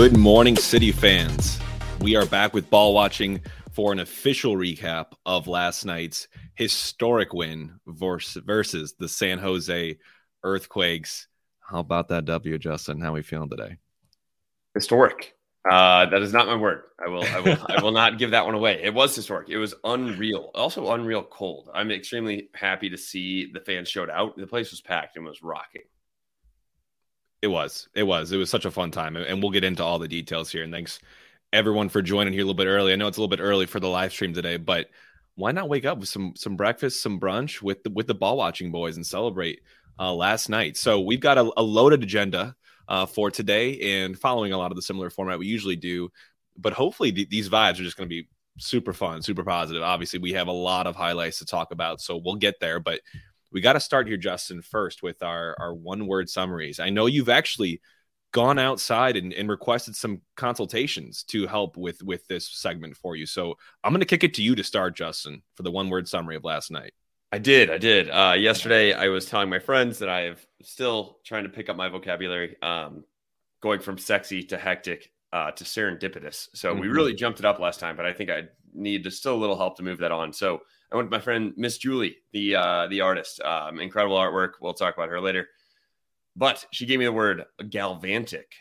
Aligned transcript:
Good 0.00 0.16
morning, 0.16 0.56
City 0.56 0.92
fans. 0.92 1.60
We 2.00 2.16
are 2.16 2.24
back 2.24 2.54
with 2.54 2.70
ball 2.70 2.94
watching 2.94 3.42
for 3.72 3.92
an 3.92 4.00
official 4.00 4.54
recap 4.54 5.12
of 5.26 5.46
last 5.46 5.84
night's 5.84 6.26
historic 6.54 7.34
win 7.34 7.78
versus 7.86 8.94
the 8.98 9.08
San 9.10 9.36
Jose 9.36 9.98
Earthquakes. 10.42 11.28
How 11.60 11.80
about 11.80 12.08
that 12.08 12.24
W, 12.24 12.56
Justin? 12.56 12.98
How 13.02 13.10
are 13.10 13.12
we 13.12 13.20
feeling 13.20 13.50
today? 13.50 13.76
Historic. 14.72 15.34
Uh, 15.70 16.06
that 16.06 16.22
is 16.22 16.32
not 16.32 16.46
my 16.46 16.56
word. 16.56 16.84
I 16.98 17.10
will, 17.10 17.24
I 17.24 17.40
will, 17.40 17.58
I 17.68 17.82
will 17.82 17.92
not 17.92 18.16
give 18.18 18.30
that 18.30 18.46
one 18.46 18.54
away. 18.54 18.80
It 18.82 18.94
was 18.94 19.14
historic. 19.14 19.50
It 19.50 19.58
was 19.58 19.74
unreal. 19.84 20.50
Also, 20.54 20.90
unreal 20.92 21.24
cold. 21.24 21.68
I'm 21.74 21.90
extremely 21.90 22.48
happy 22.54 22.88
to 22.88 22.96
see 22.96 23.52
the 23.52 23.60
fans 23.60 23.90
showed 23.90 24.08
out. 24.08 24.38
The 24.38 24.46
place 24.46 24.70
was 24.70 24.80
packed 24.80 25.16
and 25.16 25.26
was 25.26 25.42
rocking. 25.42 25.82
It 27.42 27.48
was. 27.48 27.88
It 27.94 28.02
was. 28.02 28.32
It 28.32 28.36
was 28.36 28.50
such 28.50 28.64
a 28.66 28.70
fun 28.70 28.90
time, 28.90 29.16
and 29.16 29.42
we'll 29.42 29.50
get 29.50 29.64
into 29.64 29.82
all 29.82 29.98
the 29.98 30.08
details 30.08 30.50
here. 30.50 30.62
And 30.62 30.72
thanks 30.72 31.00
everyone 31.52 31.88
for 31.88 32.02
joining 32.02 32.32
here 32.32 32.42
a 32.42 32.44
little 32.44 32.54
bit 32.54 32.66
early. 32.66 32.92
I 32.92 32.96
know 32.96 33.08
it's 33.08 33.16
a 33.16 33.20
little 33.20 33.34
bit 33.34 33.42
early 33.42 33.66
for 33.66 33.80
the 33.80 33.88
live 33.88 34.12
stream 34.12 34.34
today, 34.34 34.56
but 34.56 34.88
why 35.36 35.52
not 35.52 35.68
wake 35.68 35.86
up 35.86 35.98
with 35.98 36.08
some 36.08 36.34
some 36.36 36.56
breakfast, 36.56 37.02
some 37.02 37.18
brunch 37.18 37.62
with 37.62 37.82
the 37.82 37.90
with 37.90 38.06
the 38.06 38.14
ball 38.14 38.36
watching 38.36 38.70
boys 38.70 38.96
and 38.96 39.06
celebrate 39.06 39.60
uh, 39.98 40.12
last 40.12 40.48
night? 40.50 40.76
So 40.76 41.00
we've 41.00 41.20
got 41.20 41.38
a, 41.38 41.50
a 41.56 41.62
loaded 41.62 42.02
agenda 42.02 42.54
uh, 42.88 43.06
for 43.06 43.30
today, 43.30 44.02
and 44.02 44.18
following 44.18 44.52
a 44.52 44.58
lot 44.58 44.70
of 44.70 44.76
the 44.76 44.82
similar 44.82 45.08
format 45.08 45.38
we 45.38 45.46
usually 45.46 45.76
do. 45.76 46.10
But 46.58 46.74
hopefully, 46.74 47.10
th- 47.10 47.30
these 47.30 47.48
vibes 47.48 47.80
are 47.80 47.84
just 47.84 47.96
going 47.96 48.08
to 48.08 48.14
be 48.14 48.28
super 48.58 48.92
fun, 48.92 49.22
super 49.22 49.44
positive. 49.44 49.82
Obviously, 49.82 50.18
we 50.18 50.32
have 50.34 50.48
a 50.48 50.52
lot 50.52 50.86
of 50.86 50.94
highlights 50.94 51.38
to 51.38 51.46
talk 51.46 51.72
about, 51.72 52.02
so 52.02 52.20
we'll 52.22 52.34
get 52.34 52.60
there. 52.60 52.80
But 52.80 53.00
we 53.52 53.60
got 53.60 53.74
to 53.74 53.80
start 53.80 54.06
here, 54.06 54.16
Justin, 54.16 54.62
first 54.62 55.02
with 55.02 55.22
our 55.22 55.56
our 55.58 55.74
one 55.74 56.06
word 56.06 56.28
summaries. 56.28 56.80
I 56.80 56.90
know 56.90 57.06
you've 57.06 57.28
actually 57.28 57.80
gone 58.32 58.58
outside 58.58 59.16
and, 59.16 59.32
and 59.32 59.48
requested 59.48 59.96
some 59.96 60.20
consultations 60.36 61.24
to 61.24 61.46
help 61.46 61.76
with 61.76 62.02
with 62.02 62.26
this 62.28 62.48
segment 62.48 62.96
for 62.96 63.16
you. 63.16 63.26
So 63.26 63.56
I'm 63.82 63.92
going 63.92 64.00
to 64.00 64.06
kick 64.06 64.24
it 64.24 64.34
to 64.34 64.42
you 64.42 64.54
to 64.54 64.64
start, 64.64 64.96
Justin, 64.96 65.42
for 65.54 65.62
the 65.62 65.70
one 65.70 65.90
word 65.90 66.08
summary 66.08 66.36
of 66.36 66.44
last 66.44 66.70
night. 66.70 66.92
I 67.32 67.38
did. 67.38 67.70
I 67.70 67.78
did. 67.78 68.10
Uh, 68.10 68.34
yesterday, 68.36 68.92
I 68.92 69.08
was 69.08 69.26
telling 69.26 69.48
my 69.48 69.60
friends 69.60 70.00
that 70.00 70.08
I 70.08 70.26
am 70.26 70.36
still 70.62 71.18
trying 71.24 71.44
to 71.44 71.48
pick 71.48 71.68
up 71.68 71.76
my 71.76 71.88
vocabulary, 71.88 72.56
um, 72.60 73.04
going 73.60 73.80
from 73.80 73.98
sexy 73.98 74.42
to 74.44 74.58
hectic 74.58 75.12
uh, 75.32 75.52
to 75.52 75.64
serendipitous. 75.64 76.48
So 76.54 76.72
mm-hmm. 76.72 76.80
we 76.80 76.88
really 76.88 77.14
jumped 77.14 77.38
it 77.38 77.44
up 77.44 77.60
last 77.60 77.78
time, 77.78 77.96
but 77.96 78.04
I 78.04 78.12
think 78.12 78.30
I 78.30 78.44
need 78.72 79.04
to 79.04 79.10
still 79.10 79.34
a 79.34 79.38
little 79.38 79.56
help 79.56 79.76
to 79.76 79.82
move 79.82 79.98
that 79.98 80.12
on. 80.12 80.32
So 80.32 80.62
I 80.92 80.96
went 80.96 81.10
with 81.10 81.18
my 81.18 81.22
friend 81.22 81.52
Miss 81.56 81.78
Julie, 81.78 82.16
the 82.32 82.56
uh, 82.56 82.86
the 82.88 83.00
artist. 83.00 83.40
Um, 83.42 83.80
incredible 83.80 84.16
artwork. 84.16 84.54
We'll 84.60 84.74
talk 84.74 84.96
about 84.96 85.08
her 85.08 85.20
later. 85.20 85.48
But 86.36 86.64
she 86.72 86.86
gave 86.86 86.98
me 86.98 87.04
the 87.04 87.12
word 87.12 87.44
galvantic. 87.68 88.52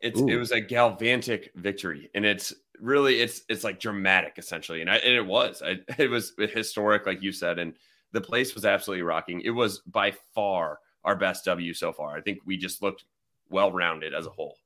It's 0.00 0.20
Ooh. 0.20 0.28
it 0.28 0.36
was 0.36 0.52
a 0.52 0.60
galvantic 0.60 1.50
victory, 1.56 2.10
and 2.14 2.24
it's 2.24 2.54
really 2.80 3.20
it's 3.20 3.42
it's 3.48 3.64
like 3.64 3.80
dramatic 3.80 4.34
essentially, 4.36 4.80
and 4.80 4.90
I 4.90 4.96
and 4.96 5.14
it 5.14 5.26
was 5.26 5.62
I, 5.62 5.78
it 5.98 6.10
was 6.10 6.34
historic, 6.38 7.06
like 7.06 7.22
you 7.22 7.32
said, 7.32 7.58
and 7.58 7.74
the 8.12 8.20
place 8.20 8.54
was 8.54 8.64
absolutely 8.64 9.02
rocking. 9.02 9.40
It 9.40 9.50
was 9.50 9.80
by 9.80 10.12
far 10.34 10.78
our 11.04 11.16
best 11.16 11.44
W 11.46 11.74
so 11.74 11.92
far. 11.92 12.16
I 12.16 12.20
think 12.20 12.40
we 12.44 12.56
just 12.56 12.82
looked 12.82 13.04
well 13.50 13.72
rounded 13.72 14.14
as 14.14 14.26
a 14.26 14.30
whole. 14.30 14.56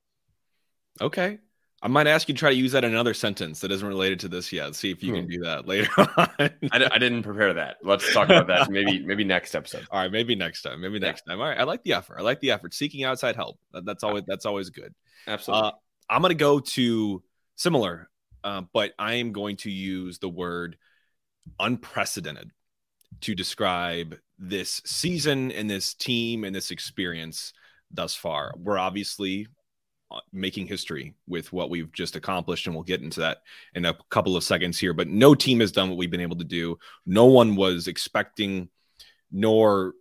Okay, 1.00 1.38
I 1.84 1.88
might 1.88 2.06
ask 2.06 2.28
you 2.28 2.34
to 2.34 2.38
try 2.38 2.50
to 2.50 2.56
use 2.56 2.72
that 2.72 2.84
in 2.84 2.92
another 2.92 3.12
sentence 3.12 3.58
that 3.60 3.72
isn't 3.72 3.86
related 3.86 4.20
to 4.20 4.28
this 4.28 4.52
yet. 4.52 4.76
See 4.76 4.92
if 4.92 5.02
you 5.02 5.10
hmm. 5.10 5.16
can 5.16 5.26
do 5.26 5.40
that 5.40 5.66
later 5.66 5.90
on. 5.98 6.06
I, 6.38 6.50
I, 6.72 6.98
didn't 6.98 7.24
prepare 7.24 7.52
that. 7.54 7.78
Let's 7.82 8.12
talk 8.12 8.28
about 8.28 8.46
that 8.46 8.70
maybe 8.70 9.04
maybe 9.04 9.24
next 9.24 9.56
episode. 9.56 9.86
All 9.90 10.00
right, 10.00 10.10
maybe 10.10 10.36
next 10.36 10.62
time. 10.62 10.80
Maybe 10.80 11.00
next 11.00 11.24
yeah. 11.26 11.32
time. 11.32 11.40
All 11.40 11.48
right, 11.48 11.58
I 11.58 11.64
like 11.64 11.82
the 11.82 11.94
effort. 11.94 12.18
I 12.18 12.22
like 12.22 12.40
the 12.40 12.52
effort. 12.52 12.72
Seeking 12.72 13.02
outside 13.02 13.34
help. 13.34 13.58
That's 13.72 14.04
always 14.04 14.22
that's 14.26 14.46
always 14.46 14.70
good. 14.70 14.94
Absolutely. 15.26 15.68
Uh, 15.68 15.72
I'm 16.08 16.22
gonna 16.22 16.34
go 16.34 16.60
to 16.60 17.22
similar, 17.56 18.08
uh, 18.44 18.62
but 18.72 18.92
I 18.98 19.14
am 19.14 19.32
going 19.32 19.56
to 19.58 19.70
use 19.70 20.18
the 20.18 20.28
word 20.28 20.76
unprecedented 21.58 22.52
to 23.22 23.34
describe 23.34 24.16
this 24.38 24.80
season 24.84 25.50
and 25.50 25.68
this 25.68 25.94
team 25.94 26.44
and 26.44 26.54
this 26.54 26.70
experience 26.70 27.52
thus 27.90 28.14
far. 28.14 28.54
We're 28.56 28.78
obviously 28.78 29.48
Uh, 30.12 30.20
making 30.32 30.66
history 30.66 31.14
with 31.26 31.52
what 31.52 31.70
we've 31.70 31.92
just 31.92 32.16
accomplished 32.16 32.66
and 32.66 32.74
we'll 32.74 32.84
get 32.84 33.00
into 33.00 33.20
that 33.20 33.38
in 33.74 33.86
a 33.86 33.96
couple 34.10 34.36
of 34.36 34.44
seconds 34.44 34.78
here 34.78 34.92
but 34.92 35.08
no 35.08 35.34
team 35.34 35.60
has 35.60 35.72
done 35.72 35.88
what 35.88 35.96
we've 35.96 36.10
been 36.10 36.20
able 36.20 36.36
to 36.36 36.44
do. 36.44 36.76
No 37.06 37.26
one 37.26 37.56
was 37.56 37.88
expecting 37.88 38.68
nor 39.30 39.94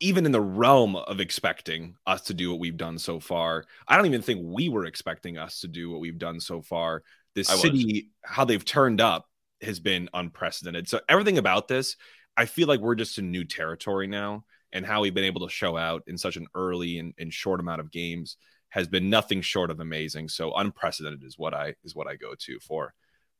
even 0.00 0.26
in 0.26 0.32
the 0.32 0.40
realm 0.40 0.96
of 0.96 1.18
expecting 1.18 1.96
us 2.06 2.22
to 2.22 2.34
do 2.34 2.50
what 2.50 2.60
we've 2.60 2.76
done 2.76 2.98
so 2.98 3.18
far. 3.18 3.64
I 3.86 3.96
don't 3.96 4.06
even 4.06 4.22
think 4.22 4.40
we 4.44 4.68
were 4.68 4.84
expecting 4.84 5.38
us 5.38 5.60
to 5.60 5.68
do 5.68 5.90
what 5.90 6.00
we've 6.00 6.18
done 6.18 6.40
so 6.40 6.60
far. 6.60 7.02
This 7.34 7.48
city 7.48 8.10
how 8.22 8.44
they've 8.44 8.64
turned 8.64 9.00
up 9.00 9.26
has 9.62 9.80
been 9.80 10.10
unprecedented. 10.12 10.88
So 10.88 11.00
everything 11.08 11.38
about 11.38 11.68
this 11.68 11.96
i 12.38 12.46
feel 12.46 12.68
like 12.68 12.80
we're 12.80 12.94
just 12.94 13.18
in 13.18 13.30
new 13.30 13.44
territory 13.44 14.06
now 14.06 14.44
and 14.72 14.86
how 14.86 15.02
we've 15.02 15.14
been 15.14 15.24
able 15.24 15.46
to 15.46 15.52
show 15.52 15.76
out 15.76 16.02
in 16.06 16.16
such 16.16 16.36
an 16.36 16.46
early 16.54 16.98
and, 16.98 17.12
and 17.18 17.32
short 17.34 17.60
amount 17.60 17.80
of 17.80 17.90
games 17.90 18.36
has 18.70 18.88
been 18.88 19.10
nothing 19.10 19.40
short 19.40 19.70
of 19.70 19.80
amazing. 19.80 20.28
So 20.28 20.54
unprecedented 20.54 21.24
is 21.24 21.38
what 21.38 21.54
I 21.54 21.74
is 21.84 21.94
what 21.94 22.06
I 22.06 22.16
go 22.16 22.34
to 22.38 22.58
for 22.60 22.94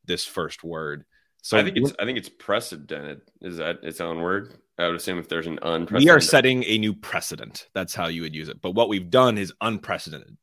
this 0.05 0.25
first 0.25 0.65
word. 0.65 1.05
So 1.43 1.59
I 1.59 1.63
think 1.63 1.77
it's 1.77 1.93
I 1.99 2.05
think 2.05 2.19
it's 2.19 2.29
precedented. 2.29 3.21
Is 3.41 3.59
that 3.59 3.79
its 3.83 4.01
own 4.01 4.21
word? 4.21 4.55
I 4.79 4.87
would 4.87 4.97
assume 4.97 5.19
if 5.19 5.29
there's 5.29 5.47
an 5.47 5.59
unprecedented. 5.63 6.05
We 6.05 6.11
are 6.11 6.21
setting 6.21 6.65
a 6.65 6.79
new 6.79 6.95
precedent. 6.95 7.69
That's 7.75 7.95
how 7.95 8.09
you 8.09 8.23
would 8.23 8.35
use 8.35 8.49
it. 8.49 8.61
But 8.61 8.73
what 8.73 8.89
we've 8.89 9.11
done 9.11 9.39
is 9.39 9.53
unprecedented. 9.61 10.37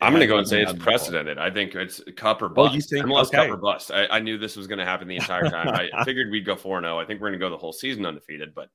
I'm 0.00 0.12
going 0.12 0.20
to 0.20 0.26
go 0.26 0.36
and 0.36 0.46
say 0.46 0.60
it's 0.60 0.72
precedented. 0.74 1.38
I 1.38 1.50
think 1.50 1.74
it's 1.74 2.02
cup 2.16 2.42
or 2.42 2.50
bust. 2.50 2.72
Oh, 2.72 2.74
you 2.74 2.82
think 2.82 3.06
MLS 3.06 3.28
okay. 3.28 3.38
cup 3.38 3.50
or 3.50 3.56
bust. 3.56 3.90
I, 3.90 4.06
I, 4.06 4.20
knew 4.20 4.36
this 4.36 4.54
was 4.54 4.66
going 4.66 4.78
to 4.78 4.84
happen 4.84 5.08
the 5.08 5.16
entire 5.16 5.48
time. 5.48 5.68
I 5.68 5.88
figured 6.04 6.30
we'd 6.30 6.44
go 6.44 6.54
4 6.54 6.82
0. 6.82 6.98
I 6.98 7.06
think 7.06 7.20
we're 7.20 7.28
going 7.28 7.40
to 7.40 7.44
go 7.44 7.48
the 7.48 7.56
whole 7.56 7.72
season 7.72 8.04
undefeated, 8.04 8.54
but 8.54 8.68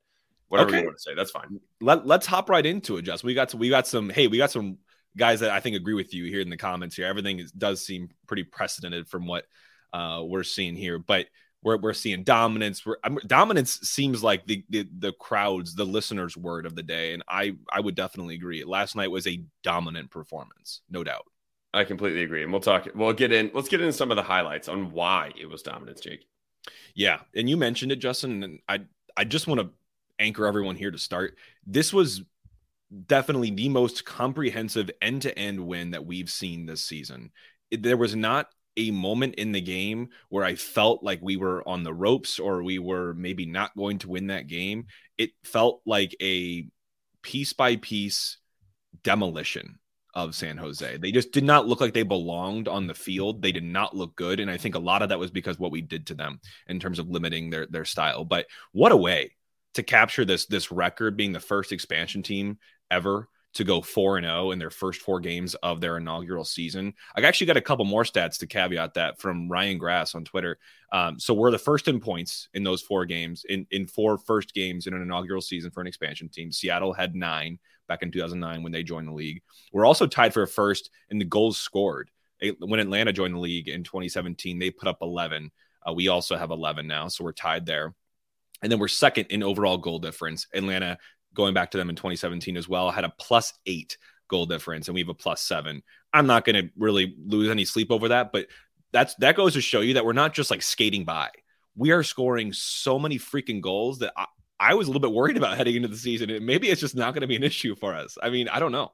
whatever 0.48 0.70
okay. 0.70 0.80
you 0.80 0.86
want 0.86 0.98
to 0.98 1.02
say, 1.02 1.14
that's 1.14 1.30
fine. 1.30 1.60
Let, 1.80 2.08
let's 2.08 2.26
hop 2.26 2.50
right 2.50 2.66
into 2.66 2.98
it, 2.98 3.04
Just. 3.04 3.24
We 3.24 3.36
got 3.36 3.50
to, 3.50 3.58
we 3.58 3.70
got 3.70 3.86
some, 3.86 4.10
hey, 4.10 4.28
we 4.28 4.38
got 4.38 4.50
some 4.50 4.80
guys 5.18 5.42
that 5.42 5.52
I 5.52 5.60
think 5.60 5.76
agree 5.76 5.94
with 5.94 6.14
you 6.14 6.26
here 6.26 6.42
in 6.42 6.50
the 6.50 6.58
comments 6.58 6.96
here. 6.96 7.06
Everything 7.06 7.40
is, 7.40 7.52
does 7.52 7.86
seem 7.86 8.10
pretty 8.28 8.44
precedented 8.44 9.08
from 9.08 9.28
what 9.28 9.46
uh, 9.94 10.22
we're 10.24 10.44
seeing 10.44 10.76
here, 10.76 11.00
but 11.00 11.28
we're, 11.64 11.78
we're 11.78 11.94
seeing 11.94 12.24
dominance. 12.24 12.86
We're, 12.86 12.98
dominance 13.28 13.80
seems 13.82 14.24
like 14.24 14.46
the, 14.48 14.64
the, 14.70 14.88
the 14.98 15.12
crowds, 15.14 15.76
the 15.76 15.86
listeners' 15.86 16.38
word 16.38 16.66
of 16.66 16.76
the 16.76 16.84
day, 16.84 17.14
and 17.14 17.24
I 17.28 17.56
I 17.72 17.80
would 17.80 17.96
definitely 17.96 18.36
agree. 18.36 18.64
Last 18.64 18.96
night 18.96 19.12
was 19.12 19.28
a 19.28 19.44
dominant 19.64 20.10
performance, 20.10 20.82
no 20.90 21.04
doubt. 21.04 21.26
I 21.74 21.84
completely 21.84 22.24
agree, 22.24 22.44
and 22.44 22.52
we'll 22.52 22.62
talk. 22.62 22.88
We'll 22.96 23.14
get 23.14 23.32
in. 23.32 23.52
Let's 23.54 23.70
get 23.70 23.82
into 23.82 23.94
some 23.94 24.12
of 24.12 24.18
the 24.18 24.24
highlights 24.24 24.68
on 24.68 24.92
why 24.92 25.32
it 25.40 25.46
was 25.46 25.62
dominance, 25.62 26.02
Jake. 26.02 26.26
Yeah, 26.96 27.20
and 27.36 27.50
you 27.50 27.58
mentioned 27.58 27.92
it, 27.92 27.98
Justin, 27.98 28.44
and 28.44 28.60
I 28.68 28.82
I 29.16 29.24
just 29.24 29.48
want 29.48 29.62
to 29.62 29.70
anchor 30.20 30.46
everyone 30.46 30.76
here 30.76 30.92
to 30.92 30.98
start. 30.98 31.38
This 31.66 31.94
was 31.94 32.24
definitely 33.06 33.52
the 33.52 33.69
most 33.69 34.06
comprehensive 34.06 34.90
end 35.02 35.24
to 35.24 35.38
end 35.38 35.66
win 35.66 35.91
that 35.91 36.06
we've 36.06 36.29
seen 36.29 36.66
this 36.66 36.84
season. 36.84 37.31
There 37.72 37.97
was 37.97 38.16
not 38.16 38.47
a 38.78 38.91
moment 38.91 39.35
in 39.35 39.52
the 39.52 39.62
game 39.62 40.09
where 40.29 40.44
I 40.44 40.56
felt 40.56 41.03
like 41.03 41.19
we 41.22 41.38
were 41.38 41.68
on 41.68 41.84
the 41.84 41.94
ropes 41.94 42.40
or 42.40 42.63
we 42.63 42.79
were 42.79 43.13
maybe 43.13 43.46
not 43.46 43.75
going 43.75 44.00
to 44.00 44.09
win 44.09 44.28
that 44.28 44.47
game. 44.47 44.85
It 45.18 45.31
felt 45.44 45.81
like 45.85 46.16
a 46.22 46.68
piece 47.22 47.53
by 47.53 47.75
piece 47.78 48.38
demolition 49.03 49.79
of 50.13 50.35
San 50.35 50.58
Jose. 50.58 50.97
They 50.97 51.12
just 51.12 51.31
did 51.31 51.44
not 51.44 51.68
look 51.68 51.79
like 51.79 51.94
they 51.94 52.03
belonged 52.03 52.68
on 52.68 52.87
the 52.87 52.94
field. 52.94 53.41
They 53.41 53.52
did 53.52 53.64
not 53.64 53.96
look 53.96 54.16
good. 54.16 54.40
And 54.40 54.52
I 54.52 54.58
think 54.58 54.76
a 54.76 54.79
lot 54.79 55.02
of 55.02 55.09
that 55.09 55.20
was 55.20 55.32
because 55.32 55.58
what 55.58 55.72
we 55.72 55.82
did 55.82 56.08
to 56.08 56.14
them 56.14 56.40
in 56.67 56.79
terms 56.79 56.99
of 56.99 57.09
limiting 57.09 57.49
their 57.49 57.66
their 57.67 57.85
style. 57.85 58.26
But 58.26 58.47
what 58.73 58.91
a 58.91 58.97
way 58.97 59.35
to 59.76 59.84
capture 59.84 60.26
this 60.26 60.46
this 60.47 60.72
record 60.72 61.16
being 61.16 61.32
the 61.32 61.40
first 61.40 61.72
expansion 61.72 62.23
team 62.23 62.58
ever 62.91 63.28
to 63.53 63.64
go 63.64 63.82
4 63.82 64.17
and 64.17 64.26
0 64.26 64.52
in 64.52 64.59
their 64.59 64.70
first 64.70 65.02
four 65.02 65.20
games 65.20 65.55
of 65.55 65.82
their 65.82 65.97
inaugural 65.97 66.46
season. 66.46 66.93
I 67.16 67.22
actually 67.22 67.47
got 67.47 67.58
a 67.58 67.61
couple 67.61 67.84
more 67.85 68.03
stats 68.03 68.38
to 68.40 68.47
caveat 68.47 68.93
that 68.93 69.20
from 69.20 69.49
Ryan 69.49 69.78
Grass 69.78 70.16
on 70.16 70.23
Twitter. 70.23 70.58
Um, 70.91 71.20
so 71.20 71.34
we're 71.34 71.52
the 71.52 71.58
first 71.58 71.88
in 71.88 71.99
points 71.99 72.47
in 72.53 72.64
those 72.64 72.82
four 72.82 73.05
games, 73.05 73.46
in, 73.49 73.67
in 73.72 73.88
four 73.88 74.17
first 74.17 74.53
games 74.53 74.88
in 74.88 74.93
an 74.93 75.02
inaugural 75.02 75.41
season 75.41 75.72
for 75.72 75.82
an 75.82 75.88
expansion 75.88 76.29
team. 76.29 76.52
Seattle 76.52 76.93
had 76.93 77.16
nine 77.16 77.59
back 77.88 78.03
in 78.03 78.11
2009 78.11 78.64
when 78.64 78.72
they 78.72 78.84
joined 78.84 79.08
the 79.08 79.14
league. 79.14 79.41
We're 79.73 79.85
also 79.85 80.08
tied 80.08 80.34
for 80.34 80.46
first 80.47 80.90
in 81.09 81.17
the 81.17 81.26
goals 81.26 81.58
scored. 81.58 82.09
When 82.59 82.79
Atlanta 82.79 83.11
joined 83.11 83.35
the 83.35 83.40
league 83.40 83.67
in 83.67 83.84
2017, 83.84 84.59
they 84.59 84.72
put 84.72 84.87
up 84.87 84.99
11. 85.02 85.52
Uh, 85.87 85.94
we 85.94 86.08
also 86.08 86.37
have 86.37 86.52
11 86.52 86.87
now, 86.87 87.08
so 87.08 87.23
we're 87.23 87.34
tied 87.34 87.66
there. 87.66 87.94
And 88.61 88.72
then 88.72 88.79
we're 88.79 88.87
second 88.87 89.26
in 89.26 89.44
overall 89.44 89.78
goal 89.78 89.99
difference. 89.99 90.47
Atlanta 90.53 90.97
going 91.34 91.54
back 91.54 91.72
to 91.72 91.78
them 91.78 91.90
in 91.90 91.96
2017 91.96 92.58
as 92.58 92.68
well, 92.68 92.92
had 92.92 93.04
a 93.04 93.14
plus 93.18 93.54
eight 93.66 93.98
goal 94.28 94.46
difference, 94.46 94.88
and 94.88 94.96
we 94.96 95.02
have 95.02 95.10
a 95.10 95.14
plus 95.14 95.42
seven. 95.42 95.84
I'm 96.14 96.28
not 96.28 96.46
going 96.46 96.56
to 96.56 96.72
really 96.78 97.16
lose 97.26 97.50
any 97.50 97.66
sleep 97.66 97.92
over 97.92 98.10
that, 98.10 98.32
but 98.32 98.48
that's 98.92 99.16
that 99.16 99.36
goes 99.36 99.54
to 99.54 99.62
show 99.62 99.82
you 99.82 99.94
that 99.96 100.06
we're 100.06 100.14
not 100.14 100.34
just 100.34 100.52
like 100.52 100.62
skating 100.62 101.06
by. 101.06 101.30
We 101.76 101.92
are 101.92 102.04
scoring 102.04 102.52
so 102.54 103.00
many 103.00 103.18
freaking 103.18 103.62
goals 103.62 104.00
that 104.00 104.12
I, 104.18 104.26
I 104.60 104.74
was 104.74 104.88
a 104.88 104.92
little 104.92 105.02
bit 105.02 105.14
worried 105.16 105.38
about 105.38 105.58
heading 105.58 105.76
into 105.76 105.88
the 105.88 105.98
season. 105.98 106.30
And 106.30 106.46
maybe 106.46 106.70
it's 106.70 106.82
just 106.82 106.96
not 106.96 107.14
going 107.14 107.22
to 107.22 107.28
be 107.28 107.38
an 107.38 107.44
issue 107.44 107.76
for 107.76 107.96
us. 107.96 108.18
I 108.22 108.30
mean, 108.30 108.48
I 108.50 108.60
don't 108.60 108.74
know. 108.74 108.92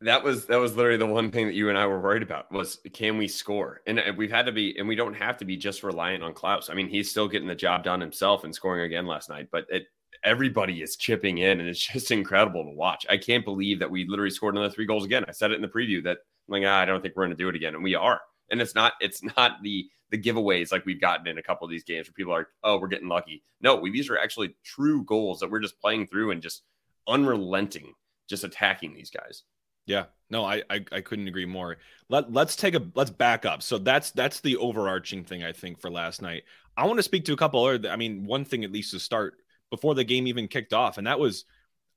that 0.00 0.22
was 0.22 0.46
that 0.46 0.56
was 0.58 0.76
literally 0.76 0.98
the 0.98 1.06
one 1.06 1.30
thing 1.30 1.46
that 1.46 1.54
you 1.54 1.68
and 1.70 1.78
I 1.78 1.86
were 1.86 2.00
worried 2.00 2.22
about 2.22 2.52
was 2.52 2.78
can 2.92 3.18
we 3.18 3.26
score? 3.28 3.80
And 3.86 3.98
uh, 3.98 4.12
we've 4.16 4.30
had 4.30 4.46
to 4.46 4.52
be, 4.52 4.78
and 4.78 4.86
we 4.86 4.96
don't 4.96 5.14
have 5.14 5.38
to 5.38 5.44
be 5.44 5.56
just 5.56 5.82
reliant 5.82 6.22
on 6.22 6.34
Klauss. 6.34 6.70
I 6.70 6.74
mean, 6.74 6.88
he's 6.88 7.10
still 7.10 7.28
getting 7.28 7.48
the 7.48 7.54
job 7.54 7.84
done 7.84 8.00
himself 8.00 8.44
and 8.44 8.54
scoring 8.54 8.82
again 8.82 9.06
last 9.06 9.28
night. 9.28 9.48
But 9.50 9.66
it, 9.70 9.84
everybody 10.24 10.82
is 10.82 10.96
chipping 10.96 11.38
in, 11.38 11.60
and 11.60 11.68
it's 11.68 11.86
just 11.92 12.10
incredible 12.10 12.64
to 12.64 12.70
watch. 12.70 13.06
I 13.08 13.16
can't 13.16 13.44
believe 13.44 13.78
that 13.80 13.90
we 13.90 14.06
literally 14.06 14.30
scored 14.30 14.54
another 14.54 14.72
three 14.72 14.86
goals 14.86 15.04
again. 15.04 15.24
I 15.28 15.32
said 15.32 15.50
it 15.50 15.56
in 15.56 15.62
the 15.62 15.68
preview 15.68 16.02
that 16.04 16.18
I'm 16.48 16.52
like 16.52 16.64
ah, 16.66 16.80
I 16.80 16.84
don't 16.84 17.02
think 17.02 17.14
we're 17.16 17.24
going 17.24 17.36
to 17.36 17.42
do 17.42 17.48
it 17.48 17.56
again, 17.56 17.74
and 17.74 17.84
we 17.84 17.94
are. 17.94 18.20
And 18.50 18.60
it's 18.60 18.74
not 18.74 18.94
it's 19.00 19.22
not 19.36 19.62
the 19.62 19.88
the 20.10 20.20
giveaways 20.20 20.70
like 20.70 20.86
we've 20.86 21.00
gotten 21.00 21.26
in 21.26 21.38
a 21.38 21.42
couple 21.42 21.64
of 21.64 21.70
these 21.70 21.84
games 21.84 22.06
where 22.06 22.12
people 22.12 22.34
are 22.34 22.48
oh 22.62 22.78
we're 22.78 22.88
getting 22.88 23.08
lucky. 23.08 23.42
No, 23.60 23.76
we, 23.76 23.90
these 23.90 24.10
are 24.10 24.18
actually 24.18 24.54
true 24.64 25.04
goals 25.04 25.40
that 25.40 25.50
we're 25.50 25.60
just 25.60 25.80
playing 25.80 26.06
through 26.06 26.30
and 26.30 26.42
just 26.42 26.62
unrelenting, 27.08 27.94
just 28.28 28.44
attacking 28.44 28.94
these 28.94 29.10
guys. 29.10 29.42
Yeah, 29.86 30.04
no, 30.30 30.44
I, 30.44 30.62
I, 30.70 30.84
I 30.92 31.00
couldn't 31.02 31.28
agree 31.28 31.44
more. 31.44 31.76
Let 32.08 32.32
let's 32.32 32.56
take 32.56 32.74
a 32.74 32.82
let's 32.94 33.10
back 33.10 33.44
up. 33.44 33.62
So 33.62 33.78
that's 33.78 34.10
that's 34.12 34.40
the 34.40 34.56
overarching 34.56 35.24
thing 35.24 35.44
I 35.44 35.52
think 35.52 35.80
for 35.80 35.90
last 35.90 36.22
night. 36.22 36.44
I 36.76 36.86
want 36.86 36.98
to 36.98 37.02
speak 37.02 37.26
to 37.26 37.32
a 37.32 37.36
couple 37.36 37.64
other. 37.64 37.88
I 37.90 37.96
mean, 37.96 38.24
one 38.26 38.44
thing 38.44 38.64
at 38.64 38.72
least 38.72 38.92
to 38.92 38.98
start 38.98 39.34
before 39.70 39.94
the 39.94 40.04
game 40.04 40.26
even 40.26 40.48
kicked 40.48 40.72
off, 40.72 40.98
and 40.98 41.06
that 41.06 41.18
was 41.18 41.44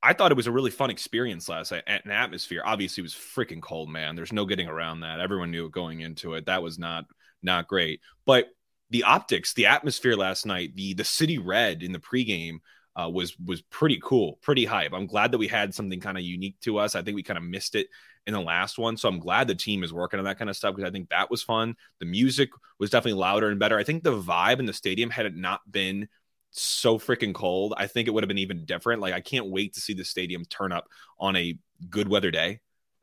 I 0.02 0.14
thought 0.14 0.32
it 0.32 0.38
was 0.38 0.48
a 0.48 0.52
really 0.52 0.72
fun 0.72 0.90
experience 0.90 1.50
last 1.50 1.72
night. 1.72 1.84
An 1.88 2.12
atmosphere, 2.12 2.62
obviously, 2.64 3.02
was 3.02 3.14
freaking 3.14 3.62
cold, 3.62 3.90
man. 3.90 4.16
There's 4.16 4.34
no 4.34 4.46
getting 4.46 4.68
around 4.68 5.00
that. 5.00 5.20
Everyone 5.20 5.52
knew 5.52 5.70
going 5.70 6.02
into 6.02 6.36
it. 6.36 6.46
That 6.46 6.62
was 6.64 6.78
not 6.78 7.06
not 7.42 7.68
great, 7.68 8.02
but 8.26 8.50
the 8.90 9.04
optics, 9.04 9.54
the 9.54 9.66
atmosphere 9.66 10.16
last 10.16 10.46
night, 10.46 10.76
the 10.76 10.94
the 10.94 11.04
city 11.04 11.38
red 11.38 11.84
in 11.84 11.92
the 11.92 12.00
pregame 12.00 12.60
uh, 12.96 13.10
was 13.10 13.38
was 13.40 13.62
pretty 13.64 14.00
cool, 14.04 14.40
pretty 14.42 14.66
hype. 14.66 14.94
I'm 14.94 15.08
glad 15.08 15.32
that 15.32 15.38
we 15.40 15.48
had 15.48 15.74
something 15.74 16.00
kind 16.00 16.18
of 16.18 16.24
unique 16.24 16.60
to 16.62 16.78
us. 16.78 16.96
I 16.96 17.02
think 17.02 17.16
we 17.16 17.24
kind 17.24 17.38
of 17.38 17.44
missed 17.44 17.76
it 17.76 17.88
in 18.26 18.34
the 18.34 18.42
last 18.42 18.78
one, 18.78 18.98
so 18.98 19.10
I'm 19.10 19.20
glad 19.20 19.48
the 19.48 19.56
team 19.56 19.84
is 19.84 19.94
working 19.94 20.20
on 20.20 20.26
that 20.26 20.38
kind 20.38 20.50
of 20.50 20.58
stuff 20.58 20.76
because 20.76 20.88
I 20.88 20.92
think 20.92 21.10
that 21.10 21.32
was 21.32 21.44
fun. 21.44 21.76
The 22.00 22.06
music 22.06 22.50
was 22.80 22.90
definitely 22.90 23.20
louder 23.20 23.50
and 23.50 23.60
better. 23.60 23.78
I 23.78 23.84
think 23.84 24.04
the 24.04 24.18
vibe 24.18 24.60
in 24.60 24.66
the 24.66 24.74
stadium 24.74 25.10
had 25.10 25.26
it 25.26 25.36
not 25.36 25.62
been 25.70 26.08
so 26.52 26.98
freaking 26.98 27.34
cold, 27.34 27.74
I 27.78 27.88
think 27.88 28.08
it 28.08 28.12
would 28.12 28.24
have 28.24 28.28
been 28.28 28.38
even 28.38 28.66
different. 28.66 29.02
Like 29.02 29.14
I 29.14 29.22
can't 29.22 29.50
wait 29.50 29.74
to 29.74 29.82
see 29.82 29.94
the 29.94 30.06
stadium 30.06 30.46
turn 30.46 30.72
up 30.72 30.88
on 31.20 31.36
a 31.36 31.58
good 31.90 32.08
weather 32.08 32.32
day. 32.32 32.60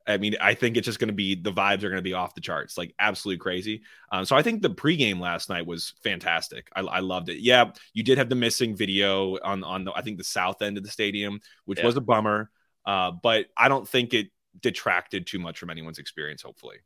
I 0.06 0.18
mean, 0.18 0.36
I 0.40 0.54
think 0.54 0.76
it's 0.76 0.84
just 0.84 0.98
going 0.98 1.08
to 1.08 1.14
be 1.14 1.34
the 1.34 1.52
vibes 1.52 1.82
are 1.82 1.88
going 1.88 1.96
to 1.96 2.02
be 2.02 2.12
off 2.12 2.34
the 2.34 2.40
charts, 2.42 2.76
like 2.76 2.94
absolutely 2.98 3.38
crazy. 3.38 3.82
Um, 4.12 4.26
so 4.26 4.36
I 4.36 4.42
think 4.42 4.60
the 4.60 4.68
pregame 4.68 5.18
last 5.18 5.48
night 5.48 5.66
was 5.66 5.94
fantastic. 6.02 6.68
I, 6.76 6.80
I, 6.82 7.00
loved 7.00 7.30
it. 7.30 7.38
Yeah, 7.38 7.70
you 7.94 8.02
did 8.02 8.18
have 8.18 8.28
the 8.28 8.34
missing 8.34 8.76
video 8.76 9.38
on 9.38 9.64
on 9.64 9.84
the, 9.84 9.92
I 9.92 10.02
think 10.02 10.18
the 10.18 10.24
south 10.24 10.60
end 10.60 10.76
of 10.76 10.84
the 10.84 10.90
stadium, 10.90 11.40
which 11.64 11.78
yeah. 11.78 11.86
was 11.86 11.96
a 11.96 12.02
bummer. 12.02 12.50
Uh, 12.84 13.12
but 13.12 13.46
I 13.56 13.68
don't 13.68 13.88
think 13.88 14.12
it 14.12 14.26
detracted 14.60 15.26
too 15.26 15.38
much 15.38 15.58
from 15.58 15.70
anyone's 15.70 15.98
experience. 15.98 16.42
Hopefully. 16.42 16.76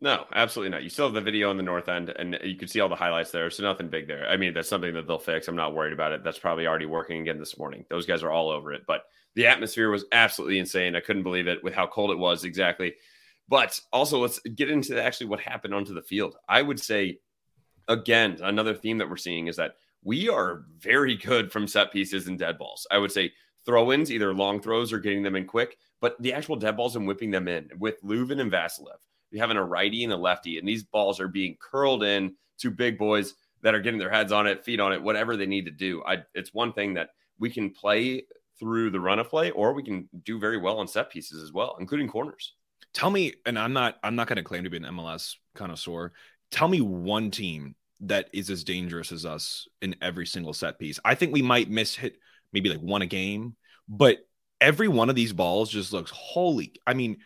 No, 0.00 0.26
absolutely 0.32 0.70
not. 0.70 0.84
You 0.84 0.90
still 0.90 1.06
have 1.06 1.14
the 1.14 1.20
video 1.20 1.50
on 1.50 1.56
the 1.56 1.62
north 1.64 1.88
end, 1.88 2.10
and 2.10 2.38
you 2.44 2.56
can 2.56 2.68
see 2.68 2.78
all 2.78 2.88
the 2.88 2.94
highlights 2.94 3.32
there. 3.32 3.50
So 3.50 3.64
nothing 3.64 3.88
big 3.88 4.06
there. 4.06 4.28
I 4.28 4.36
mean, 4.36 4.54
that's 4.54 4.68
something 4.68 4.94
that 4.94 5.08
they'll 5.08 5.18
fix. 5.18 5.48
I'm 5.48 5.56
not 5.56 5.74
worried 5.74 5.92
about 5.92 6.12
it. 6.12 6.22
That's 6.22 6.38
probably 6.38 6.68
already 6.68 6.86
working 6.86 7.20
again 7.20 7.38
this 7.38 7.58
morning. 7.58 7.84
Those 7.90 8.06
guys 8.06 8.22
are 8.22 8.30
all 8.30 8.48
over 8.50 8.72
it. 8.72 8.82
But 8.86 9.02
the 9.34 9.48
atmosphere 9.48 9.90
was 9.90 10.04
absolutely 10.12 10.60
insane. 10.60 10.94
I 10.94 11.00
couldn't 11.00 11.24
believe 11.24 11.48
it 11.48 11.64
with 11.64 11.74
how 11.74 11.88
cold 11.88 12.12
it 12.12 12.18
was 12.18 12.44
exactly. 12.44 12.94
But 13.48 13.80
also, 13.92 14.20
let's 14.20 14.38
get 14.40 14.70
into 14.70 15.02
actually 15.02 15.28
what 15.28 15.40
happened 15.40 15.74
onto 15.74 15.94
the 15.94 16.02
field. 16.02 16.36
I 16.48 16.62
would 16.62 16.78
say, 16.78 17.18
again, 17.88 18.38
another 18.40 18.74
theme 18.74 18.98
that 18.98 19.10
we're 19.10 19.16
seeing 19.16 19.48
is 19.48 19.56
that 19.56 19.76
we 20.04 20.28
are 20.28 20.62
very 20.78 21.16
good 21.16 21.50
from 21.50 21.66
set 21.66 21.90
pieces 21.90 22.28
and 22.28 22.38
dead 22.38 22.56
balls. 22.56 22.86
I 22.92 22.98
would 22.98 23.10
say 23.10 23.32
throw 23.66 23.90
ins, 23.90 24.12
either 24.12 24.32
long 24.32 24.60
throws 24.60 24.92
or 24.92 25.00
getting 25.00 25.24
them 25.24 25.34
in 25.34 25.44
quick, 25.44 25.76
but 26.00 26.14
the 26.22 26.34
actual 26.34 26.54
dead 26.54 26.76
balls 26.76 26.94
and 26.94 27.06
whipping 27.06 27.32
them 27.32 27.48
in 27.48 27.68
with 27.80 28.00
Löwen 28.04 28.40
and 28.40 28.52
Vassilev 28.52 28.98
having 29.36 29.56
a 29.56 29.64
righty 29.64 30.04
and 30.04 30.12
a 30.12 30.16
lefty, 30.16 30.58
and 30.58 30.66
these 30.66 30.84
balls 30.84 31.20
are 31.20 31.28
being 31.28 31.56
curled 31.60 32.02
in 32.02 32.34
to 32.58 32.70
big 32.70 32.98
boys 32.98 33.34
that 33.62 33.74
are 33.74 33.80
getting 33.80 33.98
their 33.98 34.10
heads 34.10 34.32
on 34.32 34.46
it, 34.46 34.64
feet 34.64 34.80
on 34.80 34.92
it, 34.92 35.02
whatever 35.02 35.36
they 35.36 35.46
need 35.46 35.66
to 35.66 35.70
do. 35.70 36.02
I, 36.04 36.18
it's 36.34 36.54
one 36.54 36.72
thing 36.72 36.94
that 36.94 37.10
we 37.38 37.50
can 37.50 37.70
play 37.70 38.24
through 38.58 38.90
the 38.90 39.00
run 39.00 39.18
of 39.18 39.28
play, 39.28 39.50
or 39.50 39.72
we 39.72 39.82
can 39.82 40.08
do 40.24 40.38
very 40.38 40.56
well 40.56 40.78
on 40.78 40.88
set 40.88 41.10
pieces 41.10 41.42
as 41.42 41.52
well, 41.52 41.76
including 41.80 42.08
corners. 42.08 42.54
Tell 42.94 43.10
me, 43.10 43.34
and 43.46 43.58
I'm 43.58 43.72
not, 43.72 43.98
I'm 44.02 44.16
not 44.16 44.26
going 44.26 44.36
to 44.36 44.42
claim 44.42 44.64
to 44.64 44.70
be 44.70 44.78
an 44.78 44.84
MLS 44.84 45.34
connoisseur. 45.54 46.12
Tell 46.50 46.68
me 46.68 46.80
one 46.80 47.30
team 47.30 47.74
that 48.00 48.28
is 48.32 48.50
as 48.50 48.64
dangerous 48.64 49.12
as 49.12 49.26
us 49.26 49.68
in 49.82 49.96
every 50.00 50.26
single 50.26 50.52
set 50.52 50.78
piece. 50.78 50.98
I 51.04 51.14
think 51.14 51.32
we 51.32 51.42
might 51.42 51.70
miss 51.70 51.94
hit 51.94 52.16
maybe 52.52 52.70
like 52.70 52.80
one 52.80 53.02
a 53.02 53.06
game, 53.06 53.56
but 53.88 54.18
every 54.60 54.88
one 54.88 55.10
of 55.10 55.16
these 55.16 55.32
balls 55.32 55.70
just 55.70 55.92
looks 55.92 56.10
holy. 56.10 56.74
I 56.86 56.94
mean, 56.94 57.18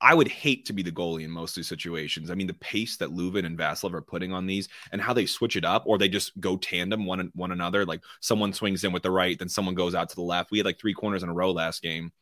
I 0.00 0.14
would 0.14 0.28
hate 0.28 0.64
to 0.66 0.72
be 0.72 0.82
the 0.82 0.92
goalie 0.92 1.24
in 1.24 1.30
most 1.30 1.52
of 1.52 1.56
these 1.56 1.68
situations. 1.68 2.30
I 2.30 2.34
mean, 2.34 2.46
the 2.46 2.54
pace 2.54 2.96
that 2.98 3.10
Löwen 3.10 3.44
and 3.44 3.58
Vassilev 3.58 3.94
are 3.94 4.00
putting 4.00 4.32
on 4.32 4.46
these 4.46 4.68
and 4.92 5.00
how 5.00 5.12
they 5.12 5.26
switch 5.26 5.56
it 5.56 5.64
up 5.64 5.82
or 5.86 5.98
they 5.98 6.08
just 6.08 6.38
go 6.40 6.56
tandem 6.56 7.04
one 7.04 7.32
one 7.34 7.50
another. 7.50 7.84
Like 7.84 8.02
someone 8.20 8.52
swings 8.52 8.84
in 8.84 8.92
with 8.92 9.02
the 9.02 9.10
right, 9.10 9.38
then 9.38 9.48
someone 9.48 9.74
goes 9.74 9.94
out 9.94 10.08
to 10.10 10.14
the 10.14 10.22
left. 10.22 10.50
We 10.50 10.58
had 10.58 10.66
like 10.66 10.78
three 10.78 10.94
corners 10.94 11.22
in 11.22 11.28
a 11.28 11.34
row 11.34 11.50
last 11.50 11.82
game 11.82 12.12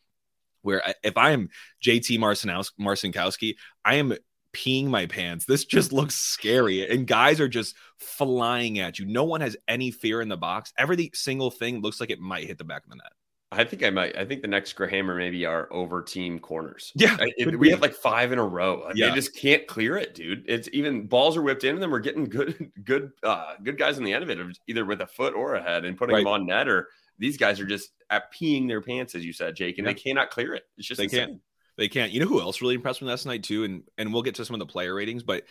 where 0.62 0.82
if 1.02 1.16
I 1.16 1.30
am 1.30 1.50
JT 1.84 2.18
Marcinkowski, 2.18 3.56
I 3.84 3.96
am 3.96 4.14
peeing 4.52 4.86
my 4.86 5.06
pants. 5.06 5.44
This 5.44 5.64
just 5.64 5.92
looks 5.92 6.14
scary. 6.14 6.90
And 6.90 7.06
guys 7.06 7.40
are 7.40 7.48
just 7.48 7.76
flying 7.98 8.78
at 8.78 8.98
you. 8.98 9.04
No 9.04 9.24
one 9.24 9.42
has 9.42 9.56
any 9.68 9.90
fear 9.90 10.22
in 10.22 10.28
the 10.28 10.36
box. 10.36 10.72
Every 10.78 11.10
single 11.14 11.50
thing 11.50 11.82
looks 11.82 12.00
like 12.00 12.10
it 12.10 12.20
might 12.20 12.46
hit 12.46 12.56
the 12.58 12.64
back 12.64 12.84
of 12.84 12.90
the 12.90 12.96
net. 12.96 13.12
I 13.52 13.62
think 13.62 13.84
I 13.84 13.90
might. 13.90 14.16
I 14.16 14.24
think 14.24 14.42
the 14.42 14.48
next 14.48 14.74
Grahammer 14.76 15.16
maybe 15.16 15.46
are 15.46 15.68
over 15.72 16.02
team 16.02 16.40
corners. 16.40 16.92
Yeah, 16.96 17.16
I, 17.20 17.32
it, 17.36 17.58
we 17.58 17.70
have 17.70 17.80
like 17.80 17.94
five 17.94 18.32
in 18.32 18.40
a 18.40 18.44
row. 18.44 18.90
Yeah. 18.94 19.10
They 19.10 19.14
just 19.14 19.36
can't 19.36 19.66
clear 19.68 19.96
it, 19.96 20.14
dude. 20.14 20.44
It's 20.48 20.68
even 20.72 21.06
balls 21.06 21.36
are 21.36 21.42
whipped 21.42 21.62
in, 21.62 21.74
and 21.74 21.82
then 21.82 21.90
we're 21.90 22.00
getting 22.00 22.24
good, 22.24 22.72
good, 22.84 23.12
uh, 23.22 23.54
good 23.62 23.78
guys 23.78 23.98
on 23.98 24.04
the 24.04 24.12
end 24.12 24.24
of 24.24 24.30
it, 24.30 24.58
either 24.66 24.84
with 24.84 25.00
a 25.00 25.06
foot 25.06 25.34
or 25.34 25.54
a 25.54 25.62
head, 25.62 25.84
and 25.84 25.96
putting 25.96 26.14
right. 26.14 26.24
them 26.24 26.32
on 26.32 26.46
net. 26.46 26.68
Or 26.68 26.88
these 27.18 27.36
guys 27.36 27.60
are 27.60 27.66
just 27.66 27.90
at 28.10 28.34
peeing 28.34 28.66
their 28.66 28.80
pants, 28.80 29.14
as 29.14 29.24
you 29.24 29.32
said, 29.32 29.54
Jake, 29.54 29.78
and 29.78 29.86
yeah. 29.86 29.92
they 29.92 29.98
cannot 29.98 30.30
clear 30.30 30.54
it. 30.54 30.64
It's 30.76 30.88
just 30.88 30.98
they 30.98 31.04
insane. 31.04 31.28
can't. 31.28 31.40
They 31.76 31.88
can't. 31.88 32.10
You 32.10 32.20
know 32.20 32.26
who 32.26 32.40
else 32.40 32.60
really 32.60 32.74
impressed 32.74 33.00
me 33.00 33.08
last 33.08 33.26
night 33.26 33.44
too, 33.44 33.62
and 33.62 33.84
and 33.96 34.12
we'll 34.12 34.22
get 34.22 34.34
to 34.36 34.44
some 34.44 34.54
of 34.54 34.60
the 34.60 34.66
player 34.66 34.92
ratings, 34.92 35.22
but 35.22 35.44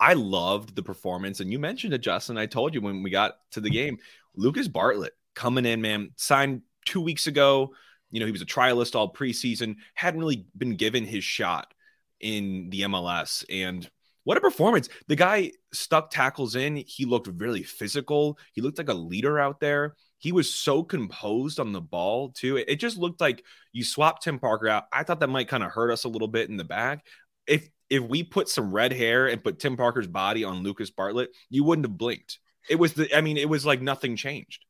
I 0.00 0.14
loved 0.14 0.74
the 0.74 0.82
performance. 0.82 1.40
And 1.40 1.52
you 1.52 1.58
mentioned 1.58 1.92
it, 1.92 1.98
Justin. 1.98 2.38
I 2.38 2.46
told 2.46 2.74
you 2.74 2.80
when 2.80 3.02
we 3.02 3.10
got 3.10 3.34
to 3.52 3.60
the 3.60 3.70
game, 3.70 3.98
Lucas 4.34 4.66
Bartlett 4.66 5.12
coming 5.34 5.66
in, 5.66 5.82
man, 5.82 6.10
signed 6.16 6.62
two 6.84 7.00
weeks 7.00 7.26
ago 7.26 7.72
you 8.14 8.20
know, 8.20 8.26
he 8.26 8.32
was 8.32 8.42
a 8.42 8.46
trialist 8.46 8.94
all 8.94 9.12
preseason, 9.12 9.74
hadn't 9.94 10.20
really 10.20 10.46
been 10.56 10.76
given 10.76 11.04
his 11.04 11.24
shot 11.24 11.74
in 12.20 12.70
the 12.70 12.82
MLS. 12.82 13.44
And 13.50 13.90
what 14.22 14.36
a 14.36 14.40
performance. 14.40 14.88
The 15.08 15.16
guy 15.16 15.50
stuck 15.72 16.12
tackles 16.12 16.54
in. 16.54 16.76
He 16.76 17.06
looked 17.06 17.26
really 17.26 17.64
physical. 17.64 18.38
He 18.52 18.60
looked 18.60 18.78
like 18.78 18.88
a 18.88 18.94
leader 18.94 19.40
out 19.40 19.58
there. 19.58 19.96
He 20.18 20.30
was 20.30 20.54
so 20.54 20.84
composed 20.84 21.58
on 21.58 21.72
the 21.72 21.80
ball, 21.80 22.30
too. 22.30 22.56
It, 22.56 22.76
just 22.76 22.98
looked 22.98 23.20
like 23.20 23.42
you 23.72 23.82
swapped 23.82 24.22
Tim 24.22 24.38
Parker 24.38 24.68
out. 24.68 24.84
I 24.92 25.02
thought 25.02 25.18
that 25.18 25.28
might 25.28 25.48
kind 25.48 25.64
of 25.64 25.72
hurt 25.72 25.90
us 25.90 26.04
a 26.04 26.08
little 26.08 26.28
bit 26.28 26.48
in 26.48 26.56
the 26.56 26.62
back. 26.62 27.04
If 27.48 27.68
if 27.90 28.00
we 28.00 28.22
put 28.22 28.48
some 28.48 28.72
red 28.72 28.92
hair 28.92 29.26
and 29.26 29.42
put 29.42 29.58
Tim 29.58 29.76
Parker's 29.76 30.06
body 30.06 30.44
on 30.44 30.62
Lucas 30.62 30.90
Bartlett, 30.90 31.30
you 31.50 31.64
wouldn't 31.64 31.86
have 31.86 31.98
blinked. 31.98 32.38
It 32.70 32.76
was 32.76 32.94
the 32.94 33.14
I 33.14 33.22
mean, 33.22 33.38
it 33.38 33.48
was 33.48 33.66
like 33.66 33.82
nothing 33.82 34.14
changed. 34.14 34.64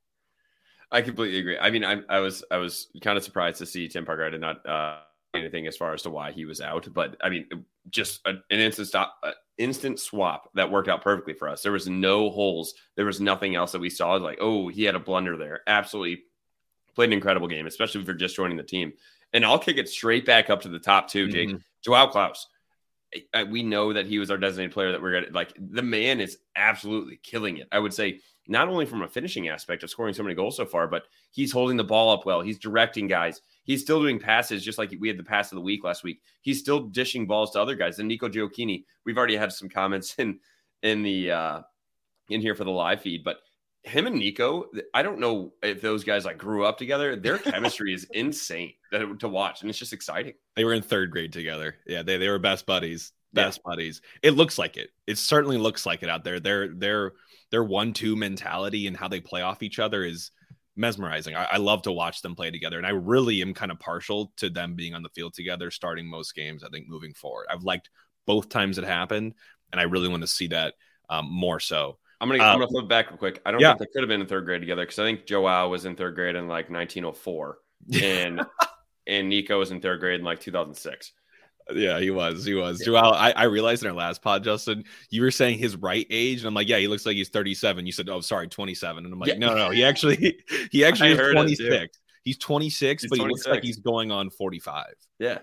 I 0.94 1.02
completely 1.02 1.40
agree. 1.40 1.58
I 1.58 1.70
mean, 1.70 1.84
I, 1.84 2.02
I 2.08 2.20
was 2.20 2.44
I 2.52 2.58
was 2.58 2.86
kind 3.02 3.18
of 3.18 3.24
surprised 3.24 3.58
to 3.58 3.66
see 3.66 3.88
Tim 3.88 4.06
Parker. 4.06 4.24
I 4.24 4.30
did 4.30 4.40
not 4.40 4.64
uh, 4.64 4.98
anything 5.34 5.66
as 5.66 5.76
far 5.76 5.92
as 5.92 6.02
to 6.02 6.10
why 6.10 6.30
he 6.30 6.44
was 6.44 6.60
out, 6.60 6.86
but 6.94 7.16
I 7.20 7.30
mean, 7.30 7.48
just 7.90 8.20
a, 8.24 8.30
an 8.30 8.60
instant 8.60 8.86
stop, 8.86 9.16
uh, 9.24 9.32
instant 9.58 9.98
swap 9.98 10.50
that 10.54 10.70
worked 10.70 10.88
out 10.88 11.02
perfectly 11.02 11.34
for 11.34 11.48
us. 11.48 11.62
There 11.62 11.72
was 11.72 11.88
no 11.88 12.30
holes. 12.30 12.74
There 12.94 13.06
was 13.06 13.20
nothing 13.20 13.56
else 13.56 13.72
that 13.72 13.80
we 13.80 13.90
saw. 13.90 14.12
Like, 14.12 14.38
oh, 14.40 14.68
he 14.68 14.84
had 14.84 14.94
a 14.94 15.00
blunder 15.00 15.36
there. 15.36 15.62
Absolutely 15.66 16.22
played 16.94 17.08
an 17.08 17.14
incredible 17.14 17.48
game, 17.48 17.66
especially 17.66 18.00
if 18.00 18.06
you're 18.06 18.14
just 18.14 18.36
joining 18.36 18.56
the 18.56 18.62
team. 18.62 18.92
And 19.32 19.44
I'll 19.44 19.58
kick 19.58 19.78
it 19.78 19.88
straight 19.88 20.24
back 20.24 20.48
up 20.48 20.62
to 20.62 20.68
the 20.68 20.78
top 20.78 21.08
two, 21.08 21.26
Jake. 21.26 21.48
Mm-hmm. 21.48 21.58
Joao 21.82 22.06
Klauss. 22.06 22.46
we 23.50 23.64
know 23.64 23.92
that 23.92 24.06
he 24.06 24.20
was 24.20 24.30
our 24.30 24.38
designated 24.38 24.72
player 24.72 24.92
that 24.92 25.02
we're 25.02 25.22
to 25.22 25.32
like. 25.32 25.52
The 25.58 25.82
man 25.82 26.20
is 26.20 26.38
absolutely 26.54 27.18
killing 27.20 27.56
it. 27.56 27.66
I 27.72 27.80
would 27.80 27.92
say 27.92 28.20
not 28.46 28.68
only 28.68 28.86
from 28.86 29.02
a 29.02 29.08
finishing 29.08 29.48
aspect 29.48 29.82
of 29.82 29.90
scoring 29.90 30.14
so 30.14 30.22
many 30.22 30.34
goals 30.34 30.56
so 30.56 30.66
far, 30.66 30.86
but 30.86 31.04
he's 31.30 31.52
holding 31.52 31.76
the 31.76 31.84
ball 31.84 32.12
up 32.12 32.26
well. 32.26 32.40
He's 32.42 32.58
directing 32.58 33.06
guys. 33.06 33.40
He's 33.64 33.80
still 33.80 34.00
doing 34.00 34.18
passes, 34.18 34.64
just 34.64 34.78
like 34.78 34.94
we 35.00 35.08
had 35.08 35.18
the 35.18 35.24
pass 35.24 35.50
of 35.50 35.56
the 35.56 35.62
week 35.62 35.84
last 35.84 36.04
week. 36.04 36.20
He's 36.42 36.58
still 36.58 36.80
dishing 36.80 37.26
balls 37.26 37.52
to 37.52 37.60
other 37.60 37.74
guys. 37.74 37.98
And 37.98 38.08
Nico 38.08 38.28
Gioacchini, 38.28 38.84
we've 39.04 39.16
already 39.16 39.36
had 39.36 39.52
some 39.52 39.68
comments 39.68 40.14
in 40.18 40.40
in 40.82 41.02
the 41.02 41.30
uh, 41.30 41.60
in 42.28 42.40
here 42.40 42.54
for 42.54 42.64
the 42.64 42.70
live 42.70 43.00
feed, 43.00 43.24
but 43.24 43.38
him 43.84 44.06
and 44.06 44.16
Nico, 44.16 44.70
I 44.94 45.02
don't 45.02 45.20
know 45.20 45.52
if 45.62 45.82
those 45.82 46.04
guys 46.04 46.24
like 46.24 46.38
grew 46.38 46.64
up 46.64 46.78
together. 46.78 47.16
Their 47.16 47.38
chemistry 47.38 47.92
is 47.92 48.06
insane 48.12 48.72
to 48.92 49.28
watch, 49.28 49.60
and 49.60 49.70
it's 49.70 49.78
just 49.78 49.92
exciting. 49.92 50.34
They 50.56 50.64
were 50.64 50.72
in 50.72 50.82
third 50.82 51.10
grade 51.10 51.32
together. 51.32 51.76
Yeah, 51.86 52.02
they 52.02 52.16
they 52.16 52.28
were 52.28 52.38
best 52.38 52.66
buddies. 52.66 53.12
Best 53.34 53.60
yeah. 53.64 53.70
buddies. 53.70 54.00
It 54.22 54.32
looks 54.32 54.58
like 54.58 54.76
it. 54.76 54.90
It 55.06 55.18
certainly 55.18 55.58
looks 55.58 55.86
like 55.86 56.02
it 56.02 56.08
out 56.08 56.24
there. 56.24 56.40
They're 56.40 56.68
they're 56.68 57.12
their 57.50 57.64
one-two 57.64 58.16
mentality 58.16 58.86
and 58.86 58.96
how 58.96 59.08
they 59.08 59.20
play 59.20 59.42
off 59.42 59.62
each 59.62 59.78
other 59.78 60.04
is 60.04 60.30
mesmerizing. 60.76 61.36
I, 61.36 61.44
I, 61.44 61.56
love 61.58 61.82
to 61.82 61.92
watch 61.92 62.20
them 62.20 62.34
play 62.34 62.50
together, 62.50 62.78
and 62.78 62.86
I 62.86 62.90
really 62.90 63.40
am 63.42 63.54
kind 63.54 63.70
of 63.70 63.78
partial 63.78 64.32
to 64.38 64.50
them 64.50 64.74
being 64.74 64.94
on 64.94 65.02
the 65.02 65.08
field 65.10 65.34
together, 65.34 65.70
starting 65.70 66.08
most 66.08 66.34
games. 66.34 66.64
I 66.64 66.68
think 66.68 66.88
moving 66.88 67.14
forward, 67.14 67.46
I've 67.50 67.62
liked 67.62 67.90
both 68.26 68.48
times 68.48 68.78
it 68.78 68.84
happened, 68.84 69.34
and 69.72 69.80
I 69.80 69.84
really 69.84 70.08
want 70.08 70.22
to 70.22 70.26
see 70.26 70.48
that 70.48 70.74
um, 71.08 71.30
more 71.30 71.60
so. 71.60 71.98
I'm 72.20 72.28
gonna 72.28 72.42
I'm 72.42 72.54
gonna 72.54 72.64
um, 72.64 72.70
flip 72.70 72.88
back 72.88 73.10
real 73.10 73.18
quick. 73.18 73.42
I 73.44 73.50
don't 73.50 73.60
yeah. 73.60 73.74
think 73.74 73.80
they 73.80 73.92
could 73.92 74.02
have 74.02 74.08
been 74.08 74.20
in 74.20 74.26
third 74.26 74.46
grade 74.46 74.62
together 74.62 74.82
because 74.82 74.98
I 74.98 75.04
think 75.04 75.26
Joao 75.26 75.68
was 75.68 75.84
in 75.84 75.94
third 75.96 76.14
grade 76.14 76.36
in 76.36 76.48
like 76.48 76.70
1904, 76.70 77.58
and 78.02 78.40
and 79.06 79.28
Nico 79.28 79.58
was 79.58 79.70
in 79.70 79.80
third 79.80 80.00
grade 80.00 80.20
in 80.20 80.24
like 80.24 80.40
2006. 80.40 81.12
Yeah, 81.72 81.98
he 81.98 82.10
was. 82.10 82.44
He 82.44 82.54
was. 82.54 82.80
Yeah. 82.80 82.86
Joao, 82.86 83.12
I, 83.12 83.30
I 83.30 83.44
realized 83.44 83.82
in 83.82 83.88
our 83.88 83.96
last 83.96 84.20
pod, 84.20 84.44
Justin, 84.44 84.84
you 85.10 85.22
were 85.22 85.30
saying 85.30 85.58
his 85.58 85.76
right 85.76 86.06
age, 86.10 86.40
and 86.40 86.46
I'm 86.46 86.54
like, 86.54 86.68
yeah, 86.68 86.78
he 86.78 86.88
looks 86.88 87.06
like 87.06 87.16
he's 87.16 87.30
37. 87.30 87.86
You 87.86 87.92
said, 87.92 88.08
oh, 88.08 88.20
sorry, 88.20 88.48
27, 88.48 89.04
and 89.04 89.12
I'm 89.12 89.18
like, 89.18 89.30
yeah. 89.30 89.38
no, 89.38 89.54
no, 89.54 89.70
he 89.70 89.84
actually, 89.84 90.38
he 90.70 90.84
actually 90.84 91.12
is 91.12 91.18
26. 91.18 91.98
He's 92.22 92.38
26, 92.38 93.02
he's 93.02 93.10
but 93.10 93.16
26. 93.16 93.22
he 93.22 93.28
looks 93.28 93.46
like 93.46 93.64
he's 93.64 93.78
going 93.78 94.10
on 94.10 94.30
45. 94.30 94.94
Yeah, 95.18 95.38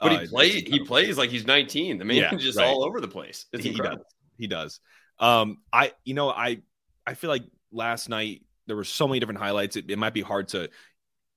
but 0.00 0.12
uh, 0.12 0.18
he 0.20 0.26
plays. 0.26 0.54
He 0.62 0.84
plays 0.84 1.18
like 1.18 1.30
he's 1.30 1.46
19. 1.46 1.98
The 1.98 2.04
man 2.04 2.16
yeah, 2.16 2.34
just 2.34 2.58
right. 2.58 2.66
all 2.66 2.84
over 2.84 3.00
the 3.00 3.08
place. 3.08 3.46
It's 3.52 3.64
he, 3.64 3.70
incredible. 3.70 4.04
He 4.36 4.46
does. 4.46 4.80
He 5.18 5.26
does. 5.28 5.40
Um, 5.40 5.58
I, 5.72 5.92
you 6.04 6.14
know, 6.14 6.30
I, 6.30 6.58
I 7.06 7.14
feel 7.14 7.30
like 7.30 7.44
last 7.72 8.08
night 8.08 8.42
there 8.66 8.76
were 8.76 8.84
so 8.84 9.06
many 9.06 9.20
different 9.20 9.40
highlights. 9.40 9.76
It, 9.76 9.90
it 9.90 9.98
might 9.98 10.14
be 10.14 10.22
hard 10.22 10.48
to 10.48 10.70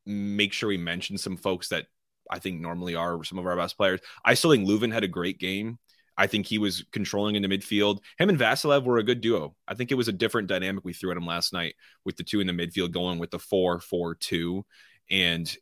make 0.05 0.53
sure 0.53 0.69
we 0.69 0.77
mention 0.77 1.17
some 1.17 1.37
folks 1.37 1.69
that 1.69 1.87
I 2.29 2.39
think 2.39 2.61
normally 2.61 2.95
are 2.95 3.23
some 3.23 3.39
of 3.39 3.45
our 3.45 3.55
best 3.55 3.77
players. 3.77 3.99
I 4.23 4.33
still 4.33 4.51
think 4.51 4.67
Löwen 4.67 4.93
had 4.93 5.03
a 5.03 5.07
great 5.07 5.39
game. 5.39 5.79
I 6.17 6.27
think 6.27 6.47
he 6.47 6.57
was 6.57 6.83
controlling 6.91 7.35
in 7.35 7.43
the 7.43 7.47
midfield. 7.47 7.99
Him 8.17 8.29
and 8.29 8.39
Vassilev 8.39 8.83
were 8.83 8.97
a 8.97 9.03
good 9.03 9.21
duo. 9.21 9.55
I 9.67 9.75
think 9.75 9.91
it 9.91 9.95
was 9.95 10.07
a 10.07 10.13
different 10.13 10.47
dynamic 10.47 10.83
we 10.83 10.93
threw 10.93 11.11
at 11.11 11.17
him 11.17 11.27
last 11.27 11.53
night 11.53 11.75
with 12.05 12.17
the 12.17 12.23
two 12.23 12.39
in 12.39 12.47
the 12.47 12.53
midfield 12.53 12.91
going 12.91 13.19
with 13.19 13.31
the 13.31 13.39
four 13.39 13.79
four 13.79 14.15
two, 14.15 14.65
and 15.11 15.55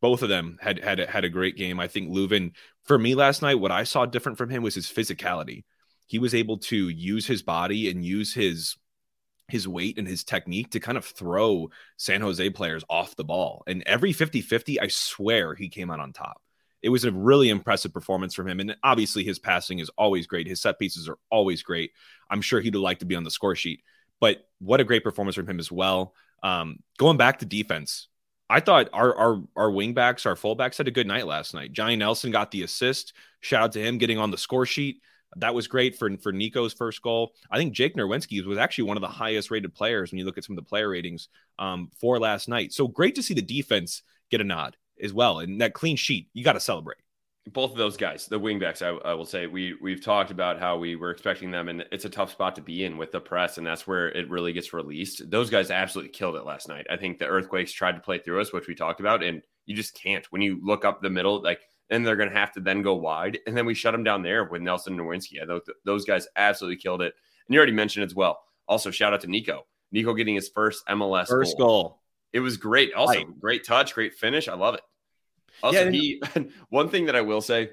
both 0.00 0.22
of 0.22 0.28
them 0.28 0.58
had 0.60 0.82
had 0.82 0.98
had 0.98 1.24
a 1.24 1.28
great 1.28 1.56
game. 1.56 1.78
I 1.78 1.86
think 1.86 2.10
Löwen, 2.10 2.52
for 2.84 2.98
me 2.98 3.14
last 3.14 3.40
night, 3.40 3.60
what 3.60 3.70
I 3.70 3.84
saw 3.84 4.04
different 4.04 4.38
from 4.38 4.50
him 4.50 4.62
was 4.62 4.74
his 4.74 4.86
physicality. 4.88 5.64
He 6.06 6.18
was 6.18 6.34
able 6.34 6.58
to 6.58 6.88
use 6.88 7.26
his 7.26 7.42
body 7.42 7.88
and 7.88 8.04
use 8.04 8.34
his 8.34 8.76
his 9.52 9.68
weight 9.68 9.98
and 9.98 10.06
his 10.06 10.24
technique 10.24 10.70
to 10.70 10.80
kind 10.80 10.98
of 10.98 11.04
throw 11.04 11.70
San 11.96 12.20
Jose 12.20 12.50
players 12.50 12.84
off 12.88 13.16
the 13.16 13.24
ball. 13.24 13.62
And 13.66 13.82
every 13.86 14.12
50 14.12 14.40
50, 14.40 14.80
I 14.80 14.88
swear 14.88 15.54
he 15.54 15.68
came 15.68 15.90
out 15.90 16.00
on 16.00 16.12
top. 16.12 16.40
It 16.82 16.88
was 16.88 17.04
a 17.04 17.12
really 17.12 17.50
impressive 17.50 17.92
performance 17.92 18.34
from 18.34 18.48
him. 18.48 18.60
And 18.60 18.76
obviously, 18.82 19.22
his 19.24 19.38
passing 19.38 19.80
is 19.80 19.90
always 19.98 20.26
great. 20.26 20.46
His 20.46 20.60
set 20.60 20.78
pieces 20.78 21.08
are 21.08 21.18
always 21.30 21.62
great. 21.62 21.92
I'm 22.30 22.40
sure 22.40 22.60
he'd 22.60 22.74
like 22.74 23.00
to 23.00 23.06
be 23.06 23.16
on 23.16 23.24
the 23.24 23.30
score 23.30 23.54
sheet, 23.54 23.82
but 24.18 24.46
what 24.60 24.80
a 24.80 24.84
great 24.84 25.04
performance 25.04 25.36
from 25.36 25.48
him 25.48 25.58
as 25.58 25.70
well. 25.70 26.14
Um, 26.42 26.78
going 26.98 27.18
back 27.18 27.40
to 27.40 27.46
defense, 27.46 28.08
I 28.48 28.60
thought 28.60 28.88
our 28.92 29.14
our 29.14 29.42
our 29.56 29.70
wingbacks, 29.70 30.26
our 30.26 30.34
fullbacks 30.34 30.78
had 30.78 30.88
a 30.88 30.92
good 30.92 31.06
night 31.06 31.26
last 31.26 31.54
night. 31.54 31.72
Johnny 31.72 31.96
Nelson 31.96 32.30
got 32.30 32.50
the 32.50 32.62
assist. 32.62 33.12
Shout 33.40 33.62
out 33.62 33.72
to 33.72 33.82
him 33.82 33.98
getting 33.98 34.18
on 34.18 34.30
the 34.30 34.38
score 34.38 34.66
sheet. 34.66 35.02
That 35.36 35.54
was 35.54 35.68
great 35.68 35.96
for 35.96 36.16
for 36.18 36.32
Nico's 36.32 36.72
first 36.72 37.02
goal. 37.02 37.32
I 37.50 37.58
think 37.58 37.72
Jake 37.72 37.96
Nerwinski 37.96 38.44
was 38.44 38.58
actually 38.58 38.84
one 38.84 38.96
of 38.96 39.00
the 39.02 39.08
highest 39.08 39.50
rated 39.50 39.74
players 39.74 40.10
when 40.10 40.18
you 40.18 40.24
look 40.24 40.38
at 40.38 40.44
some 40.44 40.56
of 40.56 40.64
the 40.64 40.68
player 40.68 40.88
ratings 40.88 41.28
um, 41.58 41.90
for 42.00 42.18
last 42.18 42.48
night. 42.48 42.72
So 42.72 42.88
great 42.88 43.14
to 43.14 43.22
see 43.22 43.34
the 43.34 43.42
defense 43.42 44.02
get 44.30 44.40
a 44.40 44.44
nod 44.44 44.76
as 45.02 45.12
well, 45.12 45.38
and 45.38 45.60
that 45.60 45.74
clean 45.74 45.96
sheet 45.96 46.28
you 46.32 46.44
got 46.44 46.54
to 46.54 46.60
celebrate. 46.60 46.98
Both 47.52 47.70
of 47.72 47.78
those 47.78 47.96
guys, 47.96 48.26
the 48.26 48.38
wingbacks, 48.38 48.82
I, 48.82 48.90
I 49.08 49.14
will 49.14 49.24
say, 49.24 49.46
we 49.46 49.74
we've 49.80 50.04
talked 50.04 50.30
about 50.30 50.60
how 50.60 50.76
we 50.76 50.94
were 50.94 51.10
expecting 51.10 51.50
them, 51.50 51.68
and 51.68 51.84
it's 51.90 52.04
a 52.04 52.10
tough 52.10 52.30
spot 52.30 52.54
to 52.56 52.60
be 52.60 52.84
in 52.84 52.98
with 52.98 53.12
the 53.12 53.20
press, 53.20 53.56
and 53.56 53.66
that's 53.66 53.86
where 53.86 54.10
it 54.10 54.28
really 54.28 54.52
gets 54.52 54.72
released. 54.72 55.30
Those 55.30 55.48
guys 55.48 55.70
absolutely 55.70 56.12
killed 56.12 56.36
it 56.36 56.44
last 56.44 56.68
night. 56.68 56.86
I 56.90 56.96
think 56.96 57.18
the 57.18 57.26
Earthquakes 57.26 57.72
tried 57.72 57.94
to 57.94 58.00
play 58.00 58.18
through 58.18 58.40
us, 58.40 58.52
which 58.52 58.68
we 58.68 58.74
talked 58.74 59.00
about, 59.00 59.22
and 59.22 59.42
you 59.64 59.74
just 59.74 59.94
can't 59.94 60.26
when 60.30 60.42
you 60.42 60.60
look 60.62 60.84
up 60.84 61.00
the 61.00 61.10
middle, 61.10 61.40
like 61.40 61.60
and 61.90 62.06
they're 62.06 62.16
going 62.16 62.30
to 62.30 62.36
have 62.36 62.52
to 62.52 62.60
then 62.60 62.82
go 62.82 62.94
wide. 62.94 63.38
And 63.46 63.56
then 63.56 63.66
we 63.66 63.74
shut 63.74 63.92
them 63.92 64.04
down 64.04 64.22
there 64.22 64.44
with 64.44 64.62
Nelson 64.62 64.96
Nerwinski. 64.96 65.42
I 65.42 65.46
thought 65.46 65.62
those 65.84 66.04
guys 66.04 66.26
absolutely 66.36 66.76
killed 66.76 67.02
it. 67.02 67.14
And 67.46 67.54
you 67.54 67.58
already 67.58 67.72
mentioned 67.72 68.04
as 68.04 68.14
well. 68.14 68.40
Also, 68.68 68.90
shout 68.90 69.12
out 69.12 69.20
to 69.22 69.26
Nico. 69.26 69.66
Nico 69.92 70.14
getting 70.14 70.36
his 70.36 70.48
first 70.48 70.86
MLS 70.86 71.26
first 71.26 71.58
goal. 71.58 71.66
goal. 71.66 72.02
It 72.32 72.40
was 72.40 72.56
great. 72.56 72.94
Also, 72.94 73.14
right. 73.14 73.40
great 73.40 73.64
touch, 73.64 73.94
great 73.94 74.14
finish. 74.14 74.46
I 74.46 74.54
love 74.54 74.74
it. 74.74 74.82
Also, 75.62 75.84
yeah, 75.84 75.90
he 75.90 76.22
one 76.68 76.88
thing 76.88 77.06
that 77.06 77.16
I 77.16 77.22
will 77.22 77.40
say, 77.40 77.70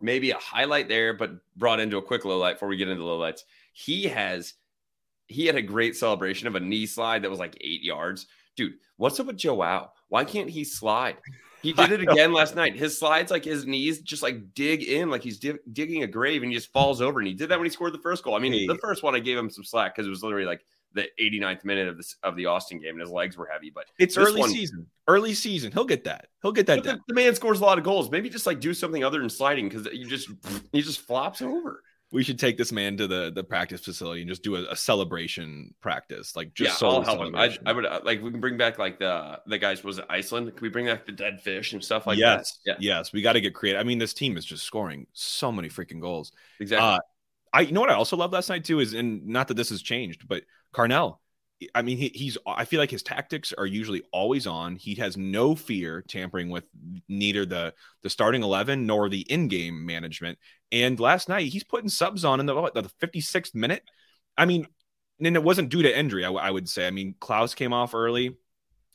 maybe 0.00 0.32
a 0.32 0.38
highlight 0.38 0.88
there, 0.88 1.14
but 1.14 1.32
brought 1.56 1.80
into 1.80 1.96
a 1.96 2.02
quick 2.02 2.24
low 2.24 2.38
light 2.38 2.54
before 2.54 2.68
we 2.68 2.76
get 2.76 2.88
into 2.88 3.04
low 3.04 3.18
lights. 3.18 3.44
He 3.72 4.04
has 4.04 4.54
he 5.26 5.46
had 5.46 5.56
a 5.56 5.62
great 5.62 5.96
celebration 5.96 6.48
of 6.48 6.56
a 6.56 6.60
knee 6.60 6.86
slide 6.86 7.22
that 7.22 7.30
was 7.30 7.38
like 7.38 7.56
eight 7.60 7.82
yards. 7.82 8.26
Dude, 8.56 8.74
what's 8.96 9.18
up 9.20 9.26
with 9.26 9.36
Joao? 9.36 9.92
Why 10.08 10.24
can't 10.24 10.50
he 10.50 10.64
slide? 10.64 11.16
He 11.64 11.72
did 11.72 11.90
it 11.92 12.02
again 12.02 12.32
last 12.32 12.54
night. 12.54 12.76
His 12.76 12.98
slides, 12.98 13.30
like 13.30 13.44
his 13.44 13.66
knees, 13.66 14.00
just 14.00 14.22
like 14.22 14.54
dig 14.54 14.82
in, 14.82 15.10
like 15.10 15.22
he's 15.22 15.38
di- 15.38 15.58
digging 15.72 16.02
a 16.02 16.06
grave, 16.06 16.42
and 16.42 16.52
he 16.52 16.56
just 16.56 16.72
falls 16.72 17.00
over. 17.00 17.18
And 17.18 17.26
he 17.26 17.34
did 17.34 17.48
that 17.48 17.58
when 17.58 17.64
he 17.64 17.70
scored 17.70 17.94
the 17.94 17.98
first 17.98 18.22
goal. 18.22 18.36
I 18.36 18.38
mean, 18.38 18.52
hey. 18.52 18.66
the 18.66 18.78
first 18.78 19.02
one 19.02 19.14
I 19.14 19.18
gave 19.18 19.38
him 19.38 19.50
some 19.50 19.64
slack 19.64 19.96
because 19.96 20.06
it 20.06 20.10
was 20.10 20.22
literally 20.22 20.44
like 20.44 20.64
the 20.92 21.08
89th 21.20 21.64
minute 21.64 21.88
of 21.88 21.96
this 21.96 22.16
of 22.22 22.36
the 22.36 22.46
Austin 22.46 22.78
game, 22.78 22.90
and 22.90 23.00
his 23.00 23.10
legs 23.10 23.36
were 23.36 23.46
heavy. 23.46 23.70
But 23.70 23.86
it's 23.98 24.16
early 24.18 24.40
one, 24.40 24.50
season. 24.50 24.86
Early 25.08 25.32
season. 25.32 25.72
He'll 25.72 25.84
get 25.86 26.04
that. 26.04 26.28
He'll 26.42 26.52
get 26.52 26.66
that. 26.66 26.84
The, 26.84 27.00
the, 27.08 27.14
man 27.14 27.34
scores 27.34 27.60
a 27.60 27.64
lot 27.64 27.78
of 27.78 27.84
goals. 27.84 28.10
Maybe 28.10 28.28
just 28.28 28.46
like 28.46 28.60
do 28.60 28.74
something 28.74 29.02
other 29.02 29.18
than 29.18 29.30
sliding 29.30 29.68
because 29.68 29.86
you 29.92 30.06
just 30.06 30.28
he 30.72 30.82
just 30.82 31.00
flops 31.00 31.40
over 31.40 31.82
we 32.12 32.22
should 32.22 32.38
take 32.38 32.56
this 32.56 32.70
man 32.70 32.96
to 32.96 33.06
the 33.06 33.32
the 33.34 33.42
practice 33.42 33.80
facility 33.80 34.22
and 34.22 34.28
just 34.28 34.42
do 34.42 34.56
a, 34.56 34.70
a 34.70 34.76
celebration 34.76 35.74
practice, 35.80 36.36
like 36.36 36.54
just 36.54 36.70
yeah, 36.70 36.76
so 36.76 36.88
I'll 36.88 37.02
help 37.02 37.20
him. 37.20 37.34
I, 37.34 37.56
I, 37.66 37.72
would 37.72 37.84
uh, 37.84 38.00
like 38.04 38.22
we 38.22 38.30
can 38.30 38.40
bring 38.40 38.56
back 38.56 38.78
like 38.78 38.98
the 38.98 39.40
the 39.46 39.58
guys 39.58 39.82
was 39.82 39.98
it 39.98 40.06
Iceland? 40.08 40.54
Can 40.54 40.62
we 40.62 40.68
bring 40.68 40.86
back 40.86 41.06
the 41.06 41.12
dead 41.12 41.40
fish 41.40 41.72
and 41.72 41.82
stuff 41.82 42.06
like 42.06 42.18
yes, 42.18 42.58
that? 42.64 42.80
Yeah. 42.80 42.96
Yes, 42.96 43.12
we 43.12 43.20
got 43.20 43.32
to 43.32 43.40
get 43.40 43.54
creative. 43.54 43.80
I 43.80 43.84
mean, 43.84 43.98
this 43.98 44.14
team 44.14 44.36
is 44.36 44.44
just 44.44 44.64
scoring 44.64 45.06
so 45.12 45.50
many 45.50 45.68
freaking 45.68 46.00
goals. 46.00 46.32
Exactly. 46.60 46.86
Uh, 46.86 46.98
I 47.52 47.60
you 47.62 47.72
know 47.72 47.80
what 47.80 47.90
I 47.90 47.94
also 47.94 48.16
love 48.16 48.32
last 48.32 48.48
night 48.48 48.64
too 48.64 48.80
is 48.80 48.94
and 48.94 49.26
not 49.26 49.48
that 49.48 49.54
this 49.54 49.70
has 49.70 49.82
changed, 49.82 50.28
but 50.28 50.44
Carnell 50.72 51.18
I 51.74 51.82
mean, 51.82 51.98
he, 51.98 52.10
he's. 52.14 52.36
I 52.46 52.64
feel 52.64 52.80
like 52.80 52.90
his 52.90 53.02
tactics 53.02 53.52
are 53.52 53.66
usually 53.66 54.02
always 54.12 54.46
on. 54.46 54.76
He 54.76 54.96
has 54.96 55.16
no 55.16 55.54
fear 55.54 56.02
tampering 56.08 56.50
with 56.50 56.64
neither 57.08 57.46
the 57.46 57.74
the 58.02 58.10
starting 58.10 58.42
eleven 58.42 58.86
nor 58.86 59.08
the 59.08 59.20
in 59.20 59.48
game 59.48 59.86
management. 59.86 60.38
And 60.72 60.98
last 60.98 61.28
night, 61.28 61.52
he's 61.52 61.64
putting 61.64 61.88
subs 61.88 62.24
on 62.24 62.40
in 62.40 62.46
the 62.46 62.70
the 62.74 62.90
fifty 63.00 63.20
sixth 63.20 63.54
minute. 63.54 63.84
I 64.36 64.46
mean, 64.46 64.66
and 65.20 65.36
it 65.36 65.42
wasn't 65.42 65.68
due 65.68 65.82
to 65.82 65.98
injury. 65.98 66.24
I, 66.24 66.32
I, 66.32 66.50
would 66.50 66.68
say. 66.68 66.86
I 66.86 66.90
mean, 66.90 67.14
Klauss 67.20 67.54
came 67.54 67.72
off 67.72 67.94
early, 67.94 68.36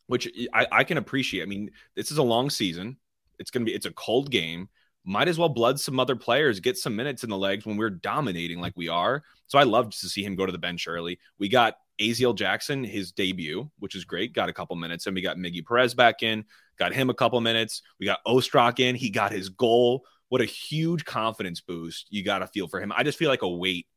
which 0.08 0.30
I, 0.54 0.68
I 0.72 0.84
can 0.84 0.98
appreciate. 0.98 1.44
I 1.44 1.46
mean, 1.46 1.72
this 1.96 2.12
is 2.12 2.18
a 2.18 2.24
long 2.24 2.50
season. 2.50 2.98
It's 3.40 3.52
gonna 3.52 3.66
be. 3.66 3.74
It's 3.74 3.86
a 3.86 3.94
cold 3.94 4.32
game. 4.32 4.68
Might 5.06 5.30
as 5.30 5.40
well 5.40 5.50
blood 5.50 5.80
some 5.80 6.00
other 6.00 6.18
players, 6.18 6.60
get 6.60 6.78
some 6.78 6.96
minutes 6.96 7.24
in 7.24 7.30
the 7.30 7.38
legs 7.38 7.66
when 7.66 7.78
we're 7.78 7.90
dominating 7.90 8.60
like 8.60 8.74
we 8.76 8.90
are. 8.90 9.24
So 9.48 9.58
I 9.58 9.64
love 9.64 9.92
to 9.92 10.10
see 10.10 10.24
him 10.24 10.36
go 10.36 10.46
to 10.46 10.52
the 10.52 10.58
bench 10.58 10.88
early. 10.88 11.20
We 11.40 11.48
got 11.48 11.76
Aziel 12.00 12.36
Jackson, 12.36 12.84
his 12.84 13.12
debut, 13.12 13.70
which 13.80 13.96
is 13.96 14.06
great, 14.06 14.34
got 14.34 14.50
a 14.50 14.54
couple 14.54 14.76
minutes. 14.76 15.06
And 15.06 15.16
we 15.16 15.22
got 15.22 15.38
Miggy 15.38 15.66
Perez 15.66 15.94
back 15.94 16.24
in, 16.24 16.46
got 16.78 16.94
him 16.94 17.10
a 17.10 17.14
couple 17.14 17.40
minutes. 17.42 17.82
We 18.00 18.06
got 18.06 18.24
Ostrak 18.26 18.80
in, 18.80 18.96
he 18.96 19.10
got 19.10 19.32
his 19.32 19.50
goal. 19.50 20.06
What 20.30 20.42
a 20.42 20.46
huge 20.46 21.06
confidence 21.06 21.62
boost 21.62 22.08
you 22.10 22.24
got 22.24 22.40
to 22.40 22.48
feel 22.48 22.68
for 22.68 22.80
him. 22.80 22.92
I 22.96 23.04
just 23.04 23.18
feel 23.18 23.30
like 23.30 23.42
a 23.42 23.50
weight, 23.50 23.88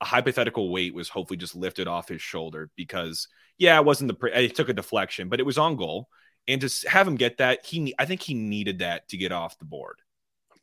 a 0.00 0.04
hypothetical 0.04 0.70
weight 0.70 0.94
was 0.94 1.08
hopefully 1.08 1.36
just 1.36 1.56
lifted 1.56 1.88
off 1.88 2.08
his 2.08 2.22
shoulder 2.22 2.70
because, 2.76 3.28
yeah, 3.58 3.78
it 3.78 3.84
wasn't 3.84 4.08
the, 4.08 4.14
pre- 4.14 4.32
it 4.32 4.54
took 4.54 4.68
a 4.68 4.74
deflection, 4.74 5.28
but 5.28 5.40
it 5.40 5.46
was 5.46 5.58
on 5.58 5.76
goal. 5.76 6.08
And 6.48 6.60
to 6.60 6.88
have 6.88 7.08
him 7.08 7.16
get 7.16 7.38
that, 7.38 7.66
he, 7.66 7.94
I 7.98 8.04
think 8.04 8.22
he 8.22 8.34
needed 8.34 8.78
that 8.78 9.08
to 9.08 9.16
get 9.16 9.32
off 9.32 9.58
the 9.58 9.64
board. 9.64 9.96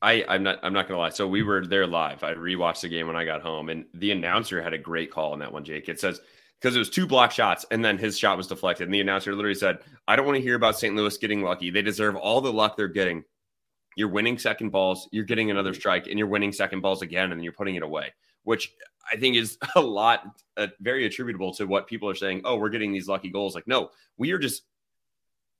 I, 0.01 0.25
I'm 0.27 0.43
not. 0.43 0.59
I'm 0.63 0.73
not 0.73 0.89
gonna 0.89 0.99
lie. 0.99 1.11
So 1.11 1.29
we 1.29 1.43
were 1.43 1.65
there 1.65 1.87
live. 1.87 2.25
I 2.25 2.33
rewatched 2.33 2.81
the 2.81 2.89
game 2.89 3.07
when 3.07 3.15
I 3.15 3.23
got 3.23 3.41
home, 3.41 3.69
and 3.69 3.85
the 3.93 4.11
announcer 4.11 4.61
had 4.61 4.73
a 4.73 4.77
great 4.77 5.09
call 5.09 5.31
on 5.31 5.39
that 5.39 5.53
one. 5.53 5.63
Jake. 5.63 5.87
It 5.87 5.97
says 5.97 6.19
because 6.63 6.77
it 6.77 6.79
was 6.79 6.89
two 6.89 7.05
block 7.05 7.29
shots 7.29 7.65
and 7.71 7.83
then 7.83 7.97
his 7.97 8.17
shot 8.17 8.37
was 8.37 8.47
deflected. 8.47 8.87
And 8.87 8.93
the 8.93 9.01
announcer 9.01 9.35
literally 9.35 9.53
said, 9.53 9.79
I 10.07 10.15
don't 10.15 10.25
want 10.25 10.37
to 10.37 10.41
hear 10.41 10.55
about 10.55 10.79
St. 10.79 10.95
Louis 10.95 11.17
getting 11.17 11.43
lucky. 11.43 11.69
They 11.69 11.81
deserve 11.81 12.15
all 12.15 12.39
the 12.39 12.53
luck 12.53 12.77
they're 12.77 12.87
getting. 12.87 13.25
You're 13.97 14.07
winning 14.07 14.39
second 14.39 14.69
balls, 14.69 15.09
you're 15.11 15.25
getting 15.25 15.51
another 15.51 15.73
strike, 15.73 16.07
and 16.07 16.17
you're 16.17 16.27
winning 16.27 16.53
second 16.53 16.79
balls 16.79 17.01
again, 17.01 17.31
and 17.33 17.43
you're 17.43 17.53
putting 17.53 17.75
it 17.75 17.83
away, 17.83 18.13
which 18.43 18.73
I 19.11 19.17
think 19.17 19.35
is 19.35 19.57
a 19.75 19.81
lot, 19.81 20.23
uh, 20.57 20.67
very 20.79 21.05
attributable 21.05 21.53
to 21.55 21.65
what 21.65 21.85
people 21.85 22.09
are 22.09 22.15
saying. 22.15 22.41
Oh, 22.45 22.55
we're 22.55 22.69
getting 22.69 22.93
these 22.93 23.07
lucky 23.07 23.29
goals. 23.29 23.53
Like, 23.53 23.67
no, 23.67 23.89
we 24.17 24.31
are 24.31 24.39
just 24.39 24.63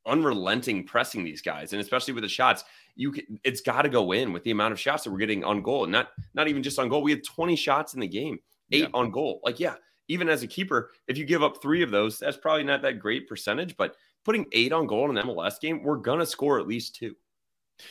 unrelenting 0.07 0.86
pressing 0.86 1.24
these 1.24 1.41
guys, 1.43 1.74
and 1.74 1.81
especially 1.81 2.13
with 2.13 2.24
the 2.24 2.29
shots, 2.29 2.63
you 2.95 3.12
can, 3.12 3.39
it's 3.43 3.62
got 3.62 3.83
to 3.83 3.89
go 3.89 4.13
in 4.13 4.33
with 4.33 4.43
the 4.43 4.51
amount 4.51 4.72
of 4.72 4.79
shots 4.79 5.03
that 5.03 5.12
we're 5.12 5.19
getting 5.19 5.43
on 5.43 5.62
goal, 5.62 5.83
and 5.83 5.91
not 5.91 6.07
not 6.33 6.48
even 6.48 6.63
just 6.63 6.79
on 6.79 6.89
goal. 6.89 7.03
We 7.03 7.12
had 7.12 7.24
20 7.24 7.55
shots 7.55 7.93
in 7.93 8.00
the 8.00 8.07
game, 8.07 8.39
eight 8.72 8.83
yeah. 8.83 8.88
on 8.95 9.12
goal. 9.12 9.41
Like, 9.43 9.60
yeah, 9.60 9.75
even 10.07 10.29
as 10.29 10.43
a 10.43 10.48
keeper, 10.48 10.91
if 11.07 11.17
you 11.17 11.25
give 11.25 11.43
up 11.43 11.62
three 11.62 11.83
of 11.83 11.91
those, 11.91 12.19
that's 12.19 12.38
probably 12.38 12.63
not 12.63 12.81
that 12.81 13.00
great 13.00 13.27
percentage. 13.27 13.77
But 13.77 13.95
putting 14.25 14.45
eight 14.51 14.72
on 14.72 14.88
goal 14.88 15.10
in 15.10 15.17
an 15.17 15.27
MLS 15.27 15.60
game, 15.60 15.83
we're 15.83 15.98
gonna 15.98 16.25
score 16.25 16.60
at 16.60 16.67
least 16.67 16.95
two. 16.95 17.15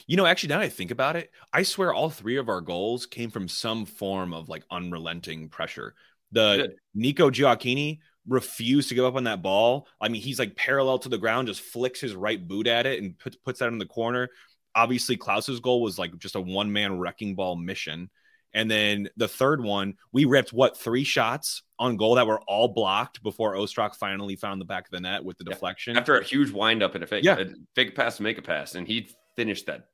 You 0.07 0.17
know, 0.17 0.27
actually, 0.27 0.51
now 0.51 0.61
I 0.61 0.69
think 0.69 0.91
about 0.91 1.17
it, 1.17 1.31
I 1.53 1.63
swear 1.63 1.93
all 1.93 2.11
three 2.11 2.37
of 2.37 2.49
our 2.49 2.61
goals 2.61 3.07
came 3.07 3.31
from 3.31 3.49
some 3.49 3.85
form 3.85 4.33
of 4.33 4.49
like 4.49 4.65
unrelenting 4.71 5.49
pressure. 5.49 5.95
The 6.31 6.57
Good. 6.57 6.75
Nico 6.95 7.31
Gioacchini 7.31 7.99
refused 8.27 8.89
to 8.89 8.95
give 8.95 9.05
up 9.05 9.17
on 9.17 9.25
that 9.25 9.43
ball. 9.43 9.89
I 10.01 10.09
mean, 10.09 10.23
he's 10.23 10.39
like 10.39 10.57
parallel 10.57 10.99
to 11.01 11.09
the 11.09 11.19
ground, 11.19 11.49
just 11.49 11.61
flicks 11.61 12.01
his 12.01 12.15
right 12.15 12.47
boot 12.47 12.67
at 12.67 12.87
it 12.87 13.03
and 13.03 13.19
put, 13.19 13.43
puts 13.43 13.59
that 13.59 13.69
in 13.69 13.79
the 13.79 13.87
corner. 13.87 14.29
Obviously, 14.75 15.17
Klauss's 15.17 15.61
goal 15.61 15.83
was 15.83 15.99
like 15.99 16.17
just 16.19 16.37
a 16.37 16.41
one 16.41 16.73
man 16.73 16.99
wrecking 16.99 17.35
ball 17.35 17.57
mission. 17.57 18.09
And 18.55 18.71
then 18.71 19.09
the 19.17 19.29
third 19.29 19.63
one, 19.63 19.95
we 20.13 20.25
ripped 20.25 20.53
what 20.53 20.77
three 20.77 21.05
shots 21.05 21.63
on 21.79 21.97
goal 21.97 22.17
that 22.17 22.27
were 22.27 22.41
all 22.43 22.69
blocked 22.69 23.23
before 23.23 23.55
Ostrak 23.55 23.97
finally 23.97 24.37
found 24.37 24.61
the 24.61 24.65
back 24.65 24.87
of 24.87 24.91
the 24.91 25.01
net 25.01 25.25
with 25.25 25.39
the 25.39 25.45
yeah. 25.47 25.53
deflection 25.53 25.97
after 25.97 26.19
a 26.19 26.25
huge 26.25 26.51
windup 26.51 26.95
and 26.95 27.03
a 27.03 27.07
fake, 27.07 27.25
yeah. 27.25 27.39
a 27.39 27.47
fake 27.75 27.95
pass 27.95 28.19
to 28.19 28.23
make 28.23 28.39
a 28.39 28.43
pass, 28.43 28.75
and 28.75 28.87
he 28.87 29.09
finished 29.37 29.67
that. 29.67 29.89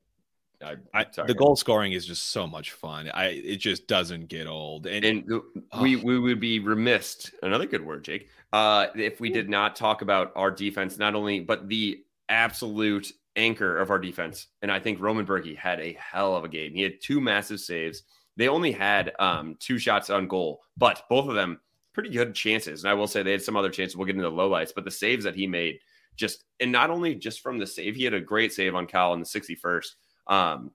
I, 0.60 0.76
I, 0.92 1.06
the 1.24 1.34
goal 1.34 1.54
scoring 1.54 1.92
is 1.92 2.04
just 2.04 2.30
so 2.30 2.44
much 2.44 2.72
fun. 2.72 3.08
I 3.14 3.26
it 3.26 3.56
just 3.56 3.86
doesn't 3.86 4.28
get 4.28 4.48
old, 4.48 4.86
and, 4.86 5.04
and 5.04 5.24
oh. 5.30 5.80
we 5.80 5.94
we 5.94 6.18
would 6.18 6.40
be 6.40 6.58
remiss. 6.58 7.30
Another 7.42 7.66
good 7.66 7.86
word, 7.86 8.02
Jake. 8.02 8.28
Uh, 8.52 8.88
if 8.96 9.20
we 9.20 9.30
did 9.30 9.48
not 9.48 9.76
talk 9.76 10.02
about 10.02 10.32
our 10.34 10.50
defense, 10.50 10.98
not 10.98 11.14
only 11.14 11.38
but 11.38 11.68
the 11.68 12.02
absolute 12.28 13.12
anchor 13.36 13.78
of 13.78 13.90
our 13.90 14.00
defense, 14.00 14.48
and 14.60 14.72
I 14.72 14.80
think 14.80 15.00
Roman 15.00 15.24
Bürki 15.24 15.56
had 15.56 15.78
a 15.78 15.92
hell 15.92 16.34
of 16.34 16.42
a 16.42 16.48
game. 16.48 16.74
He 16.74 16.82
had 16.82 17.00
two 17.00 17.20
massive 17.20 17.60
saves 17.60 18.02
they 18.38 18.48
only 18.48 18.70
had 18.72 19.12
um, 19.18 19.56
two 19.58 19.78
shots 19.78 20.08
on 20.08 20.28
goal, 20.28 20.62
but 20.76 21.02
both 21.10 21.28
of 21.28 21.34
them 21.34 21.60
pretty 21.92 22.10
good 22.10 22.32
chances. 22.32 22.84
And 22.84 22.90
I 22.90 22.94
will 22.94 23.08
say 23.08 23.24
they 23.24 23.32
had 23.32 23.42
some 23.42 23.56
other 23.56 23.68
chances. 23.68 23.96
We'll 23.96 24.06
get 24.06 24.14
into 24.14 24.30
the 24.30 24.34
lowlights, 24.34 24.72
but 24.72 24.84
the 24.84 24.90
saves 24.90 25.24
that 25.24 25.34
he 25.34 25.48
made 25.48 25.80
just, 26.14 26.44
and 26.60 26.70
not 26.70 26.88
only 26.88 27.16
just 27.16 27.40
from 27.40 27.58
the 27.58 27.66
save, 27.66 27.96
he 27.96 28.04
had 28.04 28.14
a 28.14 28.20
great 28.20 28.52
save 28.52 28.76
on 28.76 28.86
Cowell 28.86 29.14
in 29.14 29.20
the 29.20 29.26
61st. 29.26 29.86
Um, 30.28 30.70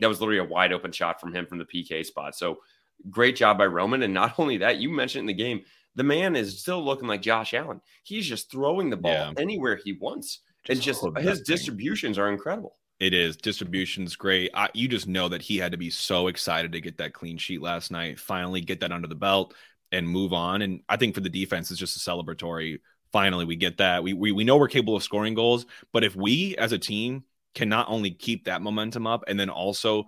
that 0.00 0.08
was 0.08 0.20
literally 0.20 0.40
a 0.40 0.44
wide 0.44 0.72
open 0.72 0.90
shot 0.90 1.20
from 1.20 1.32
him 1.32 1.46
from 1.46 1.58
the 1.58 1.64
PK 1.64 2.04
spot. 2.04 2.34
So 2.34 2.58
great 3.08 3.36
job 3.36 3.56
by 3.56 3.66
Roman. 3.66 4.02
And 4.02 4.12
not 4.12 4.34
only 4.38 4.58
that, 4.58 4.78
you 4.78 4.90
mentioned 4.90 5.20
in 5.20 5.26
the 5.26 5.42
game, 5.44 5.62
the 5.94 6.02
man 6.02 6.34
is 6.34 6.60
still 6.60 6.84
looking 6.84 7.06
like 7.06 7.22
Josh 7.22 7.54
Allen. 7.54 7.80
He's 8.02 8.26
just 8.26 8.50
throwing 8.50 8.90
the 8.90 8.96
ball 8.96 9.12
yeah. 9.12 9.32
anywhere 9.38 9.76
he 9.76 9.92
wants. 9.92 10.40
Just 10.64 10.76
and 10.76 10.82
just 10.82 11.18
his 11.18 11.42
distributions 11.42 12.18
are 12.18 12.30
incredible. 12.32 12.76
It 12.98 13.12
is. 13.12 13.36
Distribution's 13.36 14.16
great. 14.16 14.50
I, 14.54 14.70
you 14.72 14.88
just 14.88 15.06
know 15.06 15.28
that 15.28 15.42
he 15.42 15.58
had 15.58 15.72
to 15.72 15.78
be 15.78 15.90
so 15.90 16.28
excited 16.28 16.72
to 16.72 16.80
get 16.80 16.98
that 16.98 17.12
clean 17.12 17.36
sheet 17.36 17.60
last 17.60 17.90
night, 17.90 18.18
finally 18.18 18.62
get 18.62 18.80
that 18.80 18.92
under 18.92 19.08
the 19.08 19.14
belt 19.14 19.54
and 19.92 20.08
move 20.08 20.32
on. 20.32 20.62
And 20.62 20.80
I 20.88 20.96
think 20.96 21.14
for 21.14 21.20
the 21.20 21.28
defense, 21.28 21.70
it's 21.70 21.78
just 21.78 21.96
a 21.96 22.10
celebratory. 22.10 22.80
Finally, 23.12 23.44
we 23.44 23.56
get 23.56 23.78
that. 23.78 24.02
We, 24.02 24.14
we, 24.14 24.32
we 24.32 24.44
know 24.44 24.56
we're 24.56 24.68
capable 24.68 24.96
of 24.96 25.02
scoring 25.02 25.34
goals, 25.34 25.66
but 25.92 26.04
if 26.04 26.16
we 26.16 26.56
as 26.56 26.72
a 26.72 26.78
team 26.78 27.24
can 27.54 27.68
not 27.68 27.88
only 27.88 28.10
keep 28.10 28.46
that 28.46 28.62
momentum 28.62 29.06
up 29.06 29.24
and 29.28 29.38
then 29.38 29.50
also 29.50 30.04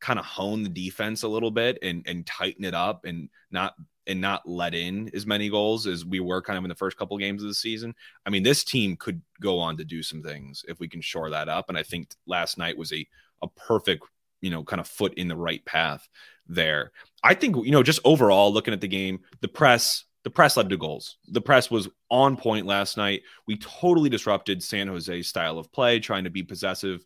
kind 0.00 0.18
of 0.18 0.24
hone 0.24 0.62
the 0.62 0.68
defense 0.68 1.22
a 1.22 1.28
little 1.28 1.50
bit 1.50 1.78
and, 1.82 2.04
and 2.06 2.26
tighten 2.26 2.64
it 2.64 2.74
up 2.74 3.04
and 3.04 3.28
not 3.50 3.74
and 4.06 4.20
not 4.20 4.48
let 4.48 4.74
in 4.74 5.10
as 5.14 5.26
many 5.26 5.48
goals 5.48 5.86
as 5.86 6.04
we 6.04 6.20
were 6.20 6.42
kind 6.42 6.58
of 6.58 6.64
in 6.64 6.68
the 6.68 6.74
first 6.74 6.96
couple 6.96 7.16
games 7.18 7.42
of 7.42 7.48
the 7.48 7.54
season. 7.54 7.94
I 8.26 8.30
mean, 8.30 8.42
this 8.42 8.64
team 8.64 8.96
could 8.96 9.22
go 9.40 9.58
on 9.58 9.76
to 9.76 9.84
do 9.84 10.02
some 10.02 10.22
things 10.22 10.64
if 10.68 10.80
we 10.80 10.88
can 10.88 11.00
shore 11.00 11.30
that 11.30 11.48
up. 11.48 11.68
And 11.68 11.78
I 11.78 11.82
think 11.82 12.10
last 12.26 12.58
night 12.58 12.78
was 12.78 12.92
a 12.92 13.06
a 13.42 13.48
perfect, 13.48 14.04
you 14.40 14.50
know, 14.50 14.64
kind 14.64 14.80
of 14.80 14.86
foot 14.88 15.14
in 15.14 15.28
the 15.28 15.36
right 15.36 15.64
path 15.64 16.08
there. 16.46 16.92
I 17.22 17.34
think, 17.34 17.56
you 17.64 17.70
know, 17.70 17.82
just 17.82 18.00
overall 18.04 18.52
looking 18.52 18.74
at 18.74 18.80
the 18.80 18.88
game, 18.88 19.20
the 19.40 19.48
press, 19.48 20.04
the 20.24 20.30
press 20.30 20.56
led 20.56 20.68
to 20.70 20.76
goals. 20.76 21.16
The 21.28 21.40
press 21.40 21.70
was 21.70 21.88
on 22.10 22.36
point 22.36 22.66
last 22.66 22.96
night. 22.96 23.22
We 23.46 23.56
totally 23.56 24.10
disrupted 24.10 24.62
San 24.62 24.88
Jose's 24.88 25.28
style 25.28 25.58
of 25.58 25.72
play, 25.72 26.00
trying 26.00 26.24
to 26.24 26.30
be 26.30 26.42
possessive 26.42 27.04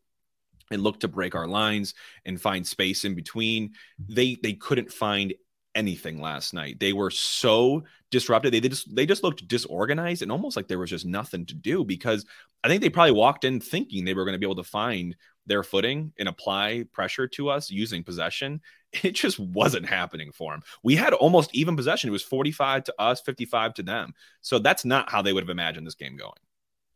and 0.71 0.83
look 0.83 1.01
to 1.01 1.09
break 1.09 1.35
our 1.35 1.47
lines 1.47 1.95
and 2.25 2.41
find 2.41 2.67
space 2.67 3.05
in 3.05 3.15
between. 3.15 3.73
They 3.99 4.37
they 4.43 4.55
couldn't 4.55 4.93
find 4.93 5.35
anything 5.75 6.21
last 6.21 6.55
night. 6.55 6.79
They 6.81 6.93
were 6.93 7.11
so 7.11 7.85
disrupted. 8.11 8.53
They, 8.53 8.61
they 8.61 8.69
just 8.69 8.95
they 8.95 9.07
just 9.07 9.23
looked 9.23 9.47
disorganized 9.49 10.23
and 10.23 10.33
almost 10.33 10.57
like 10.57 10.69
there 10.69 10.79
was 10.79 10.91
just 10.91 11.07
nothing 11.07 11.47
to 11.47 11.55
do 11.55 11.85
because 11.85 12.25
I 12.63 12.69
think 12.69 12.81
they 12.81 12.91
probably 12.91 13.13
walked 13.13 13.45
in 13.45 13.61
thinking 13.61 14.05
they 14.05 14.15
were 14.15 14.25
going 14.25 14.35
to 14.35 14.39
be 14.39 14.47
able 14.47 14.63
to 14.63 14.65
find 14.65 15.17
their 15.47 15.63
footing 15.63 16.13
and 16.19 16.29
apply 16.29 16.85
pressure 16.93 17.29
to 17.29 17.51
us 17.51 17.71
using 17.71 18.03
possession. 18.03 18.61
It 19.03 19.17
just 19.17 19.41
wasn't 19.41 19.87
happening 19.87 20.31
for 20.31 20.53
them. 20.53 20.63
We 20.85 20.95
had 20.95 21.15
almost 21.15 21.53
even 21.53 21.75
possession. 21.75 22.11
It 22.11 22.13
was 22.13 22.23
45 22.23 22.85
to 22.85 22.95
us, 22.97 23.21
55 23.21 23.75
to 23.75 23.83
them. 23.83 24.15
So 24.41 24.61
that's 24.61 24.85
not 24.85 25.11
how 25.11 25.21
they 25.21 25.33
would 25.33 25.43
have 25.43 25.51
imagined 25.51 25.85
this 25.85 25.97
game 25.97 26.17
going. 26.17 26.39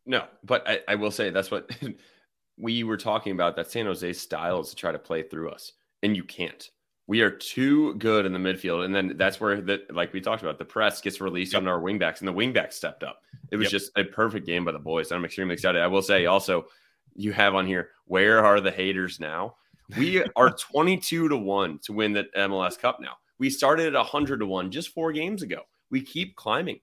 No, 0.05 0.23
but 0.45 0.65
I, 0.65 0.79
I 0.87 0.95
will 0.95 1.11
say 1.11 1.29
that's 1.29 1.51
what 1.51 1.69
we 2.57 2.85
were 2.85 2.95
talking 2.95 3.33
about 3.33 3.57
that 3.57 3.69
San 3.69 3.85
Jose 3.85 4.13
style 4.13 4.61
is 4.61 4.69
to 4.69 4.77
try 4.77 4.93
to 4.93 4.97
play 4.97 5.23
through 5.23 5.49
us, 5.49 5.73
and 6.01 6.15
you 6.15 6.23
can't 6.23 6.69
we 7.09 7.21
are 7.21 7.31
too 7.31 7.95
good 7.95 8.27
in 8.27 8.33
the 8.33 8.37
midfield. 8.37 8.85
And 8.85 8.93
then 8.93 9.15
that's 9.17 9.41
where 9.41 9.59
that, 9.61 9.91
like 9.95 10.13
we 10.13 10.21
talked 10.21 10.43
about, 10.43 10.59
the 10.59 10.63
press 10.63 11.01
gets 11.01 11.19
released 11.19 11.53
yep. 11.53 11.63
on 11.63 11.67
our 11.67 11.81
wingbacks, 11.81 12.19
and 12.19 12.27
the 12.27 12.33
wingbacks 12.33 12.73
stepped 12.73 13.01
up. 13.01 13.23
It 13.51 13.55
was 13.55 13.65
yep. 13.65 13.71
just 13.71 13.91
a 13.97 14.03
perfect 14.03 14.45
game 14.45 14.63
by 14.63 14.73
the 14.73 14.79
boys. 14.79 15.11
I'm 15.11 15.25
extremely 15.25 15.55
excited. 15.55 15.81
I 15.81 15.87
will 15.87 16.03
say 16.03 16.27
also, 16.27 16.67
you 17.15 17.31
have 17.31 17.55
on 17.55 17.65
here, 17.65 17.89
where 18.05 18.45
are 18.45 18.61
the 18.61 18.69
haters 18.69 19.19
now? 19.19 19.55
We 19.97 20.23
are 20.35 20.51
22 20.51 21.29
to 21.29 21.35
1 21.35 21.79
to 21.79 21.93
win 21.93 22.13
the 22.13 22.25
MLS 22.37 22.77
Cup 22.77 22.99
now. 23.01 23.13
We 23.39 23.49
started 23.49 23.87
at 23.87 23.93
100 23.93 24.41
to 24.41 24.45
1 24.45 24.69
just 24.69 24.89
four 24.89 25.11
games 25.11 25.41
ago. 25.41 25.63
We 25.89 26.03
keep 26.03 26.35
climbing. 26.35 26.79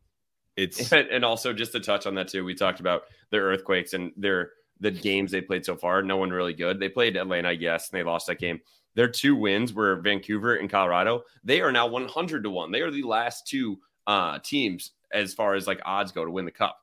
It's 0.57 0.93
and 0.93 1.25
also 1.25 1.53
just 1.53 1.71
to 1.71 1.79
touch 1.79 2.05
on 2.05 2.17
that 2.17 2.27
too. 2.27 2.45
We 2.45 2.57
talked 2.57 2.81
about 2.81 3.03
their 3.31 3.43
earthquakes 3.43 3.95
and 3.95 4.11
their 4.17 4.51
the 4.81 4.91
games 4.91 5.31
they 5.31 5.41
played 5.41 5.65
so 5.65 5.77
far. 5.77 6.03
No 6.03 6.17
one 6.17 6.31
really 6.31 6.53
good. 6.53 6.81
They 6.81 6.89
played 6.89 7.17
Atlanta, 7.17 7.53
yes, 7.53 7.91
and 7.91 8.01
they 8.01 8.03
lost 8.03 8.27
that 8.27 8.41
game. 8.41 8.61
Their 8.97 9.09
two 9.09 9.37
wins 9.37 9.73
were 9.73 9.97
Vancouver 9.97 10.57
and 10.57 10.69
Colorado. 10.69 11.23
They 11.45 11.61
are 11.61 11.71
now 11.71 11.87
100 11.87 12.43
to 12.43 12.51
1. 12.51 12.73
They 12.73 12.81
are 12.81 12.91
the 12.91 13.05
last 13.05 13.47
two 13.47 13.79
uh, 14.07 14.41
teams 14.41 14.93
as 15.13 15.35
far 15.35 15.55
as 15.55 15.67
like 15.67 15.81
odds 15.85 16.11
go 16.11 16.25
to 16.25 16.31
win 16.31 16.45
the 16.45 16.51
cup. 16.51 16.79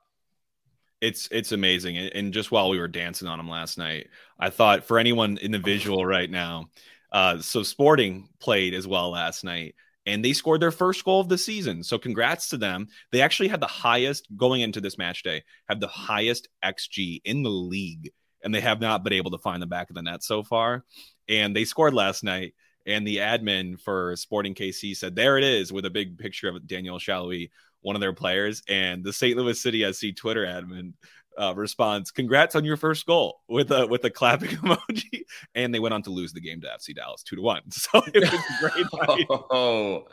It's 1.02 1.28
it's 1.32 1.52
amazing. 1.52 1.98
And 1.98 2.32
just 2.32 2.50
while 2.50 2.70
we 2.70 2.80
were 2.80 2.88
dancing 2.88 3.28
on 3.28 3.38
them 3.38 3.50
last 3.50 3.78
night, 3.78 4.08
I 4.40 4.50
thought 4.50 4.86
for 4.86 5.00
anyone 5.00 5.38
in 5.42 5.52
the 5.52 5.60
visual 5.60 6.06
right 6.06 6.30
now, 6.30 6.70
uh, 7.12 7.40
so 7.40 7.62
Sporting 7.62 8.30
played 8.40 8.74
as 8.74 8.88
well 8.88 9.10
last 9.10 9.44
night 9.44 9.76
and 10.06 10.24
they 10.24 10.34
scored 10.34 10.62
their 10.62 10.72
first 10.72 11.04
goal 11.04 11.22
of 11.22 11.30
the 11.30 11.38
season. 11.38 11.84
So 11.84 11.98
congrats 11.98 12.50
to 12.50 12.58
them. 12.58 12.88
They 13.12 13.22
actually 13.22 13.50
had 13.50 13.62
the 13.62 13.68
highest 13.68 14.28
going 14.36 14.62
into 14.62 14.82
this 14.82 14.98
match 14.98 15.24
day, 15.24 15.44
had 15.68 15.80
the 15.80 15.88
highest 15.88 16.50
XG 16.64 17.22
in 17.24 17.44
the 17.44 17.50
league, 17.50 18.12
and 18.44 18.54
they 18.54 18.62
have 18.62 18.82
not 18.82 19.04
been 19.04 19.14
able 19.14 19.32
to 19.32 19.38
find 19.38 19.62
the 19.62 19.68
back 19.68 19.90
of 19.90 19.96
the 19.96 20.02
net 20.02 20.24
so 20.24 20.44
far 20.44 20.84
and 21.30 21.56
they 21.56 21.66
scored 21.66 21.94
last 21.94 22.24
night. 22.24 22.54
And 22.86 23.08
the 23.08 23.18
admin 23.18 23.80
for 23.80 24.16
Sporting 24.18 24.56
KC 24.56 24.96
said, 24.96 25.16
"There 25.16 25.38
it 25.38 25.44
is," 25.44 25.72
with 25.72 25.86
a 25.86 25.90
big 25.90 26.18
picture 26.18 26.50
of 26.50 26.68
Daniel 26.68 27.00
Salloi, 27.00 27.50
one 27.82 27.96
of 27.96 28.02
their 28.02 28.12
players. 28.12 28.62
And 28.68 29.06
the 29.06 29.14
St. 29.14 29.38
Louis 29.38 29.60
City 29.60 29.90
SC 29.90 30.14
Twitter 30.14 30.46
admin 30.46 30.92
uh, 31.38 31.54
responds, 31.56 32.12
"Congrats 32.12 32.56
on 32.56 32.66
your 32.66 32.76
first 32.76 33.06
goal!" 33.06 33.40
with 33.48 33.72
a 33.72 33.88
with 33.88 34.04
a 34.04 34.10
clapping 34.10 34.50
emoji. 34.58 35.22
And 35.56 35.74
they 35.74 35.80
went 35.80 35.94
on 35.94 36.04
to 36.04 36.10
lose 36.10 36.34
the 36.34 36.42
game 36.42 36.60
to 36.60 36.68
FC 36.68 36.94
Dallas 36.94 37.24
two 37.24 37.38
to 37.38 37.42
one. 37.42 37.62
So 37.72 38.04
it 38.14 38.22
was 38.22 38.34
a 38.34 38.60
great 38.60 38.86
oh, 39.50 40.08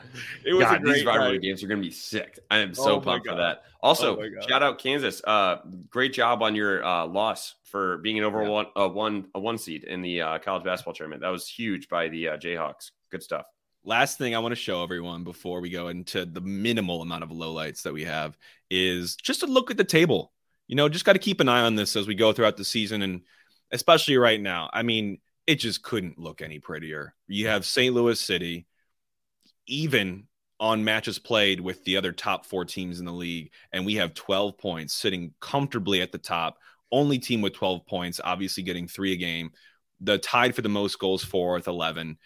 it 0.45 0.55
was 0.55 0.65
God, 0.65 0.85
these 0.85 1.05
rivalry 1.05 1.33
night. 1.33 1.43
games 1.43 1.65
are 1.65 1.67
going 1.67 1.83
to 1.83 1.89
be 1.89 1.93
sick. 1.93 2.39
I 2.53 2.59
am 2.59 2.73
so 2.73 2.97
oh 2.97 3.01
pumped 3.01 3.27
for 3.27 3.35
that. 3.35 3.65
Also, 3.83 4.17
oh 4.17 4.47
shout 4.49 4.63
out 4.63 4.79
Kansas. 4.79 5.21
Uh, 5.27 5.57
great 5.89 6.13
job 6.13 6.41
on 6.41 6.55
your 6.55 6.85
uh, 6.85 7.05
loss 7.05 7.57
for 7.71 7.99
being 7.99 8.19
an 8.19 8.25
over 8.25 8.43
yeah. 8.43 8.49
one 8.49 8.67
a 8.77 8.89
one 8.89 9.27
a 9.35 9.41
one 9.41 9.59
seed 9.59 9.85
in 9.85 10.03
the 10.03 10.23
uh, 10.23 10.39
college 10.39 10.65
basketball 10.65 10.95
tournament. 10.95 11.23
That 11.23 11.31
was 11.31 11.49
huge 11.49 11.89
by 11.89 12.09
the 12.09 12.29
uh, 12.29 12.37
Jayhawks. 12.37 12.91
Good 13.11 13.23
stuff. 13.23 13.47
Last 13.85 14.19
thing 14.19 14.35
I 14.35 14.41
want 14.41 14.53
to 14.53 14.61
show 14.61 14.83
everyone 14.83 15.25
before 15.25 15.61
we 15.61 15.71
go 15.71 15.89
into 15.89 16.27
the 16.27 16.41
minimal 16.41 17.01
amount 17.01 17.23
of 17.23 17.31
lowlights 17.31 17.83
that 17.83 17.95
we 17.95 18.05
have 18.05 18.37
is 18.71 19.17
just 19.17 19.43
a 19.43 19.47
look 19.47 19.71
at 19.71 19.79
the 19.79 19.85
table 19.85 20.33
you 20.71 20.77
know, 20.77 20.89
just 20.89 21.05
got 21.05 21.15
to 21.15 21.19
keep 21.19 21.41
an 21.41 21.49
eye 21.49 21.63
on 21.63 21.75
this 21.75 21.97
as 21.97 22.07
we 22.07 22.15
go 22.15 22.33
throughout 22.33 22.57
the 22.57 22.65
season 22.65 23.03
and 23.03 23.23
especially 23.73 24.17
right 24.17 24.41
now. 24.41 24.71
I 24.73 24.85
mean, 24.85 25.19
it 25.45 25.57
just 25.57 25.83
couldn't 25.83 26.17
look 26.17 26.43
any 26.43 26.61
prettier. 26.61 27.13
You 27.27 27.49
have 27.49 27.67
St. 27.67 27.93
Louis 27.93 28.21
City, 28.21 28.69
even 29.67 30.29
on 30.61 30.85
matches 30.85 31.19
played 31.19 31.61
with 31.61 31.83
the 31.83 31.97
other 31.97 32.13
top 32.13 32.47
four 32.47 32.65
teams 32.65 33.01
in 33.01 33.05
the 33.05 33.13
league, 33.13 33.51
and 33.73 33.85
we 33.85 33.97
have 33.97 34.15
12 34.15 34.59
points 34.59 34.95
sitting 34.95 35.35
comfortably 35.41 36.03
at 36.03 36.13
the 36.13 36.19
top. 36.19 36.59
Only 36.93 37.19
team 37.19 37.41
with 37.41 37.55
12 37.55 37.87
points, 37.87 38.21
obviously 38.23 38.63
getting 38.63 38.89
three 38.89 39.13
a 39.13 39.17
game. 39.17 39.51
The 40.01 40.19
tied 40.19 40.55
for 40.55 40.63
the 40.63 40.69
most 40.69 40.99
goals 40.99 41.23
for 41.23 41.55
with 41.55 41.69
11 41.69 42.19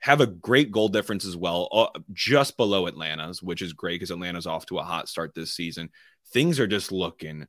have 0.00 0.20
a 0.20 0.26
great 0.26 0.72
goal 0.72 0.88
difference 0.88 1.26
as 1.26 1.36
well, 1.36 1.68
uh, 1.72 1.98
just 2.12 2.56
below 2.56 2.86
Atlanta's, 2.86 3.42
which 3.42 3.62
is 3.62 3.74
great 3.74 3.96
because 3.96 4.10
Atlanta's 4.10 4.46
off 4.46 4.66
to 4.66 4.78
a 4.78 4.82
hot 4.82 5.08
start 5.08 5.34
this 5.34 5.52
season. 5.52 5.90
Things 6.32 6.58
are 6.58 6.66
just 6.66 6.90
looking 6.90 7.46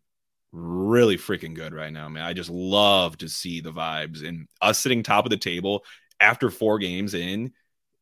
really 0.51 1.17
freaking 1.17 1.55
good 1.55 1.73
right 1.73 1.93
now, 1.93 2.09
man. 2.09 2.23
I 2.23 2.33
just 2.33 2.49
love 2.49 3.17
to 3.19 3.29
see 3.29 3.61
the 3.61 3.71
vibes 3.71 4.27
and 4.27 4.47
us 4.61 4.79
sitting 4.79 5.01
top 5.01 5.25
of 5.25 5.29
the 5.29 5.37
table 5.37 5.85
after 6.19 6.49
four 6.49 6.77
games 6.77 7.13
in. 7.13 7.53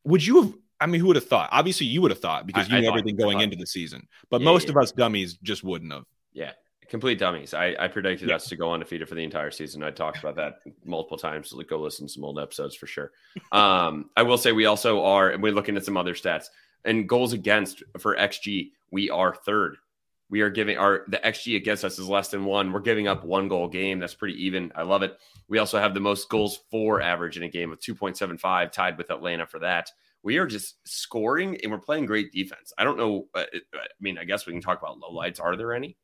Would 0.04 0.26
you 0.26 0.42
have? 0.42 0.54
I 0.80 0.86
mean, 0.86 1.00
who 1.00 1.08
would 1.08 1.16
have 1.16 1.28
thought? 1.28 1.50
Obviously, 1.52 1.86
you 1.86 2.00
would 2.02 2.10
have 2.10 2.20
thought 2.20 2.46
because 2.46 2.68
you 2.68 2.76
I, 2.76 2.80
knew 2.80 2.86
I 2.86 2.90
everything 2.90 3.16
going 3.16 3.40
into 3.40 3.56
the 3.56 3.66
season, 3.66 4.08
but 4.30 4.40
yeah, 4.40 4.46
most 4.46 4.64
yeah. 4.64 4.70
of 4.70 4.76
us 4.78 4.92
dummies 4.92 5.34
just 5.42 5.62
wouldn't 5.62 5.92
have. 5.92 6.04
Yeah, 6.32 6.52
complete 6.90 7.18
dummies. 7.18 7.54
I, 7.54 7.74
I 7.78 7.88
predicted 7.88 8.28
yeah. 8.28 8.34
us 8.34 8.48
to 8.48 8.56
go 8.56 8.74
undefeated 8.74 9.08
for 9.08 9.14
the 9.14 9.24
entire 9.24 9.52
season. 9.52 9.82
I 9.82 9.92
talked 9.92 10.18
about 10.18 10.36
that 10.36 10.56
multiple 10.84 11.16
times. 11.16 11.48
So 11.48 11.62
go 11.62 11.78
listen 11.78 12.06
to 12.06 12.12
some 12.12 12.24
old 12.24 12.38
episodes 12.38 12.74
for 12.74 12.86
sure. 12.86 13.12
Um, 13.52 14.10
I 14.16 14.22
will 14.22 14.38
say 14.38 14.52
we 14.52 14.66
also 14.66 15.02
are, 15.02 15.30
and 15.30 15.42
we're 15.42 15.52
looking 15.52 15.76
at 15.76 15.84
some 15.84 15.96
other 15.96 16.14
stats 16.14 16.46
and 16.84 17.08
goals 17.08 17.32
against 17.32 17.82
for 17.98 18.16
XG. 18.16 18.70
We 18.92 19.10
are 19.10 19.34
third 19.34 19.76
We 20.28 20.40
are 20.40 20.50
giving 20.50 20.78
our 20.78 21.04
the 21.08 21.18
XG 21.18 21.56
against 21.56 21.84
us 21.84 21.98
is 21.98 22.08
less 22.08 22.28
than 22.28 22.44
one. 22.44 22.72
We're 22.72 22.80
giving 22.80 23.08
up 23.08 23.24
one 23.24 23.48
goal 23.48 23.68
game. 23.68 23.98
That's 23.98 24.14
pretty 24.14 24.44
even. 24.44 24.72
I 24.76 24.82
love 24.82 25.02
it. 25.02 25.18
We 25.48 25.58
also 25.58 25.78
have 25.78 25.94
the 25.94 26.00
most 26.00 26.28
goals 26.28 26.60
for 26.70 27.00
average 27.00 27.36
in 27.36 27.42
a 27.42 27.48
game 27.48 27.72
of 27.72 27.80
2.75, 27.80 28.72
tied 28.72 28.98
with 28.98 29.10
Atlanta 29.10 29.46
for 29.46 29.58
that. 29.60 29.90
We 30.22 30.38
are 30.38 30.46
just 30.46 30.76
scoring 30.86 31.58
and 31.62 31.72
we're 31.72 31.78
playing 31.78 32.06
great 32.06 32.32
defense. 32.32 32.72
I 32.78 32.84
don't 32.84 32.98
know. 32.98 33.26
Uh, 33.34 33.44
I 33.74 33.78
mean, 34.00 34.18
I 34.18 34.24
guess 34.24 34.46
we 34.46 34.52
can 34.52 34.62
talk 34.62 34.80
about 34.80 35.00
lowlights. 35.00 35.40
Are 35.40 35.56
there 35.56 35.72
any? 35.72 35.96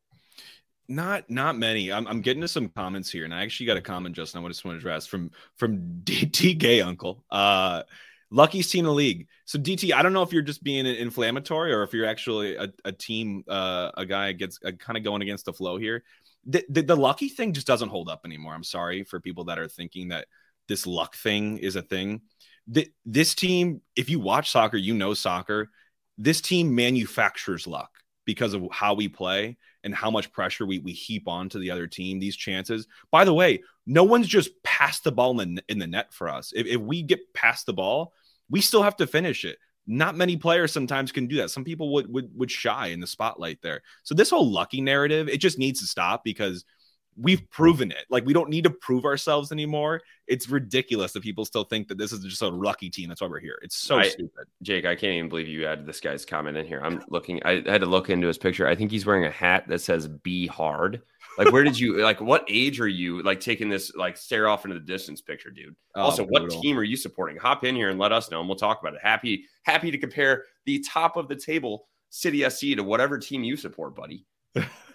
Not 0.89 1.29
not 1.29 1.59
many. 1.59 1.93
I'm, 1.93 2.07
I'm 2.07 2.21
getting 2.21 2.43
to 2.43 2.49
some 2.49 2.69
comments 2.69 3.11
here, 3.11 3.25
and 3.25 3.35
I 3.35 3.43
actually 3.43 3.67
got 3.67 3.77
a 3.77 3.83
comment 3.83 4.15
just 4.15 4.35
now. 4.35 4.45
I 4.45 4.49
just 4.49 4.65
want 4.65 4.77
to 4.77 4.79
address 4.79 5.07
from 5.07 5.31
from 5.57 5.79
DT 6.05 6.59
Gay 6.59 6.81
Uncle. 6.81 7.25
Uh, 7.31 7.83
luckiest 8.31 8.71
team 8.71 8.81
in 8.81 8.87
the 8.87 8.93
league. 8.93 9.29
So 9.45 9.59
DT, 9.59 9.93
I 9.93 10.03
don't 10.03 10.13
know 10.13 10.23
if 10.23 10.33
you're 10.33 10.43
just 10.43 10.63
being 10.63 10.87
inflammatory 10.87 11.73
or 11.73 11.83
if 11.83 11.93
you're 11.93 12.07
actually 12.07 12.57
a, 12.57 12.73
a 12.85 12.93
team, 12.93 13.45
uh, 13.49 13.91
a 13.97 14.05
guy 14.05 14.33
gets 14.33 14.59
uh, 14.65 14.73
kind 14.73 14.97
of 14.97 15.05
going 15.05 15.23
against 15.23 15.45
the 15.45 15.53
flow 15.53 15.77
here. 15.77 16.03
The, 16.45 16.65
the, 16.69 16.83
the 16.83 16.97
lucky 16.97 17.29
thing 17.29 17.53
just 17.53 17.67
doesn't 17.67 17.89
hold 17.89 18.09
up 18.09 18.23
anymore. 18.25 18.55
I'm 18.55 18.65
sorry 18.65 19.05
for 19.05 19.21
people 19.21 19.45
that 19.45 19.59
are 19.59 19.69
thinking 19.69 20.09
that 20.09 20.27
this 20.69 20.87
luck 20.87 21.17
thing 21.17 21.59
is 21.59 21.77
a 21.77 21.83
thing. 21.83 22.23
The, 22.69 22.89
this 23.05 23.35
team, 23.35 23.81
if 23.95 24.11
you 24.11 24.19
watch 24.21 24.51
soccer, 24.51 24.77
you 24.77 24.95
know 24.95 25.15
soccer. 25.15 25.71
This 26.19 26.41
team 26.41 26.75
manufactures 26.75 27.67
luck 27.67 27.91
because 28.25 28.55
of 28.55 28.67
how 28.73 28.95
we 28.95 29.09
play 29.09 29.57
and 29.87 29.95
how 29.95 30.11
much 30.11 30.31
pressure 30.31 30.67
we, 30.67 30.81
we 30.81 30.93
heap 30.93 31.27
onto 31.27 31.59
the 31.59 31.71
other 31.71 31.87
team, 31.87 32.19
these 32.19 32.37
chances. 32.37 32.87
By 33.11 33.25
the 33.25 33.33
way, 33.33 33.63
no 33.87 34.05
one's 34.05 34.29
just 34.29 34.63
passed 34.63 35.05
the 35.05 35.13
ball 35.13 35.41
in 35.41 35.55
the, 35.55 35.65
in 35.69 35.79
the 35.79 35.87
net 35.87 36.13
for 36.13 36.29
us. 36.29 36.53
If, 36.55 36.67
if 36.67 36.81
we 36.83 37.03
get 37.03 37.33
past 37.33 37.65
the 37.65 37.73
ball, 37.73 38.13
we 38.51 38.61
still 38.61 38.83
have 38.83 38.97
to 38.97 39.07
finish 39.07 39.47
it. 39.47 39.57
Not 39.87 40.17
many 40.17 40.37
players 40.37 40.73
sometimes 40.73 41.13
can 41.13 41.27
do 41.27 41.37
that. 41.37 41.51
Some 41.51 41.65
people 41.65 41.95
would, 41.95 42.13
would 42.13 42.31
would 42.37 42.51
shy 42.51 42.89
in 42.89 43.01
the 43.01 43.07
spotlight 43.07 43.63
there. 43.63 43.83
So 44.03 44.15
this 44.15 44.31
whole 44.31 44.51
lucky 44.51 44.83
narrative, 44.83 45.29
it 45.29 45.39
just 45.39 45.59
needs 45.59 45.81
to 45.81 45.87
stop 45.87 46.23
because– 46.23 46.67
we've 47.19 47.49
proven 47.51 47.91
it. 47.91 48.05
Like 48.11 48.25
we 48.25 48.33
don't 48.33 48.51
need 48.51 48.65
to 48.65 48.71
prove 48.71 49.05
ourselves 49.05 49.53
anymore. 49.53 50.03
It's 50.27 50.49
ridiculous 50.49 51.13
that 51.13 51.23
people 51.23 51.45
still 51.45 51.65
think 51.65 51.89
that 51.89 51.99
this 51.99 52.13
is 52.13 52.25
just 52.25 52.43
a 52.43 52.49
lucky 52.49 52.91
team. 52.91 53.09
That's 53.09 53.21
why 53.21 53.29
we're 53.29 53.41
here. 53.41 53.59
It's 53.63 53.77
so 53.77 53.99
I, 53.99 54.09
stupid. 54.09 54.47
Jake, 54.63 54.85
I 54.85 54.95
can't 54.95 55.15
even 55.15 55.29
believe 55.29 55.49
you 55.49 55.67
added 55.67 55.87
this 55.87 56.01
guy's 56.01 56.25
comment 56.25 56.57
in 56.57 56.67
here. 56.67 56.81
I'm 56.83 57.03
looking. 57.09 57.41
I 57.45 57.63
had 57.67 57.81
to 57.81 57.87
look 57.87 58.11
into 58.11 58.27
his 58.27 58.39
picture. 58.39 58.67
I 58.67 58.75
think 58.75 58.91
he's 58.91 59.07
wearing 59.07 59.25
a 59.25 59.31
hat 59.31 59.69
that 59.69 59.81
says 59.81 60.09
"Be 60.09 60.47
Hard." 60.47 61.03
Like, 61.39 61.53
where 61.53 61.65
did 61.65 61.79
you 61.79 61.99
like? 62.03 62.21
What 62.21 62.45
age 62.49 62.81
are 62.81 62.89
you 62.89 63.23
like 63.23 63.41
taking 63.41 63.69
this 63.69 63.95
like 63.95 64.17
stare 64.17 64.49
off 64.49 64.65
into 64.65 64.79
the 64.79 64.85
distance 64.85 65.21
picture, 65.21 65.51
dude? 65.51 65.77
Oh, 65.95 66.03
also, 66.03 66.25
brutal. 66.25 66.57
what 66.57 66.63
team 66.63 66.79
are 66.79 66.85
you 66.85 66.97
supporting? 66.97 67.37
Hop 67.37 67.65
in 67.65 67.77
here 67.77 67.91
and 67.91 67.99
let 67.99 68.13
us 68.13 68.31
know, 68.31 68.41
and 68.41 68.49
we'll 68.49 68.57
talk 68.57 68.81
about 68.81 68.95
it. 68.95 69.01
Happy, 69.03 69.45
happy 69.63 69.91
to 69.91 69.99
compare 69.99 70.45
the 70.65 70.81
top 70.81 71.17
of 71.17 71.29
the 71.29 71.37
table 71.37 71.87
City 72.11 72.49
SC 72.49 72.77
to 72.77 72.81
whatever 72.81 73.19
team 73.19 73.45
you 73.45 73.57
support, 73.57 73.95
buddy. 73.95 74.25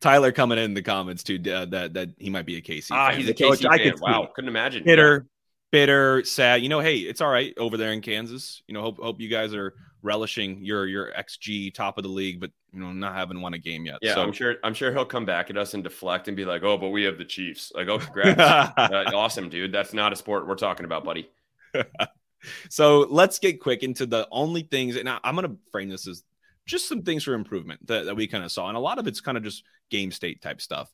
Tyler 0.00 0.32
coming 0.32 0.58
in 0.58 0.74
the 0.74 0.82
comments 0.82 1.22
too 1.22 1.40
uh, 1.52 1.66
that 1.66 1.94
that 1.94 2.10
he 2.18 2.30
might 2.30 2.46
be 2.46 2.56
a 2.56 2.60
KC. 2.60 2.88
Ah, 2.90 3.10
fan. 3.10 3.20
he's 3.20 3.28
a 3.28 3.34
KC 3.34 3.66
I 3.68 3.78
fan. 3.78 3.94
Wow, 4.00 4.28
couldn't 4.34 4.48
imagine. 4.48 4.84
Bitter, 4.84 5.26
bitter, 5.70 6.24
sad. 6.24 6.62
You 6.62 6.68
know, 6.68 6.80
hey, 6.80 6.96
it's 6.96 7.20
all 7.20 7.30
right 7.30 7.54
over 7.58 7.76
there 7.76 7.92
in 7.92 8.00
Kansas. 8.00 8.62
You 8.66 8.74
know, 8.74 8.82
hope 8.82 8.98
hope 8.98 9.20
you 9.20 9.28
guys 9.28 9.54
are 9.54 9.74
relishing 10.02 10.64
your 10.64 10.86
your 10.86 11.12
XG 11.12 11.72
top 11.74 11.98
of 11.98 12.04
the 12.04 12.10
league, 12.10 12.40
but 12.40 12.50
you 12.72 12.80
know, 12.80 12.92
not 12.92 13.14
having 13.14 13.40
won 13.40 13.54
a 13.54 13.58
game 13.58 13.84
yet. 13.84 13.98
Yeah, 14.02 14.14
so. 14.14 14.22
I'm 14.22 14.32
sure 14.32 14.56
I'm 14.64 14.74
sure 14.74 14.92
he'll 14.92 15.04
come 15.04 15.24
back 15.24 15.50
at 15.50 15.56
us 15.56 15.74
and 15.74 15.82
deflect 15.82 16.28
and 16.28 16.36
be 16.36 16.44
like, 16.44 16.62
"Oh, 16.62 16.78
but 16.78 16.88
we 16.88 17.04
have 17.04 17.18
the 17.18 17.24
Chiefs." 17.24 17.72
Like, 17.74 17.88
"Oh, 17.88 17.98
congrats, 17.98 18.40
uh, 18.76 19.10
awesome, 19.14 19.48
dude. 19.48 19.72
That's 19.72 19.92
not 19.92 20.12
a 20.12 20.16
sport 20.16 20.46
we're 20.46 20.54
talking 20.54 20.84
about, 20.84 21.04
buddy." 21.04 21.28
so 22.68 23.06
let's 23.10 23.38
get 23.38 23.60
quick 23.60 23.82
into 23.82 24.06
the 24.06 24.28
only 24.30 24.62
things, 24.62 24.96
and 24.96 25.08
I, 25.08 25.18
I'm 25.24 25.34
going 25.34 25.48
to 25.48 25.56
frame 25.70 25.88
this 25.88 26.06
as 26.06 26.22
just 26.66 26.88
some 26.88 27.02
things 27.02 27.24
for 27.24 27.34
improvement 27.34 27.86
that, 27.86 28.06
that 28.06 28.16
we 28.16 28.26
kind 28.26 28.44
of 28.44 28.52
saw. 28.52 28.68
And 28.68 28.76
a 28.76 28.80
lot 28.80 28.98
of 28.98 29.06
it's 29.06 29.20
kind 29.20 29.36
of 29.36 29.44
just 29.44 29.64
game 29.90 30.12
state 30.12 30.40
type 30.42 30.60
stuff. 30.60 30.92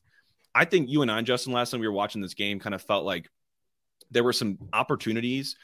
I 0.55 0.65
think 0.65 0.89
you 0.89 1.01
and 1.01 1.11
I, 1.11 1.21
Justin, 1.21 1.53
last 1.53 1.71
time 1.71 1.79
we 1.79 1.87
were 1.87 1.93
watching 1.93 2.21
this 2.21 2.33
game, 2.33 2.59
kind 2.59 2.73
of 2.73 2.81
felt 2.81 3.05
like 3.05 3.29
there 4.09 4.23
were 4.23 4.33
some 4.33 4.57
opportunities 4.73 5.55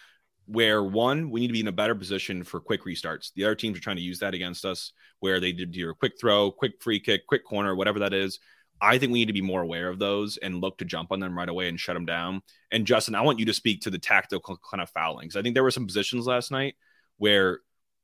where 0.46 0.84
one, 0.84 1.32
we 1.32 1.39
need 1.39 1.48
to 1.48 1.54
be 1.54 1.62
in 1.62 1.68
a 1.68 1.72
better 1.72 1.96
position 1.96 2.44
for 2.44 2.60
quick 2.60 2.84
restarts. 2.84 3.32
The 3.34 3.46
other 3.46 3.56
teams 3.56 3.78
are 3.78 3.82
trying 3.82 3.96
to 3.96 4.02
use 4.02 4.20
that 4.20 4.34
against 4.34 4.66
us, 4.66 4.92
where 5.20 5.39
they 5.39 5.52
did 5.52 5.76
your 5.76 5.94
quick 5.94 6.13
throw, 6.20 6.52
quick 6.52 6.74
free 6.82 7.00
kick, 7.00 7.26
quick 7.28 7.46
corner, 7.46 7.76
whatever 7.76 8.00
that 8.00 8.13
is. 8.13 8.39
I 8.82 8.98
think 8.98 9.13
we 9.13 9.20
need 9.20 9.28
to 9.28 9.34
be 9.34 9.42
more 9.42 9.62
aware 9.62 9.88
of 9.88 10.00
those 10.00 10.36
and 10.38 10.60
look 10.60 10.78
to 10.80 10.86
jump 10.86 11.13
on 11.13 11.22
them 11.22 11.38
right 11.38 11.48
away 11.48 11.70
and 11.70 11.80
shut 11.80 11.96
them 11.96 12.06
down. 12.06 12.42
And 12.72 12.86
Justin, 12.86 13.16
I 13.16 13.22
want 13.22 13.39
you 13.39 13.46
to 13.46 13.54
speak 13.54 13.82
to 13.82 13.89
the 13.89 14.00
tactical 14.00 14.60
kind 14.70 14.82
of 14.82 14.89
fouling. 14.89 15.32
I 15.36 15.42
think 15.42 15.54
there 15.54 15.63
were 15.63 15.72
some 15.72 15.88
positions 15.88 16.28
last 16.28 16.52
night 16.52 16.76
where 17.18 17.62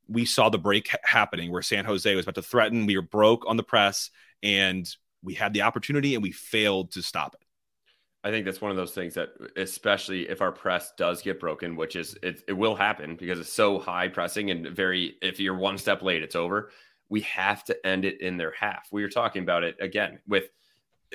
we 0.10 0.26
saw 0.26 0.50
the 0.50 0.58
break 0.58 0.90
happening 1.04 1.52
where 1.52 1.62
San 1.62 1.86
Jose 1.86 2.14
was 2.16 2.26
about 2.26 2.36
to 2.36 2.42
threaten. 2.42 2.86
We 2.86 2.96
were 2.96 3.04
broke 3.04 3.46
on 3.48 3.58
the 3.58 3.64
press 3.64 4.10
and 4.42 4.90
we 5.22 5.34
had 5.34 5.54
the 5.54 5.62
opportunity 5.62 6.16
and 6.16 6.24
we 6.24 6.32
failed 6.32 6.92
to 6.94 7.02
stop 7.02 7.36
it. 7.36 7.46
I 8.24 8.32
think 8.32 8.46
that's 8.46 8.60
one 8.60 8.72
of 8.72 8.78
those 8.78 8.92
things 8.92 9.14
that, 9.14 9.30
especially 9.56 10.28
if 10.28 10.42
our 10.42 10.52
press 10.52 10.92
does 10.98 11.22
get 11.22 11.40
broken, 11.40 11.76
which 11.76 11.96
is 11.96 12.18
it, 12.22 12.44
it 12.48 12.54
will 12.54 12.76
happen 12.76 13.16
because 13.16 13.40
it's 13.40 13.54
so 13.54 13.80
high 13.80 14.10
pressing 14.10 14.52
and 14.52 14.68
very, 14.68 15.16
if 15.22 15.40
you're 15.40 15.56
one 15.56 15.78
step 15.78 16.02
late, 16.02 16.22
it's 16.22 16.36
over. 16.36 16.72
We 17.08 17.22
have 17.22 17.64
to 17.66 17.88
end 17.88 18.04
it 18.04 18.20
in 18.20 18.36
their 18.36 18.52
half. 18.52 18.90
We 18.92 19.04
were 19.04 19.10
talking 19.10 19.44
about 19.44 19.64
it 19.64 19.78
again 19.80 20.20
with 20.28 20.50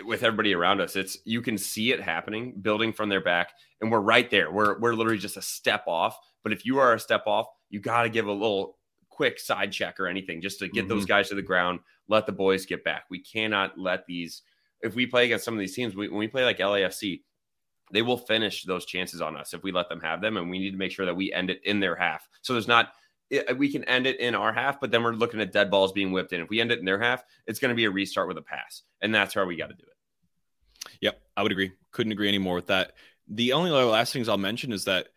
with 0.04 0.24
everybody 0.24 0.54
around 0.54 0.80
us. 0.80 0.96
It's 0.96 1.18
you 1.24 1.40
can 1.40 1.56
see 1.56 1.92
it 1.92 2.00
happening, 2.00 2.54
building 2.60 2.92
from 2.92 3.08
their 3.08 3.20
back, 3.20 3.52
and 3.80 3.92
we're 3.92 4.00
right 4.00 4.28
there. 4.28 4.50
We're 4.50 4.78
we're 4.78 4.94
literally 4.94 5.18
just 5.18 5.36
a 5.36 5.42
step 5.42 5.84
off. 5.86 6.18
But 6.42 6.52
if 6.52 6.64
you 6.64 6.78
are 6.78 6.94
a 6.94 7.00
step 7.00 7.24
off, 7.26 7.46
you 7.70 7.80
got 7.80 8.02
to 8.02 8.08
give 8.08 8.26
a 8.26 8.32
little 8.32 8.76
quick 9.14 9.38
side 9.38 9.72
check 9.72 10.00
or 10.00 10.06
anything 10.06 10.40
just 10.40 10.58
to 10.58 10.68
get 10.68 10.82
mm-hmm. 10.82 10.88
those 10.88 11.04
guys 11.04 11.28
to 11.28 11.34
the 11.34 11.42
ground, 11.42 11.80
let 12.08 12.26
the 12.26 12.32
boys 12.32 12.66
get 12.66 12.84
back. 12.84 13.04
We 13.08 13.20
cannot 13.20 13.78
let 13.78 14.06
these, 14.06 14.42
if 14.82 14.94
we 14.94 15.06
play 15.06 15.24
against 15.26 15.44
some 15.44 15.54
of 15.54 15.60
these 15.60 15.74
teams, 15.74 15.94
we, 15.94 16.08
when 16.08 16.18
we 16.18 16.28
play 16.28 16.44
like 16.44 16.58
LAFC, 16.58 17.22
they 17.92 18.02
will 18.02 18.18
finish 18.18 18.64
those 18.64 18.84
chances 18.86 19.20
on 19.20 19.36
us 19.36 19.54
if 19.54 19.62
we 19.62 19.72
let 19.72 19.88
them 19.88 20.00
have 20.00 20.20
them. 20.20 20.36
And 20.36 20.50
we 20.50 20.58
need 20.58 20.72
to 20.72 20.76
make 20.76 20.92
sure 20.92 21.06
that 21.06 21.16
we 21.16 21.32
end 21.32 21.50
it 21.50 21.60
in 21.64 21.80
their 21.80 21.94
half. 21.94 22.28
So 22.42 22.52
there's 22.54 22.68
not, 22.68 22.92
we 23.56 23.70
can 23.70 23.84
end 23.84 24.06
it 24.06 24.20
in 24.20 24.34
our 24.34 24.52
half, 24.52 24.80
but 24.80 24.90
then 24.90 25.02
we're 25.02 25.12
looking 25.12 25.40
at 25.40 25.52
dead 25.52 25.70
balls 25.70 25.92
being 25.92 26.12
whipped 26.12 26.32
in. 26.32 26.40
If 26.40 26.50
we 26.50 26.60
end 26.60 26.72
it 26.72 26.78
in 26.78 26.84
their 26.84 27.00
half, 27.00 27.24
it's 27.46 27.58
going 27.58 27.70
to 27.70 27.76
be 27.76 27.84
a 27.84 27.90
restart 27.90 28.28
with 28.28 28.38
a 28.38 28.42
pass. 28.42 28.82
And 29.00 29.14
that's 29.14 29.34
how 29.34 29.44
we 29.44 29.56
got 29.56 29.68
to 29.68 29.74
do 29.74 29.84
it. 29.84 30.92
Yep. 31.00 31.20
I 31.36 31.42
would 31.42 31.52
agree. 31.52 31.72
Couldn't 31.92 32.12
agree 32.12 32.28
anymore 32.28 32.54
with 32.54 32.66
that. 32.66 32.92
The 33.28 33.52
only 33.52 33.70
last 33.70 34.12
things 34.12 34.28
I'll 34.28 34.36
mention 34.36 34.72
is 34.72 34.84
that 34.84 35.08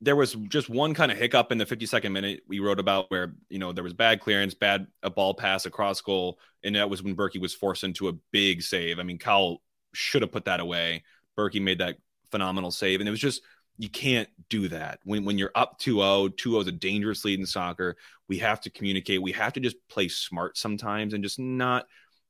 there 0.00 0.16
was 0.16 0.34
just 0.48 0.68
one 0.68 0.94
kind 0.94 1.10
of 1.10 1.16
hiccup 1.16 1.50
in 1.52 1.58
the 1.58 1.64
52nd 1.64 2.12
minute 2.12 2.40
we 2.46 2.58
wrote 2.58 2.78
about 2.78 3.10
where 3.10 3.34
you 3.48 3.58
know 3.58 3.72
there 3.72 3.84
was 3.84 3.94
bad 3.94 4.20
clearance, 4.20 4.54
bad 4.54 4.86
a 5.02 5.10
ball 5.10 5.34
pass 5.34 5.66
across 5.66 6.00
goal, 6.00 6.38
and 6.62 6.74
that 6.74 6.90
was 6.90 7.02
when 7.02 7.16
Bürki 7.16 7.40
was 7.40 7.54
forced 7.54 7.84
into 7.84 8.08
a 8.08 8.12
big 8.30 8.62
save. 8.62 8.98
I 8.98 9.02
mean, 9.02 9.18
Kyle 9.18 9.62
should 9.92 10.22
have 10.22 10.32
put 10.32 10.44
that 10.44 10.60
away. 10.60 11.04
Bürki 11.38 11.62
made 11.62 11.78
that 11.78 11.96
phenomenal 12.30 12.70
save, 12.70 13.00
and 13.00 13.08
it 13.08 13.10
was 13.10 13.20
just 13.20 13.42
you 13.78 13.88
can't 13.88 14.28
do 14.48 14.68
that 14.68 15.00
when 15.04 15.24
when 15.24 15.38
you're 15.38 15.52
up 15.54 15.80
2-0. 15.80 16.36
2-0 16.36 16.60
is 16.60 16.66
a 16.66 16.72
dangerous 16.72 17.24
lead 17.24 17.40
in 17.40 17.46
soccer. 17.46 17.96
We 18.28 18.38
have 18.38 18.60
to 18.62 18.70
communicate. 18.70 19.22
We 19.22 19.32
have 19.32 19.54
to 19.54 19.60
just 19.60 19.76
play 19.88 20.08
smart 20.08 20.58
sometimes 20.58 21.14
and 21.14 21.24
just 21.24 21.38
not 21.38 21.86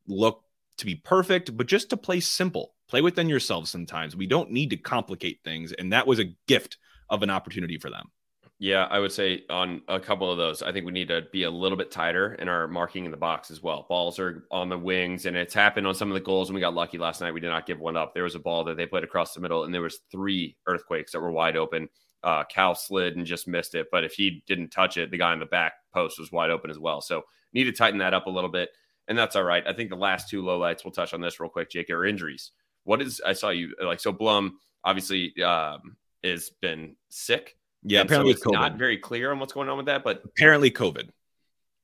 look 0.06 0.44
to 0.78 0.86
be 0.86 0.94
perfect, 0.94 1.56
but 1.56 1.66
just 1.66 1.90
to 1.90 1.96
play 1.96 2.20
simple. 2.20 2.74
Play 2.88 3.00
within 3.00 3.28
yourself 3.28 3.66
sometimes. 3.66 4.14
We 4.14 4.28
don't 4.28 4.52
need 4.52 4.70
to 4.70 4.76
complicate 4.76 5.40
things, 5.42 5.72
and 5.72 5.92
that 5.92 6.06
was 6.06 6.20
a 6.20 6.34
gift 6.46 6.78
of 7.08 7.22
an 7.22 7.30
opportunity 7.30 7.78
for 7.78 7.90
them. 7.90 8.10
Yeah, 8.58 8.86
I 8.90 9.00
would 9.00 9.12
say 9.12 9.44
on 9.50 9.82
a 9.86 10.00
couple 10.00 10.32
of 10.32 10.38
those, 10.38 10.62
I 10.62 10.72
think 10.72 10.86
we 10.86 10.92
need 10.92 11.08
to 11.08 11.26
be 11.30 11.42
a 11.42 11.50
little 11.50 11.76
bit 11.76 11.90
tighter 11.90 12.34
in 12.34 12.48
our 12.48 12.66
marking 12.66 13.04
in 13.04 13.10
the 13.10 13.16
box 13.18 13.50
as 13.50 13.62
well. 13.62 13.84
Balls 13.86 14.18
are 14.18 14.46
on 14.50 14.70
the 14.70 14.78
wings, 14.78 15.26
and 15.26 15.36
it's 15.36 15.52
happened 15.52 15.86
on 15.86 15.94
some 15.94 16.08
of 16.10 16.14
the 16.14 16.20
goals. 16.20 16.48
And 16.48 16.54
we 16.54 16.62
got 16.62 16.72
lucky 16.72 16.96
last 16.96 17.20
night; 17.20 17.34
we 17.34 17.40
did 17.40 17.50
not 17.50 17.66
give 17.66 17.80
one 17.80 17.98
up. 17.98 18.14
There 18.14 18.22
was 18.22 18.34
a 18.34 18.40
ball 18.40 18.64
that 18.64 18.78
they 18.78 18.86
played 18.86 19.04
across 19.04 19.34
the 19.34 19.42
middle, 19.42 19.64
and 19.64 19.74
there 19.74 19.82
was 19.82 20.00
three 20.10 20.56
earthquakes 20.66 21.12
that 21.12 21.20
were 21.20 21.30
wide 21.30 21.56
open. 21.56 21.90
Uh, 22.22 22.44
Cowell 22.44 22.74
slid 22.74 23.16
and 23.16 23.26
just 23.26 23.46
missed 23.46 23.74
it, 23.74 23.88
but 23.92 24.04
if 24.04 24.14
he 24.14 24.42
didn't 24.46 24.70
touch 24.70 24.96
it, 24.96 25.10
the 25.10 25.18
guy 25.18 25.34
in 25.34 25.38
the 25.38 25.46
back 25.46 25.74
post 25.92 26.18
was 26.18 26.32
wide 26.32 26.50
open 26.50 26.70
as 26.70 26.78
well. 26.78 27.02
So 27.02 27.24
need 27.52 27.64
to 27.64 27.72
tighten 27.72 27.98
that 27.98 28.14
up 28.14 28.26
a 28.26 28.30
little 28.30 28.50
bit, 28.50 28.70
and 29.06 29.18
that's 29.18 29.36
all 29.36 29.44
right. 29.44 29.64
I 29.66 29.74
think 29.74 29.90
the 29.90 29.96
last 29.96 30.30
two 30.30 30.42
lowlights, 30.42 30.82
we'll 30.82 30.92
touch 30.92 31.12
on 31.12 31.20
this 31.20 31.38
real 31.40 31.50
quick, 31.50 31.70
Jake, 31.70 31.90
are 31.90 32.06
injuries. 32.06 32.52
What 32.84 33.02
is 33.02 33.20
I 33.24 33.34
saw 33.34 33.50
you 33.50 33.74
like 33.82 34.00
so 34.00 34.12
Blom 34.12 34.58
obviously 34.82 35.34
um, 35.42 35.96
has 36.26 36.50
been 36.60 36.96
sick. 37.08 37.56
Yeah, 37.82 38.00
and 38.00 38.08
apparently 38.08 38.34
so 38.34 38.38
it's 38.38 38.52
not 38.52 38.76
very 38.76 38.98
clear 38.98 39.30
on 39.30 39.38
what's 39.38 39.52
going 39.52 39.68
on 39.68 39.76
with 39.76 39.86
that, 39.86 40.02
but 40.02 40.22
apparently 40.24 40.70
COVID. 40.70 41.08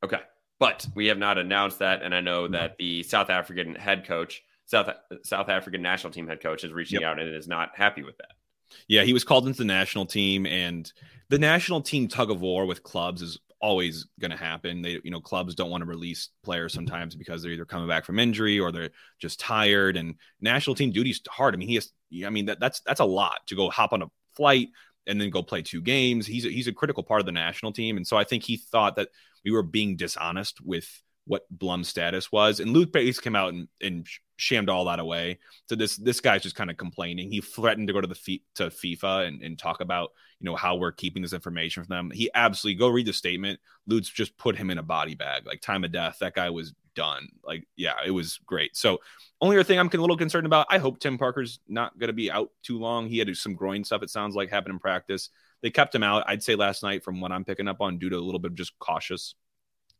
Okay, 0.05 0.21
but 0.59 0.87
we 0.95 1.07
have 1.07 1.19
not 1.19 1.39
announced 1.39 1.79
that, 1.79 2.03
and 2.03 2.15
I 2.15 2.21
know 2.21 2.45
mm-hmm. 2.45 2.55
that 2.55 2.77
the 2.79 3.03
South 3.03 3.31
African 3.31 3.75
head 3.75 4.07
coach, 4.07 4.43
South 4.67 4.91
South 5.23 5.49
African 5.49 5.83
national 5.83 6.13
team 6.13 6.27
head 6.27 6.43
coach, 6.43 6.65
is 6.65 6.73
reaching 6.73 7.01
yep. 7.01 7.11
out 7.11 7.21
and 7.21 7.35
is 7.35 7.49
not 7.49 7.71
happy 7.75 8.03
with 8.03 8.17
that. 8.19 8.33
Yeah, 8.89 9.03
he 9.03 9.13
was 9.13 9.25
called 9.25 9.47
into 9.47 9.59
the 9.59 9.65
national 9.65 10.07
team, 10.07 10.47
and 10.47 10.91
the 11.29 11.39
national 11.39 11.83
team 11.83 12.09
tug 12.09 12.31
of 12.31 12.41
war 12.41 12.67
with 12.67 12.83
clubs 12.83 13.23
is 13.23 13.39
always 13.63 14.07
going 14.21 14.33
to 14.33 14.37
happen. 14.37 14.83
They, 14.83 15.01
you 15.05 15.11
know, 15.11 15.21
clubs 15.21 15.55
don't 15.55 15.71
want 15.71 15.83
to 15.83 15.89
release 15.89 16.31
players 16.43 16.75
sometimes 16.75 17.15
because 17.15 17.43
they're 17.43 17.53
either 17.53 17.65
coming 17.65 17.89
back 17.89 18.05
from 18.05 18.19
injury 18.19 18.59
or 18.59 18.73
they're 18.73 18.91
just 19.21 19.39
tired. 19.41 19.97
And 19.97 20.17
national 20.41 20.75
team 20.75 20.91
duty's 20.91 21.23
hard. 21.29 21.55
I 21.55 21.57
mean, 21.59 21.69
he 21.69 21.77
has. 21.77 21.91
I 22.27 22.31
mean, 22.31 22.47
that, 22.47 22.61
that's 22.61 22.81
that's 22.81 23.01
a 23.01 23.05
lot 23.05 23.47
to 23.47 23.55
go 23.55 23.71
hop 23.71 23.93
on 23.93 24.03
a 24.03 24.11
flight 24.37 24.69
and 25.07 25.21
then 25.21 25.31
go 25.31 25.43
play 25.43 25.63
two 25.63 25.81
games. 25.81 26.27
He's 26.27 26.45
a, 26.45 26.49
he's 26.49 26.69
a 26.69 26.73
critical 26.73 27.03
part 27.03 27.21
of 27.21 27.27
the 27.27 27.33
national 27.33 27.73
team, 27.73 27.97
and 27.97 28.07
so 28.07 28.17
I 28.17 28.25
think 28.25 28.45
he 28.45 28.57
thought 28.57 28.97
that 28.97 29.09
we 29.45 29.51
were 29.51 29.63
being 29.63 29.97
dishonest 29.97 30.61
with 30.61 31.03
what 31.25 31.47
Blom's 31.51 31.89
status 31.89 32.33
was. 32.33 32.61
And 32.61 32.73
Luke 32.73 32.93
Bates 32.93 33.21
came 33.21 33.37
out 33.37 33.53
and, 33.53 33.69
and 33.81 34.07
shammed 34.37 34.69
all 34.69 34.87
that 34.87 34.99
away. 34.99 35.39
So 35.69 35.77
this 35.77 35.97
this 35.97 36.21
guy's 36.21 36.43
just 36.43 36.57
kind 36.57 36.71
of 36.71 36.77
complaining. 36.77 37.31
He 37.31 37.41
threatened 37.41 37.87
to 37.89 37.93
go 37.93 38.01
to 38.01 38.07
the 38.07 38.15
fee- 38.15 38.43
to 38.57 38.65
FIFA 38.65 39.29
and, 39.29 39.43
and 39.43 39.59
talk 39.59 39.81
about 39.81 40.11
you 40.41 40.47
know 40.47 40.57
how 40.57 40.77
we're 40.77 40.93
keeping 40.93 41.23
this 41.23 41.33
information 41.33 41.85
from 41.85 41.95
them. 41.95 42.11
He 42.11 42.31
absolutely 42.35 42.79
go 42.79 42.89
read 42.89 43.07
the 43.07 43.13
statement. 43.13 43.61
Lutz 43.87 44.09
just 44.09 44.37
put 44.37 44.57
him 44.57 44.71
in 44.71 44.79
a 44.79 44.83
body 44.83 45.15
bag, 45.15 45.47
like 45.47 45.61
time 45.61 45.85
of 45.85 45.93
death. 45.93 46.19
That 46.21 46.35
guy 46.35 46.51
was 46.51 46.75
done. 46.95 47.29
Like 47.45 47.67
yeah, 47.77 47.95
it 48.05 48.11
was 48.11 48.39
great. 48.47 48.77
So 48.77 48.99
only 49.41 49.57
other 49.57 49.65
thing 49.65 49.79
I'm 49.79 49.89
a 49.93 49.97
little 49.97 50.17
concerned 50.17 50.47
about. 50.47 50.67
I 50.71 50.79
hope 50.79 51.01
Tim 51.01 51.19
Parker's 51.19 51.61
not 51.69 51.99
going 51.99 52.09
to 52.09 52.15
be 52.15 52.31
out 52.31 52.51
too 52.63 52.79
long. 52.79 53.09
He 53.09 53.19
had 53.19 53.35
some 53.37 53.55
groin 53.55 53.85
stuff. 53.85 54.03
It 54.03 54.11
sounds 54.11 54.35
like 54.35 54.51
happened 54.51 54.75
in 54.75 54.79
practice. 54.79 55.31
They 55.63 55.71
kept 55.71 55.95
him 55.95 56.03
out. 56.03 56.25
I'd 56.27 56.43
say 56.43 56.55
last 56.55 56.83
night, 56.83 57.05
from 57.05 57.21
what 57.21 57.33
I'm 57.33 57.45
picking 57.45 57.69
up 57.69 57.81
on, 57.81 57.99
due 57.99 58.11
to 58.11 58.17
a 58.17 58.19
little 58.19 58.41
bit 58.41 58.53
of 58.53 58.57
just 58.57 58.79
cautious 58.79 59.35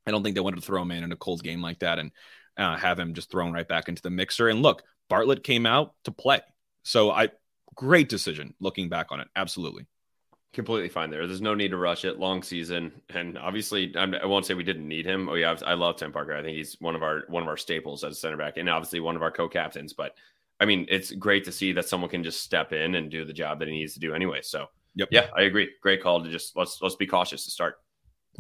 I 0.07 0.11
don't 0.11 0.23
think 0.23 0.35
they 0.35 0.41
wanted 0.41 0.61
to 0.61 0.67
throw 0.67 0.83
him 0.83 0.91
in 0.91 1.05
in 1.05 1.13
a 1.13 1.17
cold 1.17 1.43
game 1.43 1.63
like 1.63 1.81
that 1.81 1.99
and 1.99 2.11
uh, 2.57 2.77
have 2.77 2.99
him 2.99 3.15
just 3.15 3.31
thrown 3.31 3.53
right 3.53 3.67
back 3.67 3.89
into 3.89 4.03
the 4.03 4.11
mixer. 4.11 4.49
And 4.49 4.63
look, 4.63 4.83
Bartlett 5.09 5.45
came 5.45 5.67
out 5.67 5.95
to 6.05 6.13
play. 6.13 6.41
So 6.83 7.11
I 7.11 7.31
great 7.75 8.09
decision 8.09 8.55
looking 8.61 8.89
back 8.89 9.09
on 9.11 9.21
it. 9.21 9.29
Absolutely. 9.35 9.87
Completely 10.53 10.91
fine 10.91 11.09
there. 11.09 11.27
There's 11.27 11.41
no 11.41 11.55
need 11.55 11.71
to 11.71 11.79
rush 11.79 12.05
it. 12.05 12.19
Long 12.19 12.43
season, 12.43 12.93
and 13.09 13.39
obviously, 13.39 13.91
I'm, 13.97 14.15
I 14.15 14.27
will 14.27 14.37
not 14.37 14.45
say 14.45 14.53
we 14.53 14.63
didn't 14.63 14.87
need 14.87 15.07
him. 15.07 15.29
Oh 15.31 15.35
yeah, 15.35 15.57
I 15.65 15.73
love 15.73 15.97
Tim 15.97 16.13
Parker. 16.13 16.37
I 16.37 16.43
think 16.43 16.59
he's 16.59 16.77
one 16.79 16.95
of 16.95 17.03
our 17.03 17.23
one 17.29 17.43
of 17.43 17.49
our 17.49 17.57
staples 17.57 18.05
as 18.05 18.13
a 18.13 18.21
center 18.21 18.37
back, 18.37 18.59
and 18.59 18.69
obviously 18.69 19.01
one 19.01 19.17
of 19.17 19.23
our 19.23 19.31
co-captains. 19.31 19.95
But 19.95 20.15
I 20.61 20.67
mean, 20.67 20.87
it's 20.91 21.11
great 21.11 21.45
to 21.45 21.53
see 21.53 21.73
that 21.73 21.89
someone 21.89 22.11
can 22.11 22.23
just 22.23 22.43
step 22.43 22.73
in 22.75 22.95
and 22.97 23.11
do 23.11 23.25
the 23.25 23.33
job 23.33 23.61
that 23.61 23.69
he 23.69 23.75
needs 23.75 23.95
to 23.95 24.01
do 24.01 24.15
anyway. 24.15 24.41
So, 24.43 24.67
yep. 24.95 25.09
yeah, 25.11 25.29
I 25.35 25.43
agree. 25.43 25.71
Great 25.83 26.03
call 26.03 26.23
to 26.23 26.31
just 26.31 26.55
let's 26.55 26.83
let's 26.83 26.97
be 26.97 27.07
cautious 27.07 27.47
to 27.47 27.51
start. 27.51 27.77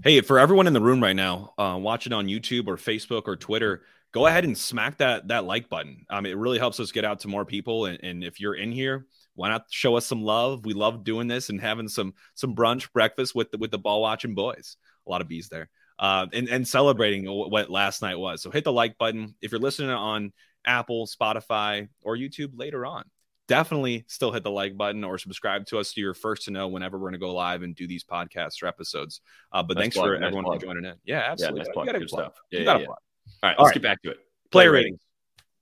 Hey, 0.04 0.20
for 0.20 0.38
everyone 0.38 0.66
in 0.66 0.74
the 0.74 0.82
room 0.82 1.02
right 1.02 1.16
now, 1.16 1.54
uh, 1.56 1.78
watching 1.80 2.12
on 2.12 2.26
YouTube 2.26 2.66
or 2.66 2.76
Facebook 2.76 3.22
or 3.26 3.36
Twitter, 3.36 3.84
go 4.12 4.26
ahead 4.26 4.44
and 4.44 4.56
smack 4.56 4.98
that 4.98 5.28
that 5.28 5.44
like 5.44 5.70
button. 5.70 6.04
Um, 6.10 6.26
it 6.26 6.36
really 6.36 6.58
helps 6.58 6.78
us 6.78 6.92
get 6.92 7.06
out 7.06 7.20
to 7.20 7.28
more 7.28 7.46
people. 7.46 7.86
And, 7.86 7.98
and 8.02 8.22
if 8.22 8.38
you're 8.38 8.54
in 8.54 8.70
here, 8.70 9.06
why 9.34 9.48
not 9.48 9.66
show 9.70 9.96
us 9.96 10.06
some 10.06 10.22
love? 10.22 10.64
We 10.64 10.74
love 10.74 11.04
doing 11.04 11.28
this 11.28 11.48
and 11.48 11.60
having 11.60 11.88
some 11.88 12.14
some 12.34 12.54
brunch 12.54 12.92
breakfast 12.92 13.34
with 13.34 13.50
the, 13.50 13.58
with 13.58 13.70
the 13.70 13.78
ball 13.78 14.02
watching 14.02 14.34
boys. 14.34 14.76
A 15.06 15.10
lot 15.10 15.20
of 15.20 15.28
bees 15.28 15.48
there, 15.48 15.68
uh, 15.98 16.26
and 16.32 16.48
and 16.48 16.66
celebrating 16.66 17.26
what 17.26 17.70
last 17.70 18.02
night 18.02 18.18
was. 18.18 18.42
So 18.42 18.50
hit 18.50 18.64
the 18.64 18.72
like 18.72 18.98
button 18.98 19.34
if 19.40 19.52
you're 19.52 19.60
listening 19.60 19.90
on 19.90 20.32
Apple, 20.64 21.06
Spotify, 21.06 21.88
or 22.02 22.16
YouTube 22.16 22.50
later 22.54 22.86
on 22.86 23.04
definitely 23.48 24.02
still 24.08 24.32
hit 24.32 24.42
the 24.42 24.50
like 24.50 24.76
button 24.78 25.04
or 25.04 25.18
subscribe 25.18 25.66
to 25.66 25.78
us 25.78 25.88
so 25.88 26.00
you're 26.00 26.14
first 26.14 26.44
to 26.44 26.50
know 26.50 26.68
whenever 26.68 26.96
we're 26.96 27.10
going 27.10 27.12
to 27.12 27.18
go 27.18 27.34
live 27.34 27.62
and 27.62 27.74
do 27.74 27.86
these 27.86 28.02
podcasts 28.02 28.62
or 28.62 28.66
episodes. 28.66 29.20
Uh, 29.52 29.62
but 29.62 29.76
nice 29.76 29.82
thanks 29.82 29.96
plug, 29.96 30.06
for 30.06 30.18
nice 30.18 30.26
everyone 30.28 30.44
plug. 30.44 30.60
for 30.60 30.66
joining 30.66 30.84
in. 30.86 30.94
Yeah, 31.04 31.24
absolutely. 31.26 31.60
Yeah, 31.60 31.64
nice 31.64 31.74
plug. 31.74 31.86
Good 31.86 32.08
stuff. 32.08 32.32
Yeah, 32.50 32.60
yeah, 32.60 32.78
yeah. 32.78 32.86
All 32.86 32.96
right, 33.42 33.56
let's 33.58 33.72
get 33.72 33.82
back 33.82 34.00
to 34.04 34.10
it. 34.10 34.16
Player, 34.50 34.70
Player 34.70 34.72
ratings. 34.72 35.00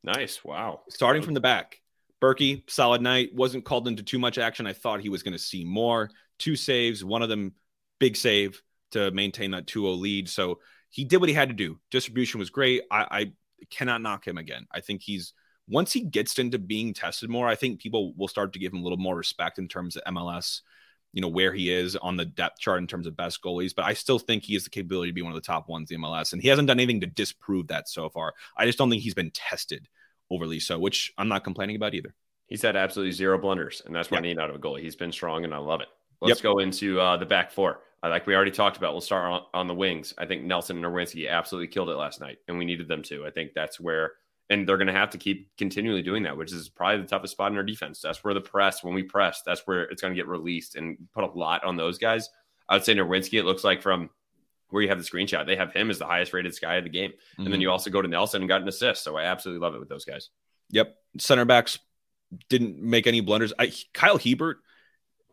Nice. 0.04 0.44
Wow. 0.44 0.82
Starting 0.88 1.22
from 1.22 1.34
the 1.34 1.40
back. 1.40 1.79
Bürki, 2.20 2.68
solid 2.70 3.02
night. 3.02 3.34
Wasn't 3.34 3.64
called 3.64 3.88
into 3.88 4.02
too 4.02 4.18
much 4.18 4.38
action. 4.38 4.66
I 4.66 4.72
thought 4.72 5.00
he 5.00 5.08
was 5.08 5.22
going 5.22 5.32
to 5.32 5.38
see 5.38 5.64
more. 5.64 6.10
Two 6.38 6.56
saves, 6.56 7.04
one 7.04 7.22
of 7.22 7.28
them 7.28 7.54
big 7.98 8.16
save 8.16 8.62
to 8.92 9.10
maintain 9.10 9.52
that 9.52 9.66
2 9.66 9.82
0 9.82 9.92
lead. 9.92 10.28
So 10.28 10.60
he 10.88 11.04
did 11.04 11.18
what 11.18 11.28
he 11.28 11.34
had 11.34 11.48
to 11.48 11.54
do. 11.54 11.78
Distribution 11.90 12.40
was 12.40 12.50
great. 12.50 12.82
I, 12.90 13.06
I 13.10 13.32
cannot 13.70 14.02
knock 14.02 14.26
him 14.26 14.38
again. 14.38 14.66
I 14.72 14.80
think 14.80 15.02
he's 15.02 15.32
once 15.68 15.92
he 15.92 16.00
gets 16.00 16.38
into 16.38 16.58
being 16.58 16.92
tested 16.92 17.30
more, 17.30 17.46
I 17.46 17.54
think 17.54 17.80
people 17.80 18.12
will 18.14 18.28
start 18.28 18.52
to 18.52 18.58
give 18.58 18.72
him 18.72 18.80
a 18.80 18.82
little 18.82 18.98
more 18.98 19.16
respect 19.16 19.58
in 19.58 19.68
terms 19.68 19.94
of 19.94 20.02
MLS, 20.12 20.62
you 21.12 21.22
know, 21.22 21.28
where 21.28 21.52
he 21.52 21.72
is 21.72 21.94
on 21.94 22.16
the 22.16 22.24
depth 22.24 22.58
chart 22.58 22.80
in 22.80 22.88
terms 22.88 23.06
of 23.06 23.16
best 23.16 23.40
goalies. 23.40 23.72
But 23.74 23.84
I 23.84 23.94
still 23.94 24.18
think 24.18 24.42
he 24.42 24.54
has 24.54 24.64
the 24.64 24.70
capability 24.70 25.10
to 25.10 25.14
be 25.14 25.22
one 25.22 25.30
of 25.30 25.36
the 25.36 25.46
top 25.46 25.68
ones 25.68 25.92
in 25.92 26.00
MLS. 26.00 26.32
And 26.32 26.42
he 26.42 26.48
hasn't 26.48 26.66
done 26.66 26.80
anything 26.80 27.00
to 27.02 27.06
disprove 27.06 27.68
that 27.68 27.88
so 27.88 28.08
far. 28.08 28.34
I 28.56 28.66
just 28.66 28.78
don't 28.78 28.90
think 28.90 29.02
he's 29.02 29.14
been 29.14 29.30
tested 29.30 29.86
overly 30.30 30.60
so, 30.60 30.78
which 30.78 31.12
I'm 31.18 31.28
not 31.28 31.44
complaining 31.44 31.76
about 31.76 31.94
either. 31.94 32.14
He's 32.46 32.62
had 32.62 32.76
absolutely 32.76 33.12
zero 33.12 33.38
blunders, 33.38 33.82
and 33.84 33.94
that's 33.94 34.10
what 34.10 34.18
yep. 34.18 34.24
I 34.24 34.28
need 34.28 34.38
out 34.38 34.50
of 34.50 34.56
a 34.56 34.58
goalie. 34.58 34.80
He's 34.80 34.96
been 34.96 35.12
strong, 35.12 35.44
and 35.44 35.54
I 35.54 35.58
love 35.58 35.80
it. 35.80 35.88
Let's 36.20 36.40
yep. 36.40 36.42
go 36.42 36.58
into 36.58 37.00
uh, 37.00 37.16
the 37.16 37.26
back 37.26 37.52
four. 37.52 37.80
Uh, 38.02 38.08
like 38.08 38.26
we 38.26 38.34
already 38.34 38.50
talked 38.50 38.76
about, 38.76 38.92
we'll 38.92 39.00
start 39.00 39.30
on, 39.30 39.42
on 39.54 39.66
the 39.68 39.74
wings. 39.74 40.14
I 40.18 40.26
think 40.26 40.42
Nelson 40.42 40.76
and 40.76 40.84
Nerwinski 40.84 41.30
absolutely 41.30 41.68
killed 41.68 41.90
it 41.90 41.96
last 41.96 42.20
night, 42.20 42.38
and 42.48 42.58
we 42.58 42.64
needed 42.64 42.88
them 42.88 43.02
to. 43.04 43.26
I 43.26 43.30
think 43.30 43.52
that's 43.54 43.78
where 43.78 44.12
and 44.50 44.68
they're 44.68 44.76
going 44.76 44.88
to 44.88 44.92
have 44.92 45.10
to 45.10 45.18
keep 45.18 45.56
continually 45.56 46.02
doing 46.02 46.24
that, 46.24 46.36
which 46.36 46.52
is 46.52 46.68
probably 46.68 47.00
the 47.00 47.08
toughest 47.08 47.32
spot 47.32 47.52
in 47.52 47.56
our 47.56 47.62
defense. 47.62 48.00
That's 48.00 48.22
where 48.24 48.34
the 48.34 48.40
press, 48.40 48.82
when 48.82 48.94
we 48.94 49.04
press, 49.04 49.42
that's 49.46 49.62
where 49.64 49.82
it's 49.84 50.02
going 50.02 50.12
to 50.12 50.20
get 50.20 50.26
released 50.26 50.74
and 50.74 50.98
put 51.14 51.22
a 51.22 51.38
lot 51.38 51.64
on 51.64 51.76
those 51.76 51.98
guys. 51.98 52.28
I 52.68 52.74
would 52.74 52.84
say 52.84 52.94
Nerwinski, 52.94 53.38
it 53.38 53.44
looks 53.44 53.62
like 53.62 53.80
from 53.80 54.10
where 54.70 54.82
you 54.82 54.88
have 54.88 54.98
the 54.98 55.04
screenshot, 55.04 55.46
they 55.46 55.56
have 55.56 55.72
him 55.72 55.90
as 55.90 55.98
the 55.98 56.06
highest 56.06 56.32
rated 56.32 56.54
guy 56.60 56.76
of 56.76 56.84
the 56.84 56.90
game. 56.90 57.10
Mm-hmm. 57.10 57.42
And 57.42 57.46
then 57.46 57.54
mm-hmm. 57.54 57.62
you 57.62 57.70
also 57.70 57.90
go 57.90 58.02
to 58.02 58.08
Nelson 58.08 58.42
and 58.42 58.48
got 58.48 58.62
an 58.62 58.68
assist. 58.68 59.04
So 59.04 59.16
I 59.16 59.24
absolutely 59.24 59.64
love 59.64 59.74
it 59.74 59.80
with 59.80 59.88
those 59.88 60.04
guys. 60.04 60.30
Yep. 60.70 60.94
Center 61.18 61.44
backs 61.44 61.78
didn't 62.48 62.80
make 62.80 63.06
any 63.06 63.20
blunders. 63.20 63.52
I, 63.58 63.72
Kyle 63.92 64.18
Hiebert 64.18 64.58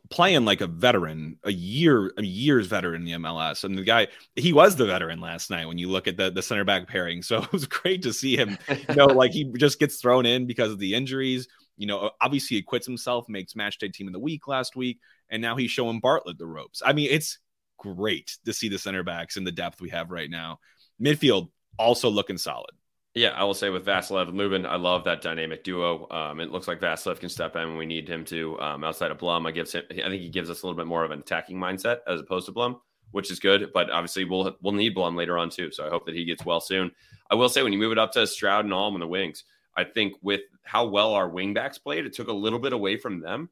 playing 0.09 0.45
like 0.45 0.61
a 0.61 0.67
veteran, 0.67 1.37
a 1.43 1.51
year, 1.51 2.11
a 2.17 2.23
year's 2.23 2.67
veteran 2.67 3.01
in 3.01 3.05
the 3.05 3.27
MLS. 3.27 3.63
And 3.63 3.77
the 3.77 3.83
guy, 3.83 4.07
he 4.35 4.53
was 4.53 4.75
the 4.75 4.85
veteran 4.85 5.19
last 5.19 5.49
night 5.49 5.67
when 5.67 5.77
you 5.77 5.89
look 5.89 6.07
at 6.07 6.17
the, 6.17 6.31
the 6.31 6.41
center 6.41 6.63
back 6.63 6.87
pairing. 6.87 7.21
So 7.21 7.37
it 7.43 7.51
was 7.51 7.67
great 7.67 8.03
to 8.03 8.13
see 8.13 8.37
him, 8.37 8.57
you 8.69 8.95
know, 8.95 9.07
like 9.07 9.31
he 9.31 9.51
just 9.57 9.79
gets 9.79 10.01
thrown 10.01 10.25
in 10.25 10.47
because 10.47 10.71
of 10.71 10.79
the 10.79 10.93
injuries. 10.93 11.47
You 11.77 11.87
know, 11.87 12.11
obviously 12.21 12.57
he 12.57 12.63
quits 12.63 12.87
himself, 12.87 13.29
makes 13.29 13.55
match 13.55 13.77
day 13.77 13.89
team 13.89 14.07
of 14.07 14.13
the 14.13 14.19
week 14.19 14.47
last 14.47 14.75
week, 14.75 14.99
and 15.29 15.41
now 15.41 15.55
he's 15.55 15.69
showing 15.69 15.99
Bartlett 15.99 16.39
the 16.39 16.47
ropes. 16.47 16.81
I 16.83 16.93
mean, 16.93 17.09
it's 17.11 17.37
great 17.77 18.37
to 18.45 18.53
see 18.53 18.69
the 18.69 18.79
center 18.79 19.03
backs 19.03 19.37
and 19.37 19.45
the 19.45 19.51
depth 19.51 19.81
we 19.81 19.89
have 19.89 20.11
right 20.11 20.29
now. 20.29 20.59
Midfield 21.01 21.49
also 21.77 22.09
looking 22.09 22.37
solid. 22.37 22.71
Yeah, 23.13 23.29
I 23.29 23.45
will 23.45 23.55
say 23.55 23.69
with 23.69 23.83
Vassilev 23.83 24.27
and 24.27 24.37
Lubin, 24.37 24.67
I 24.67 24.75
love 24.75 25.05
that 25.05 25.23
dynamic 25.23 25.63
duo. 25.63 26.07
Um, 26.11 26.39
it 26.39 26.51
looks 26.51 26.67
like 26.67 26.79
Vassilev 26.79 27.19
can 27.19 27.29
step 27.29 27.55
in 27.55 27.67
when 27.67 27.77
we 27.77 27.87
need 27.87 28.07
him 28.07 28.23
to. 28.25 28.59
Um, 28.59 28.83
outside 28.83 29.09
of 29.09 29.17
Blom, 29.17 29.47
I 29.47 29.51
gives 29.51 29.71
him. 29.71 29.83
I 29.89 30.07
think 30.07 30.21
he 30.21 30.29
gives 30.29 30.51
us 30.51 30.61
a 30.61 30.67
little 30.67 30.77
bit 30.77 30.85
more 30.85 31.03
of 31.03 31.09
an 31.09 31.19
attacking 31.19 31.57
mindset 31.57 31.99
as 32.05 32.19
opposed 32.21 32.45
to 32.45 32.51
Blom, 32.51 32.79
which 33.11 33.31
is 33.31 33.39
good. 33.39 33.71
But 33.73 33.89
obviously, 33.89 34.25
we'll 34.25 34.55
we'll 34.61 34.73
need 34.73 34.93
Blom 34.93 35.15
later 35.15 35.35
on 35.35 35.49
too. 35.49 35.71
So 35.71 35.83
I 35.83 35.89
hope 35.89 36.05
that 36.05 36.13
he 36.13 36.25
gets 36.25 36.45
well 36.45 36.59
soon. 36.59 36.91
I 37.31 37.33
will 37.33 37.49
say 37.49 37.63
when 37.63 37.73
you 37.73 37.79
move 37.79 37.91
it 37.91 37.97
up 37.97 38.11
to 38.11 38.27
Stroud 38.27 38.65
and 38.65 38.73
Alm 38.73 38.93
on 38.93 38.99
the 38.99 39.07
wings, 39.07 39.45
I 39.75 39.83
think 39.83 40.13
with 40.21 40.41
how 40.61 40.85
well 40.85 41.13
our 41.13 41.27
wingbacks 41.27 41.81
played, 41.81 42.05
it 42.05 42.13
took 42.13 42.27
a 42.27 42.33
little 42.33 42.59
bit 42.59 42.73
away 42.73 42.97
from 42.97 43.21
them. 43.21 43.49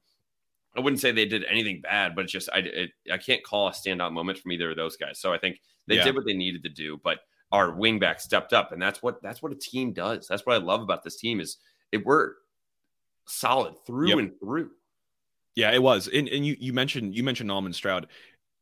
I 0.76 0.82
wouldn't 0.82 1.00
say 1.00 1.12
they 1.12 1.26
did 1.26 1.46
anything 1.46 1.82
bad, 1.82 2.16
but 2.16 2.26
it's 2.26 2.34
just 2.34 2.50
I 2.54 2.60
it, 2.60 2.92
I 3.12 3.18
can't 3.18 3.44
call 3.44 3.68
a 3.68 3.72
standout 3.72 4.14
moment 4.14 4.40
from 4.40 4.52
either 4.52 4.72
of 4.72 4.78
those 4.78 4.98
guys. 4.98 5.20
So 5.20 5.34
I 5.34 5.38
think 5.38 5.60
they 5.88 5.96
yeah. 5.96 6.04
did 6.04 6.16
what 6.16 6.26
they 6.26 6.34
needed 6.34 6.64
to 6.64 6.70
do, 6.70 7.00
but 7.04 7.20
our 7.52 7.72
wingback 7.72 8.20
stepped 8.20 8.54
up, 8.54 8.72
and 8.72 8.82
that's 8.82 9.02
what 9.02 9.22
that's 9.22 9.42
what 9.42 9.52
a 9.52 9.56
team 9.56 9.94
does. 9.94 10.28
That's 10.28 10.46
what 10.46 10.56
I 10.56 10.64
love 10.64 10.82
about 10.82 11.04
this 11.04 11.18
team 11.18 11.40
is 11.40 11.58
it 11.92 12.06
we're 12.06 12.34
solid 13.26 13.76
through 13.86 14.10
yep. 14.10 14.18
and 14.18 14.40
through. 14.40 14.72
Yeah, 15.56 15.72
it 15.72 15.82
was. 15.82 16.10
And, 16.14 16.28
and 16.28 16.46
you 16.46 16.56
you 16.60 16.74
mentioned 16.74 17.16
you 17.16 17.24
mentioned 17.24 17.52
Almond 17.52 17.76
Stroud. 17.76 18.08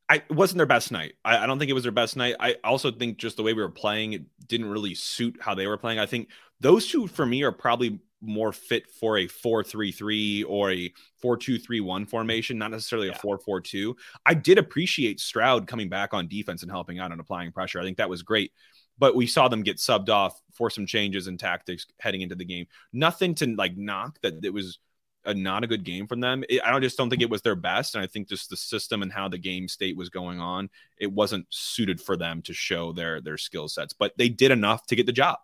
I 0.09 0.15
it 0.15 0.31
wasn't 0.31 0.57
their 0.57 0.67
best 0.67 0.91
night. 0.91 1.13
I, 1.23 1.39
I, 1.39 1.47
don't 1.47 1.59
think 1.59 1.71
it 1.71 1.73
was 1.73 1.83
their 1.83 1.91
best 1.91 2.17
night. 2.17 2.35
I 2.39 2.57
also 2.63 2.91
think 2.91 3.17
just 3.17 3.37
the 3.37 3.43
way 3.43 3.53
we 3.53 3.61
were 3.61 3.69
playing 3.69 4.13
it 4.13 4.23
didn't 4.47 4.69
really 4.69 4.93
suit 4.93 5.37
how 5.39 5.55
they 5.55 5.65
were 5.65 5.77
playing. 5.77 5.99
I 5.99 6.05
think 6.05 6.29
those 6.59 6.87
two 6.87 7.07
for 7.07 7.25
me 7.25 7.43
are 7.43 7.51
probably 7.51 7.99
more 8.23 8.53
fit 8.53 8.89
for 8.89 9.17
a 9.17 9.27
4-3-3 9.27 10.45
or 10.47 10.71
a 10.71 10.91
4-2-3-1 11.23 12.09
formation, 12.09 12.57
not 12.57 12.71
necessarily 12.71 13.07
yeah. 13.07 13.17
a 13.17 13.19
4-4-2. 13.19 13.93
I 14.25 14.33
did 14.33 14.57
appreciate 14.57 15.19
Stroud 15.19 15.67
coming 15.67 15.89
back 15.89 16.13
on 16.13 16.27
defense 16.27 16.63
and 16.63 16.71
helping 16.71 16.99
out 16.99 17.11
and 17.11 17.21
applying 17.21 17.51
pressure. 17.51 17.79
I 17.79 17.83
think 17.83 17.97
that 17.97 18.09
was 18.09 18.23
great 18.23 18.51
but 18.99 19.15
we 19.15 19.25
saw 19.25 19.47
them 19.47 19.63
get 19.63 19.77
subbed 19.77 20.09
off 20.09 20.39
for 20.53 20.69
some 20.69 20.85
changes 20.85 21.27
in 21.27 21.37
tactics 21.37 21.87
heading 21.99 22.21
into 22.21 22.35
the 22.35 22.45
game. 22.45 22.67
Nothing 22.91 23.33
to 23.35 23.47
like 23.55 23.75
knock 23.75 24.19
that 24.21 24.45
it 24.45 24.53
was 24.53 24.79
a 25.25 25.33
not 25.33 25.63
a 25.63 25.67
good 25.67 25.83
game 25.83 26.07
from 26.07 26.19
them. 26.19 26.43
It, 26.49 26.61
I 26.63 26.71
don't 26.71 26.81
just 26.81 26.97
don't 26.97 27.09
think 27.09 27.21
it 27.21 27.29
was 27.29 27.41
their 27.41 27.55
best, 27.55 27.95
and 27.95 28.03
I 28.03 28.07
think 28.07 28.27
just 28.27 28.49
the 28.49 28.57
system 28.57 29.01
and 29.01 29.11
how 29.11 29.27
the 29.27 29.37
game 29.37 29.67
state 29.67 29.97
was 29.97 30.09
going 30.09 30.39
on, 30.39 30.69
it 30.97 31.11
wasn't 31.11 31.47
suited 31.49 32.01
for 32.01 32.17
them 32.17 32.41
to 32.43 32.53
show 32.53 32.91
their 32.91 33.21
their 33.21 33.37
skill 33.37 33.67
sets. 33.67 33.93
But 33.93 34.13
they 34.17 34.29
did 34.29 34.51
enough 34.51 34.85
to 34.87 34.95
get 34.95 35.05
the 35.05 35.11
job. 35.11 35.39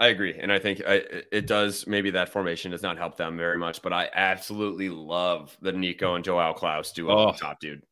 I 0.00 0.08
agree, 0.08 0.38
and 0.38 0.52
I 0.52 0.58
think 0.60 0.80
I, 0.86 1.02
it 1.32 1.46
does. 1.46 1.86
Maybe 1.86 2.10
that 2.10 2.28
formation 2.28 2.70
does 2.70 2.82
not 2.82 2.98
help 2.98 3.16
them 3.16 3.36
very 3.36 3.58
much, 3.58 3.82
but 3.82 3.92
I 3.92 4.08
absolutely 4.14 4.90
love 4.90 5.56
the 5.60 5.72
Nico 5.72 6.14
and 6.14 6.24
Joao 6.24 6.54
Klauss 6.54 6.92
duo 6.92 7.28
oh. 7.28 7.32
top, 7.32 7.58
dude 7.58 7.82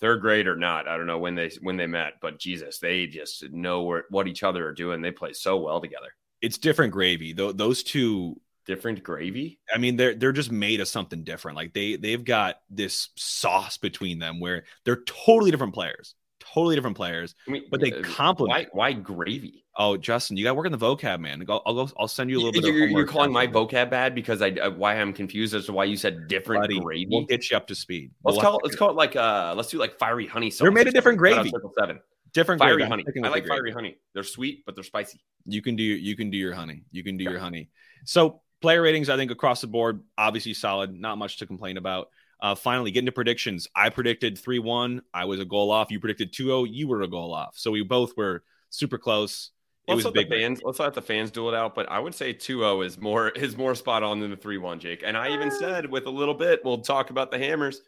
third 0.00 0.20
grade 0.20 0.46
or 0.46 0.56
not. 0.56 0.88
I 0.88 0.96
don't 0.96 1.06
know 1.06 1.18
when 1.18 1.34
they 1.34 1.50
when 1.60 1.76
they 1.76 1.86
met, 1.86 2.14
but 2.20 2.38
Jesus, 2.38 2.78
they 2.78 3.06
just 3.06 3.50
know 3.52 3.82
where, 3.82 4.04
what 4.10 4.26
each 4.26 4.42
other 4.42 4.66
are 4.66 4.72
doing. 4.72 5.02
They 5.02 5.10
play 5.10 5.32
so 5.32 5.58
well 5.58 5.80
together. 5.80 6.08
It's 6.40 6.58
different 6.58 6.92
gravy. 6.92 7.32
Though 7.32 7.52
those 7.52 7.82
two 7.82 8.40
different 8.66 9.02
gravy. 9.02 9.58
I 9.72 9.78
mean, 9.78 9.96
they're 9.96 10.14
they're 10.14 10.32
just 10.32 10.50
made 10.50 10.80
of 10.80 10.88
something 10.88 11.22
different. 11.22 11.56
Like 11.56 11.74
they 11.74 11.96
they've 11.96 12.24
got 12.24 12.56
this 12.70 13.10
sauce 13.16 13.76
between 13.76 14.18
them 14.18 14.40
where 14.40 14.64
they're 14.84 15.02
totally 15.04 15.50
different 15.50 15.74
players 15.74 16.14
totally 16.54 16.74
different 16.74 16.96
players, 16.96 17.34
I 17.46 17.52
mean, 17.52 17.64
but 17.70 17.80
they 17.80 17.92
uh, 17.92 18.02
complement. 18.02 18.68
Why, 18.72 18.92
why 18.92 18.92
gravy? 18.92 19.64
Oh, 19.78 19.96
Justin, 19.96 20.36
you 20.36 20.44
got 20.44 20.50
to 20.50 20.54
work 20.54 20.66
in 20.66 20.72
the 20.72 20.78
vocab, 20.78 21.20
man. 21.20 21.44
I'll, 21.48 21.62
I'll 21.64 21.74
go. 21.74 21.90
I'll 21.98 22.08
send 22.08 22.28
you 22.30 22.36
a 22.36 22.40
little 22.40 22.52
bit. 22.52 22.64
You're, 22.64 22.86
you're 22.86 23.06
calling 23.06 23.32
my 23.32 23.46
vocab 23.46 23.90
bad 23.90 24.14
because 24.14 24.42
I 24.42 24.50
uh, 24.50 24.70
why 24.70 24.94
I'm 24.94 25.12
confused 25.12 25.54
as 25.54 25.66
to 25.66 25.72
why 25.72 25.84
you 25.84 25.96
said 25.96 26.28
different 26.28 26.62
Buddy, 26.62 26.80
gravy. 26.80 27.06
We'll 27.10 27.24
get 27.24 27.50
you 27.50 27.56
up 27.56 27.66
to 27.68 27.74
speed. 27.74 28.10
Let's 28.24 28.36
we'll 28.36 28.42
call 28.42 28.58
it. 28.58 28.64
Let's 28.64 28.76
call 28.76 28.90
it 28.90 28.96
like 28.96 29.16
uh. 29.16 29.54
Let's 29.56 29.70
do 29.70 29.78
like 29.78 29.98
fiery 29.98 30.26
honey 30.26 30.50
sauce. 30.50 30.64
They're 30.64 30.72
made 30.72 30.88
a 30.88 30.92
different 30.92 31.18
gravy. 31.18 31.52
Seven. 31.78 32.00
different 32.32 32.60
fiery 32.60 32.76
grade. 32.78 32.88
honey. 32.88 33.04
I 33.24 33.28
like 33.28 33.46
fiery 33.46 33.72
honey. 33.72 33.96
They're 34.12 34.22
sweet, 34.22 34.64
but 34.66 34.74
they're 34.74 34.84
spicy. 34.84 35.20
You 35.46 35.62
can 35.62 35.76
do 35.76 35.82
you 35.82 36.16
can 36.16 36.30
do 36.30 36.36
your 36.36 36.52
honey. 36.52 36.82
You 36.90 37.04
can 37.04 37.16
do 37.16 37.24
yeah. 37.24 37.30
your 37.30 37.40
honey. 37.40 37.70
So 38.04 38.42
player 38.60 38.82
ratings, 38.82 39.08
I 39.08 39.16
think 39.16 39.30
across 39.30 39.60
the 39.60 39.66
board, 39.66 40.02
obviously 40.18 40.54
solid. 40.54 40.92
Not 40.92 41.18
much 41.18 41.38
to 41.38 41.46
complain 41.46 41.76
about. 41.76 42.08
Uh, 42.42 42.54
finally, 42.54 42.90
getting 42.90 43.06
to 43.06 43.12
predictions. 43.12 43.68
I 43.74 43.90
predicted 43.90 44.38
3 44.38 44.58
1. 44.58 45.02
I 45.12 45.24
was 45.26 45.40
a 45.40 45.44
goal 45.44 45.70
off. 45.70 45.90
You 45.90 46.00
predicted 46.00 46.32
2 46.32 46.44
0. 46.44 46.64
You 46.64 46.88
were 46.88 47.02
a 47.02 47.08
goal 47.08 47.34
off. 47.34 47.56
So 47.56 47.70
we 47.70 47.82
both 47.82 48.16
were 48.16 48.42
super 48.70 48.98
close. 48.98 49.50
It 49.86 49.94
let's 49.94 50.04
was 50.04 50.12
big. 50.12 50.28
fans, 50.28 50.60
let's 50.62 50.78
let 50.78 50.94
the 50.94 51.02
fans 51.02 51.30
duel 51.30 51.48
it 51.50 51.54
out. 51.54 51.74
But 51.74 51.90
I 51.90 51.98
would 51.98 52.14
say 52.14 52.32
2 52.32 52.60
0 52.60 52.82
is 52.82 52.98
more 52.98 53.28
is 53.36 53.56
more 53.56 53.74
spot 53.74 54.02
on 54.02 54.20
than 54.20 54.30
the 54.30 54.36
3 54.36 54.58
1, 54.58 54.80
Jake. 54.80 55.02
And 55.04 55.16
I 55.16 55.32
even 55.32 55.48
uh. 55.48 55.58
said 55.58 55.90
with 55.90 56.06
a 56.06 56.10
little 56.10 56.34
bit, 56.34 56.64
we'll 56.64 56.78
talk 56.78 57.10
about 57.10 57.30
the 57.30 57.38
hammers. 57.38 57.82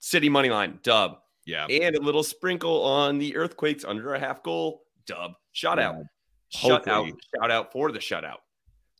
City 0.00 0.28
money 0.28 0.50
line, 0.50 0.78
dub. 0.82 1.18
Yeah. 1.44 1.66
And 1.66 1.96
a 1.96 2.00
little 2.00 2.22
sprinkle 2.22 2.82
on 2.82 3.18
the 3.18 3.36
earthquakes 3.36 3.84
under 3.84 4.14
a 4.14 4.18
half 4.18 4.42
goal, 4.42 4.82
dub. 5.06 5.32
Shout 5.52 5.78
yeah. 5.78 5.90
out. 5.90 5.96
Shut 6.48 6.88
out. 6.88 7.08
Shout 7.34 7.50
out 7.50 7.72
for 7.72 7.90
the 7.92 7.98
shutout. 7.98 8.38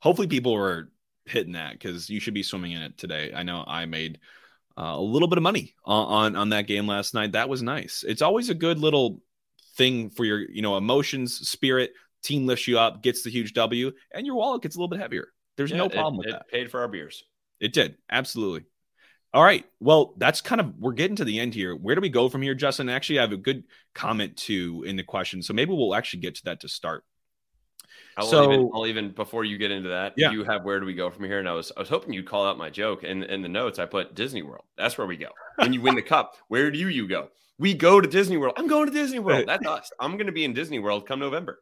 Hopefully 0.00 0.26
people 0.26 0.54
were 0.54 0.90
hitting 1.26 1.52
that 1.52 1.72
because 1.72 2.08
you 2.08 2.18
should 2.20 2.34
be 2.34 2.42
swimming 2.42 2.72
in 2.72 2.82
it 2.82 2.98
today. 2.98 3.32
I 3.34 3.42
know 3.42 3.64
I 3.66 3.86
made 3.86 4.18
uh, 4.78 4.94
a 4.96 5.00
little 5.00 5.28
bit 5.28 5.38
of 5.38 5.42
money 5.42 5.74
on, 5.84 6.06
on, 6.06 6.36
on 6.36 6.48
that 6.50 6.66
game 6.66 6.86
last 6.86 7.14
night. 7.14 7.32
That 7.32 7.48
was 7.48 7.62
nice. 7.62 8.04
It's 8.06 8.22
always 8.22 8.50
a 8.50 8.54
good 8.54 8.78
little 8.78 9.22
thing 9.76 10.10
for 10.10 10.24
your 10.24 10.38
you 10.38 10.62
know 10.62 10.76
emotions, 10.76 11.48
spirit. 11.48 11.92
Team 12.22 12.46
lifts 12.46 12.68
you 12.68 12.78
up, 12.78 13.02
gets 13.02 13.24
the 13.24 13.30
huge 13.30 13.52
W, 13.54 13.90
and 14.14 14.24
your 14.24 14.36
wallet 14.36 14.62
gets 14.62 14.76
a 14.76 14.78
little 14.78 14.88
bit 14.88 15.00
heavier. 15.00 15.28
There's 15.56 15.72
yeah, 15.72 15.78
no 15.78 15.88
problem 15.88 16.14
it, 16.14 16.18
with 16.18 16.26
it 16.28 16.32
that. 16.32 16.48
Paid 16.48 16.70
for 16.70 16.80
our 16.80 16.88
beers. 16.88 17.24
It 17.60 17.72
did 17.72 17.96
absolutely. 18.10 18.64
All 19.34 19.42
right. 19.42 19.64
Well, 19.80 20.14
that's 20.18 20.40
kind 20.40 20.60
of 20.60 20.74
we're 20.78 20.92
getting 20.92 21.16
to 21.16 21.24
the 21.24 21.40
end 21.40 21.54
here. 21.54 21.74
Where 21.74 21.94
do 21.94 22.00
we 22.00 22.10
go 22.10 22.28
from 22.28 22.42
here, 22.42 22.54
Justin? 22.54 22.88
Actually, 22.88 23.18
I 23.18 23.22
have 23.22 23.32
a 23.32 23.38
good 23.38 23.64
comment 23.94 24.36
too 24.36 24.84
in 24.86 24.96
the 24.96 25.02
question, 25.02 25.42
so 25.42 25.54
maybe 25.54 25.72
we'll 25.72 25.94
actually 25.94 26.20
get 26.20 26.34
to 26.36 26.44
that 26.44 26.60
to 26.60 26.68
start. 26.68 27.04
I'll 28.16 28.26
so, 28.26 28.52
even, 28.52 28.70
I'll 28.74 28.86
even 28.86 29.10
before 29.10 29.44
you 29.44 29.58
get 29.58 29.70
into 29.70 29.88
that, 29.90 30.14
yeah. 30.16 30.30
you 30.30 30.44
have 30.44 30.64
where 30.64 30.80
do 30.80 30.86
we 30.86 30.94
go 30.94 31.10
from 31.10 31.24
here? 31.24 31.38
And 31.38 31.48
I 31.48 31.52
was 31.52 31.72
I 31.76 31.80
was 31.80 31.88
hoping 31.88 32.12
you'd 32.12 32.26
call 32.26 32.46
out 32.46 32.58
my 32.58 32.70
joke. 32.70 33.02
And 33.04 33.24
in 33.24 33.42
the 33.42 33.48
notes, 33.48 33.78
I 33.78 33.86
put 33.86 34.14
Disney 34.14 34.42
World. 34.42 34.64
That's 34.76 34.98
where 34.98 35.06
we 35.06 35.16
go. 35.16 35.28
When 35.56 35.72
you 35.72 35.80
win 35.80 35.94
the 35.94 36.02
cup, 36.02 36.36
where 36.48 36.70
do 36.70 36.78
you 36.78 37.08
go? 37.08 37.28
We 37.58 37.74
go 37.74 38.00
to 38.00 38.08
Disney 38.08 38.36
World. 38.36 38.54
I'm 38.56 38.66
going 38.66 38.86
to 38.86 38.92
Disney 38.92 39.18
World. 39.18 39.44
That's 39.48 39.66
us. 39.66 39.90
I'm 40.00 40.12
going 40.12 40.26
to 40.26 40.32
be 40.32 40.44
in 40.44 40.52
Disney 40.52 40.78
World 40.78 41.06
come 41.06 41.20
November. 41.20 41.60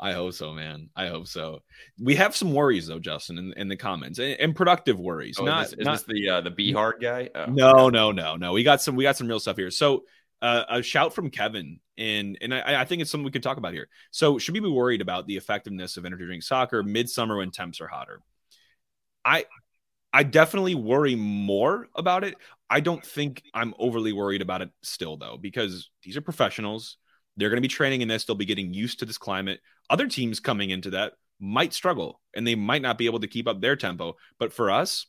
I 0.00 0.12
hope 0.12 0.34
so, 0.34 0.52
man. 0.52 0.90
I 0.94 1.08
hope 1.08 1.26
so. 1.26 1.62
We 2.00 2.14
have 2.16 2.36
some 2.36 2.54
worries 2.54 2.86
though, 2.86 3.00
Justin, 3.00 3.38
in, 3.38 3.52
in 3.56 3.68
the 3.68 3.76
comments, 3.76 4.18
and, 4.18 4.38
and 4.38 4.54
productive 4.54 4.98
worries. 4.98 5.38
Oh, 5.40 5.44
not 5.44 5.64
is 5.64 5.70
this, 5.70 5.80
is 5.80 5.84
not, 5.86 5.92
this 5.92 6.02
the 6.04 6.28
uh, 6.28 6.40
the 6.42 6.50
be 6.50 6.72
hard 6.72 6.96
guy. 7.00 7.30
Oh, 7.34 7.46
no, 7.46 7.88
no, 7.88 8.12
no, 8.12 8.36
no. 8.36 8.52
We 8.52 8.62
got 8.62 8.80
some. 8.80 8.94
We 8.94 9.04
got 9.04 9.16
some 9.16 9.26
real 9.26 9.40
stuff 9.40 9.56
here. 9.56 9.70
So 9.70 10.04
uh, 10.40 10.64
a 10.68 10.82
shout 10.82 11.14
from 11.14 11.30
Kevin, 11.30 11.80
and 11.96 12.38
and 12.40 12.54
I, 12.54 12.82
I, 12.82 12.84
think 12.84 13.02
it's 13.02 13.10
something 13.10 13.24
we 13.24 13.30
can 13.30 13.42
talk 13.42 13.56
about 13.56 13.72
here. 13.72 13.88
So 14.10 14.38
should 14.38 14.54
we 14.54 14.60
be 14.60 14.68
worried 14.68 15.00
about 15.00 15.26
the 15.26 15.36
effectiveness 15.36 15.96
of 15.96 16.04
energy 16.04 16.24
drink 16.24 16.42
soccer 16.42 16.82
midsummer 16.82 17.36
when 17.36 17.50
temps 17.50 17.80
are 17.80 17.88
hotter? 17.88 18.22
I 19.24 19.46
I 20.12 20.22
definitely 20.22 20.74
worry 20.74 21.14
more 21.14 21.88
about 21.94 22.24
it. 22.24 22.36
I 22.70 22.80
don't 22.80 23.04
think 23.04 23.42
I'm 23.52 23.74
overly 23.78 24.12
worried 24.12 24.42
about 24.42 24.62
it 24.62 24.70
still 24.82 25.16
though, 25.16 25.38
because 25.40 25.90
these 26.02 26.16
are 26.16 26.22
professionals. 26.22 26.96
They're 27.36 27.50
going 27.50 27.58
to 27.58 27.62
be 27.62 27.68
training 27.68 28.02
in 28.02 28.08
this. 28.08 28.24
They'll 28.24 28.36
be 28.36 28.44
getting 28.44 28.74
used 28.74 28.98
to 28.98 29.04
this 29.04 29.18
climate. 29.18 29.60
Other 29.90 30.08
teams 30.08 30.40
coming 30.40 30.70
into 30.70 30.90
that 30.90 31.14
might 31.40 31.72
struggle 31.72 32.20
and 32.34 32.46
they 32.46 32.54
might 32.54 32.82
not 32.82 32.98
be 32.98 33.06
able 33.06 33.20
to 33.20 33.28
keep 33.28 33.46
up 33.46 33.60
their 33.60 33.76
tempo. 33.76 34.16
But 34.38 34.52
for 34.52 34.70
us, 34.70 35.06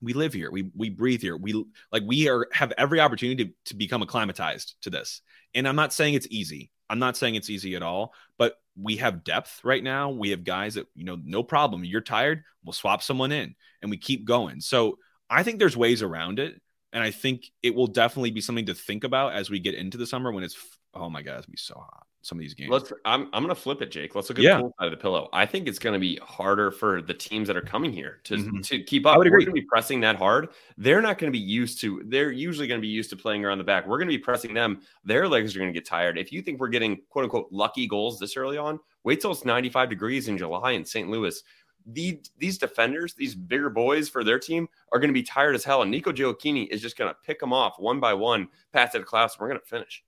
we 0.00 0.12
live 0.12 0.32
here. 0.32 0.50
We 0.50 0.70
we 0.76 0.90
breathe 0.90 1.20
here. 1.20 1.36
We 1.36 1.64
like 1.92 2.02
we 2.06 2.28
are 2.28 2.46
have 2.52 2.72
every 2.78 3.00
opportunity 3.00 3.44
to, 3.44 3.50
to 3.66 3.76
become 3.76 4.02
acclimatized 4.02 4.76
to 4.82 4.90
this. 4.90 5.22
And 5.54 5.66
i'm 5.66 5.76
not 5.76 5.92
saying 5.92 6.14
it's 6.14 6.28
easy. 6.30 6.70
I'm 6.90 6.98
not 6.98 7.16
saying 7.16 7.34
it's 7.34 7.50
easy 7.50 7.76
at 7.76 7.82
all 7.82 8.14
but 8.38 8.54
we 8.80 8.96
have 8.96 9.24
depth 9.24 9.60
right 9.64 9.82
now. 9.82 10.10
We 10.10 10.30
have 10.30 10.44
guys 10.44 10.74
that 10.74 10.86
you 10.94 11.04
know 11.04 11.18
no 11.22 11.42
problem. 11.42 11.84
You're 11.84 12.00
tired 12.00 12.44
we'll 12.64 12.72
swap 12.72 13.02
someone 13.02 13.32
in 13.32 13.54
and 13.82 13.90
we 13.90 13.96
keep 13.96 14.24
going. 14.24 14.60
So 14.60 14.98
i 15.30 15.42
think 15.42 15.58
there's 15.58 15.76
ways 15.76 16.02
around 16.02 16.38
it. 16.38 16.60
And 16.92 17.02
i 17.02 17.10
think 17.10 17.50
it 17.62 17.74
will 17.74 17.86
definitely 17.86 18.30
be 18.30 18.40
something 18.40 18.66
to 18.66 18.74
think 18.74 19.04
about 19.04 19.34
as 19.34 19.50
we 19.50 19.58
get 19.58 19.74
into 19.74 19.98
the 19.98 20.06
summer 20.06 20.32
when 20.32 20.44
it's 20.44 20.56
oh 20.94 21.10
my 21.10 21.22
god 21.22 21.38
it's 21.38 21.46
gonna 21.46 21.52
be 21.52 21.58
so 21.58 21.74
hot 21.74 22.06
some 22.22 22.38
of 22.38 22.40
these 22.40 22.54
games. 22.54 22.70
Let's. 22.70 22.92
I'm. 23.04 23.28
I'm 23.32 23.42
going 23.42 23.54
to 23.54 23.60
flip 23.60 23.80
it, 23.80 23.90
Jake. 23.90 24.14
Let's 24.14 24.28
look 24.28 24.38
at 24.38 24.44
yeah. 24.44 24.56
the 24.56 24.62
cool 24.62 24.74
side 24.78 24.86
of 24.86 24.90
the 24.90 24.96
pillow. 24.96 25.28
I 25.32 25.46
think 25.46 25.68
it's 25.68 25.78
going 25.78 25.92
to 25.92 26.00
be 26.00 26.18
harder 26.22 26.70
for 26.70 27.00
the 27.00 27.14
teams 27.14 27.46
that 27.46 27.56
are 27.56 27.62
coming 27.62 27.92
here 27.92 28.20
to 28.24 28.36
mm-hmm. 28.36 28.60
to 28.60 28.82
keep 28.82 29.06
up. 29.06 29.14
I 29.14 29.18
would 29.18 29.26
agree. 29.26 29.44
We're 29.44 29.46
going 29.46 29.56
to 29.56 29.62
be 29.62 29.66
pressing 29.66 30.00
that 30.00 30.16
hard. 30.16 30.48
They're 30.76 31.00
not 31.00 31.18
going 31.18 31.32
to 31.32 31.36
be 31.38 31.42
used 31.42 31.80
to. 31.82 32.02
They're 32.06 32.32
usually 32.32 32.66
going 32.66 32.80
to 32.80 32.82
be 32.82 32.88
used 32.88 33.10
to 33.10 33.16
playing 33.16 33.44
around 33.44 33.58
the 33.58 33.64
back. 33.64 33.86
We're 33.86 33.98
going 33.98 34.08
to 34.08 34.14
be 34.14 34.22
pressing 34.22 34.52
them. 34.52 34.80
Their 35.04 35.28
legs 35.28 35.54
are 35.54 35.58
going 35.58 35.72
to 35.72 35.78
get 35.78 35.86
tired. 35.86 36.18
If 36.18 36.32
you 36.32 36.42
think 36.42 36.60
we're 36.60 36.68
getting 36.68 37.00
quote 37.08 37.24
unquote 37.24 37.48
lucky 37.50 37.86
goals 37.86 38.18
this 38.18 38.36
early 38.36 38.58
on, 38.58 38.80
wait 39.04 39.20
till 39.20 39.30
it's 39.30 39.44
95 39.44 39.88
degrees 39.88 40.28
in 40.28 40.36
July 40.36 40.72
in 40.72 40.84
St. 40.84 41.08
Louis. 41.08 41.42
The, 41.90 42.20
these 42.36 42.58
defenders, 42.58 43.14
these 43.14 43.34
bigger 43.34 43.70
boys 43.70 44.10
for 44.10 44.22
their 44.22 44.38
team, 44.38 44.68
are 44.92 44.98
going 44.98 45.08
to 45.08 45.14
be 45.14 45.22
tired 45.22 45.54
as 45.54 45.64
hell. 45.64 45.80
And 45.80 45.90
Nico 45.90 46.12
Gioacchini 46.12 46.68
is 46.68 46.82
just 46.82 46.98
going 46.98 47.10
to 47.10 47.16
pick 47.24 47.40
them 47.40 47.54
off 47.54 47.78
one 47.78 47.98
by 47.98 48.12
one, 48.12 48.48
pass 48.74 48.94
it 48.94 48.98
to 48.98 49.04
Klauss. 49.06 49.40
We're 49.40 49.48
going 49.48 49.60
to 49.60 49.64
finish. 49.66 50.04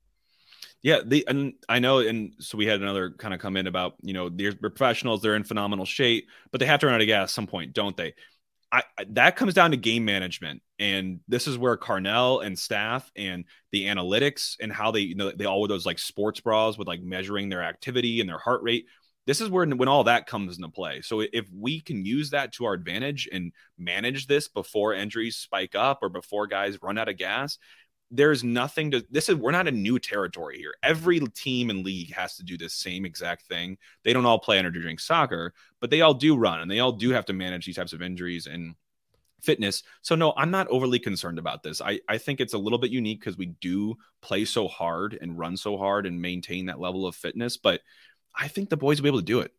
Yeah, 0.82 1.00
the 1.04 1.26
and 1.28 1.52
I 1.68 1.78
know, 1.78 1.98
and 1.98 2.34
so 2.38 2.56
we 2.56 2.64
had 2.66 2.80
another 2.80 3.10
kind 3.10 3.34
of 3.34 3.40
come 3.40 3.56
in 3.56 3.66
about 3.66 3.94
you 4.02 4.14
know 4.14 4.30
they're 4.30 4.54
professionals, 4.54 5.20
they're 5.20 5.36
in 5.36 5.44
phenomenal 5.44 5.84
shape, 5.84 6.28
but 6.50 6.58
they 6.58 6.66
have 6.66 6.80
to 6.80 6.86
run 6.86 6.94
out 6.94 7.02
of 7.02 7.06
gas 7.06 7.24
at 7.24 7.30
some 7.30 7.46
point, 7.46 7.74
don't 7.74 7.96
they? 7.96 8.14
I, 8.72 8.84
that 9.08 9.36
comes 9.36 9.54
down 9.54 9.72
to 9.72 9.76
game 9.76 10.04
management, 10.04 10.62
and 10.78 11.20
this 11.28 11.46
is 11.48 11.58
where 11.58 11.76
Carnell 11.76 12.44
and 12.44 12.58
staff 12.58 13.10
and 13.16 13.44
the 13.72 13.86
analytics 13.86 14.56
and 14.60 14.72
how 14.72 14.90
they 14.90 15.00
you 15.00 15.16
know 15.16 15.32
they 15.32 15.44
all 15.44 15.60
wear 15.60 15.68
those 15.68 15.86
like 15.86 15.98
sports 15.98 16.40
bras 16.40 16.78
with 16.78 16.88
like 16.88 17.02
measuring 17.02 17.48
their 17.50 17.62
activity 17.62 18.20
and 18.20 18.28
their 18.28 18.38
heart 18.38 18.62
rate. 18.62 18.86
This 19.26 19.40
is 19.40 19.50
where 19.50 19.66
when 19.66 19.88
all 19.88 20.04
that 20.04 20.26
comes 20.26 20.56
into 20.56 20.68
play. 20.70 21.02
So 21.02 21.20
if 21.20 21.46
we 21.54 21.80
can 21.80 22.04
use 22.06 22.30
that 22.30 22.52
to 22.54 22.64
our 22.64 22.72
advantage 22.74 23.28
and 23.30 23.52
manage 23.78 24.26
this 24.26 24.48
before 24.48 24.94
injuries 24.94 25.36
spike 25.36 25.74
up 25.74 25.98
or 26.02 26.08
before 26.08 26.46
guys 26.46 26.78
run 26.82 26.98
out 26.98 27.08
of 27.08 27.18
gas, 27.18 27.58
there's 28.10 28.42
nothing 28.42 28.90
to 28.90 29.04
this 29.10 29.28
is 29.28 29.36
we're 29.36 29.52
not 29.52 29.68
a 29.68 29.72
new 29.72 29.98
territory 29.98 30.58
here. 30.58 30.74
Every 30.82 31.20
team 31.20 31.70
and 31.70 31.84
league 31.84 32.12
has 32.12 32.36
to 32.36 32.42
do 32.42 32.56
this 32.56 32.74
same 32.74 33.04
exact 33.04 33.46
thing. 33.46 33.78
They 34.02 34.12
don't 34.12 34.26
all 34.26 34.38
play 34.38 34.58
energy 34.58 34.80
drink 34.80 35.00
soccer, 35.00 35.54
but 35.80 35.90
they 35.90 36.00
all 36.00 36.14
do 36.14 36.36
run 36.36 36.60
and 36.60 36.70
they 36.70 36.80
all 36.80 36.92
do 36.92 37.10
have 37.10 37.26
to 37.26 37.32
manage 37.32 37.66
these 37.66 37.76
types 37.76 37.92
of 37.92 38.02
injuries 38.02 38.46
and 38.46 38.74
fitness. 39.40 39.82
So 40.02 40.14
no, 40.14 40.32
I'm 40.36 40.50
not 40.50 40.68
overly 40.68 40.98
concerned 40.98 41.38
about 41.38 41.62
this. 41.62 41.80
I, 41.80 42.00
I 42.08 42.18
think 42.18 42.40
it's 42.40 42.54
a 42.54 42.58
little 42.58 42.78
bit 42.78 42.90
unique 42.90 43.20
because 43.20 43.38
we 43.38 43.46
do 43.60 43.96
play 44.20 44.44
so 44.44 44.68
hard 44.68 45.18
and 45.20 45.38
run 45.38 45.56
so 45.56 45.76
hard 45.76 46.06
and 46.06 46.20
maintain 46.20 46.66
that 46.66 46.80
level 46.80 47.06
of 47.06 47.14
fitness, 47.14 47.56
but 47.56 47.80
I 48.34 48.48
think 48.48 48.68
the 48.70 48.76
boys 48.76 48.98
will 48.98 49.04
be 49.04 49.08
able 49.08 49.18
to 49.20 49.24
do 49.24 49.40
it. 49.40 49.52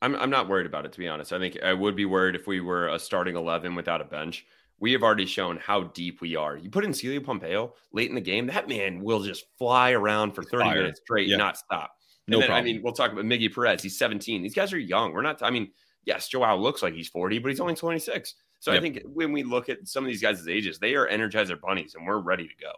I'm 0.00 0.16
I'm 0.16 0.30
not 0.30 0.48
worried 0.48 0.66
about 0.66 0.84
it 0.84 0.92
to 0.92 0.98
be 0.98 1.06
honest. 1.06 1.32
I 1.32 1.38
think 1.38 1.62
I 1.62 1.72
would 1.72 1.94
be 1.94 2.06
worried 2.06 2.34
if 2.34 2.48
we 2.48 2.60
were 2.60 2.88
a 2.88 2.98
starting 2.98 3.36
11 3.36 3.76
without 3.76 4.00
a 4.00 4.04
bench 4.04 4.44
we 4.82 4.90
have 4.90 5.04
already 5.04 5.26
shown 5.26 5.56
how 5.58 5.84
deep 5.84 6.20
we 6.20 6.34
are. 6.34 6.56
You 6.56 6.68
put 6.68 6.84
in 6.84 6.90
Célio 6.90 7.20
Pompeu 7.20 7.70
late 7.92 8.08
in 8.08 8.16
the 8.16 8.20
game, 8.20 8.48
that 8.48 8.68
man 8.68 9.00
will 9.00 9.22
just 9.22 9.44
fly 9.56 9.92
around 9.92 10.32
for 10.32 10.42
30 10.42 10.64
Fire. 10.64 10.74
minutes 10.74 11.00
straight 11.00 11.28
yeah. 11.28 11.34
and 11.34 11.38
not 11.38 11.56
stop. 11.56 11.92
No 12.26 12.40
then, 12.40 12.48
problem. 12.48 12.64
I 12.64 12.72
mean, 12.72 12.82
we'll 12.82 12.92
talk 12.92 13.12
about 13.12 13.24
Miggy 13.24 13.54
Perez. 13.54 13.80
He's 13.80 13.96
17. 13.96 14.42
These 14.42 14.56
guys 14.56 14.72
are 14.72 14.78
young. 14.78 15.12
We're 15.12 15.22
not, 15.22 15.40
I 15.40 15.50
mean, 15.50 15.70
yes, 16.04 16.26
Joao 16.26 16.58
looks 16.58 16.82
like 16.82 16.94
he's 16.94 17.06
40, 17.06 17.38
but 17.38 17.50
he's 17.50 17.60
only 17.60 17.76
26. 17.76 18.34
So 18.58 18.72
yep. 18.72 18.80
I 18.80 18.82
think 18.82 19.02
when 19.04 19.30
we 19.30 19.44
look 19.44 19.68
at 19.68 19.86
some 19.86 20.02
of 20.02 20.08
these 20.08 20.20
guys' 20.20 20.48
ages, 20.48 20.80
they 20.80 20.96
are 20.96 21.08
energizer 21.08 21.60
bunnies 21.60 21.94
and 21.94 22.04
we're 22.04 22.18
ready 22.18 22.48
to 22.48 22.54
go. 22.60 22.72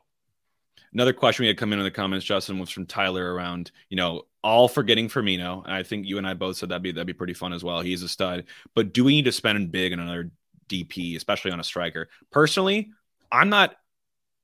Another 0.92 1.14
question 1.14 1.44
we 1.44 1.48
had 1.48 1.56
come 1.56 1.72
in 1.72 1.78
in 1.78 1.86
the 1.86 1.90
comments, 1.90 2.26
Justin, 2.26 2.58
was 2.58 2.68
from 2.68 2.84
Tyler 2.84 3.32
around, 3.32 3.72
you 3.88 3.96
know, 3.96 4.24
all 4.42 4.68
forgetting 4.68 5.08
Firmino. 5.08 5.64
And 5.64 5.72
I 5.72 5.82
think 5.82 6.06
you 6.06 6.18
and 6.18 6.26
I 6.26 6.34
both 6.34 6.58
said 6.58 6.68
that'd 6.68 6.82
be 6.82 6.92
that'd 6.92 7.06
be 7.06 7.14
pretty 7.14 7.32
fun 7.32 7.54
as 7.54 7.64
well. 7.64 7.80
He's 7.80 8.02
a 8.02 8.08
stud. 8.08 8.44
But 8.74 8.92
do 8.92 9.04
we 9.04 9.12
need 9.14 9.24
to 9.24 9.32
spend 9.32 9.72
big 9.72 9.94
on 9.94 10.00
another 10.00 10.30
DP, 10.68 11.16
especially 11.16 11.50
on 11.50 11.60
a 11.60 11.64
striker. 11.64 12.08
Personally, 12.30 12.90
I'm 13.30 13.48
not 13.48 13.74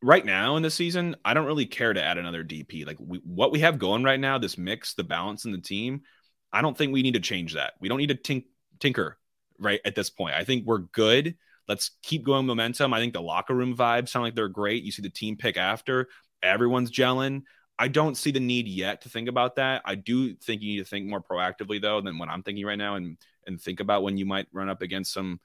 right 0.03 0.25
now 0.25 0.57
in 0.57 0.63
the 0.63 0.71
season. 0.71 1.17
I 1.25 1.35
don't 1.35 1.47
really 1.47 1.67
care 1.67 1.93
to 1.93 2.03
add 2.03 2.19
another 2.19 2.45
DP. 2.45 2.87
Like 2.87 2.97
we, 2.99 3.19
what 3.19 3.53
we 3.53 3.61
have 3.61 3.79
going 3.79 4.03
right 4.03 4.21
now, 4.21 4.39
this 4.39 4.59
mix, 4.59 4.95
the 4.95 5.05
balance 5.05 5.45
in 5.45 5.53
the 5.53 5.61
team. 5.61 6.03
I 6.53 6.63
don't 6.63 6.77
think 6.77 6.93
we 6.93 7.03
need 7.03 7.15
to 7.15 7.21
change 7.21 7.55
that. 7.55 7.75
We 7.81 7.89
don't 7.89 7.99
need 7.99 8.09
to 8.09 8.15
tink, 8.15 8.47
tinker 8.81 9.19
right 9.59 9.81
at 9.85 9.95
this 9.95 10.11
point. 10.11 10.35
I 10.35 10.45
think 10.45 10.67
we're 10.67 10.79
good. 10.79 11.37
Let's 11.69 11.93
keep 12.03 12.25
going 12.25 12.47
momentum. 12.47 12.93
I 12.93 12.99
think 12.99 13.13
the 13.13 13.23
locker 13.23 13.55
room 13.55 13.77
vibes 13.77 14.09
sound 14.09 14.25
like 14.25 14.35
they're 14.35 14.49
great. 14.49 14.83
You 14.83 14.91
see 14.91 15.03
the 15.03 15.11
team 15.11 15.37
pick 15.37 15.57
after, 15.57 16.09
everyone's 16.43 16.91
gelling. 16.91 17.43
I 17.79 17.89
don't 17.89 18.17
see 18.17 18.31
the 18.31 18.41
need 18.41 18.67
yet 18.69 19.03
to 19.03 19.09
think 19.09 19.29
about 19.29 19.57
that. 19.57 19.83
I 19.85 19.95
do 19.95 20.35
think 20.35 20.61
you 20.61 20.73
need 20.73 20.85
to 20.85 20.85
think 20.85 21.07
more 21.07 21.23
proactively 21.23 21.81
though 21.81 22.01
than 22.01 22.19
what 22.19 22.29
I'm 22.29 22.43
thinking 22.43 22.67
right 22.67 22.77
now 22.77 22.97
and 22.97 23.17
and 23.47 23.61
think 23.61 23.81
about 23.81 24.03
when 24.03 24.19
you 24.19 24.27
might 24.27 24.49
run 24.53 24.69
up 24.69 24.83
against 24.83 25.13
some 25.15 25.41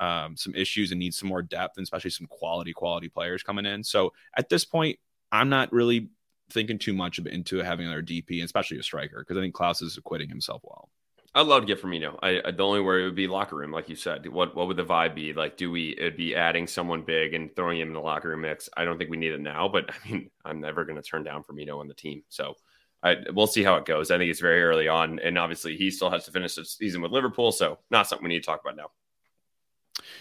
um, 0.00 0.36
some 0.36 0.54
issues 0.54 0.92
and 0.92 0.98
needs 0.98 1.18
some 1.18 1.28
more 1.28 1.42
depth, 1.42 1.76
and 1.76 1.84
especially 1.84 2.10
some 2.10 2.26
quality, 2.26 2.72
quality 2.72 3.08
players 3.08 3.42
coming 3.42 3.66
in. 3.66 3.82
So 3.84 4.12
at 4.36 4.48
this 4.48 4.64
point, 4.64 4.98
I'm 5.32 5.48
not 5.48 5.72
really 5.72 6.08
thinking 6.50 6.78
too 6.78 6.92
much 6.92 7.18
into 7.18 7.58
having 7.58 7.86
another 7.86 8.02
DP, 8.02 8.42
especially 8.42 8.78
a 8.78 8.82
striker, 8.82 9.18
because 9.18 9.36
I 9.36 9.40
think 9.40 9.54
Klauss 9.54 9.82
is 9.82 9.96
acquitting 9.96 10.28
himself 10.28 10.62
well. 10.64 10.88
I'd 11.34 11.46
love 11.46 11.62
to 11.62 11.66
get 11.66 11.82
Firmino. 11.82 12.18
I, 12.22 12.40
I 12.42 12.50
the 12.50 12.64
only 12.64 12.80
worry 12.80 13.04
would 13.04 13.14
be 13.14 13.26
locker 13.26 13.56
room, 13.56 13.70
like 13.70 13.90
you 13.90 13.96
said. 13.96 14.26
What 14.26 14.56
what 14.56 14.68
would 14.68 14.78
the 14.78 14.84
vibe 14.84 15.14
be? 15.14 15.34
Like, 15.34 15.58
do 15.58 15.70
we 15.70 15.94
it'd 15.98 16.16
be 16.16 16.34
adding 16.34 16.66
someone 16.66 17.02
big 17.02 17.34
and 17.34 17.54
throwing 17.54 17.78
him 17.78 17.88
in 17.88 17.94
the 17.94 18.00
locker 18.00 18.30
room 18.30 18.40
mix? 18.40 18.70
I 18.74 18.86
don't 18.86 18.96
think 18.96 19.10
we 19.10 19.18
need 19.18 19.32
it 19.32 19.40
now, 19.40 19.68
but 19.68 19.90
I 20.04 20.08
mean, 20.08 20.30
I'm 20.46 20.60
never 20.60 20.86
going 20.86 20.96
to 20.96 21.02
turn 21.02 21.24
down 21.24 21.42
Firmino 21.42 21.78
on 21.78 21.88
the 21.88 21.94
team. 21.94 22.22
So 22.30 22.54
I, 23.02 23.16
we'll 23.34 23.46
see 23.46 23.62
how 23.62 23.76
it 23.76 23.84
goes. 23.84 24.10
I 24.10 24.16
think 24.16 24.30
it's 24.30 24.40
very 24.40 24.62
early 24.62 24.88
on, 24.88 25.18
and 25.18 25.36
obviously 25.36 25.76
he 25.76 25.90
still 25.90 26.10
has 26.10 26.24
to 26.24 26.32
finish 26.32 26.54
the 26.54 26.64
season 26.64 27.02
with 27.02 27.12
Liverpool, 27.12 27.52
so 27.52 27.80
not 27.90 28.08
something 28.08 28.26
we 28.26 28.34
need 28.34 28.40
to 28.40 28.46
talk 28.46 28.62
about 28.62 28.76
now. 28.76 28.90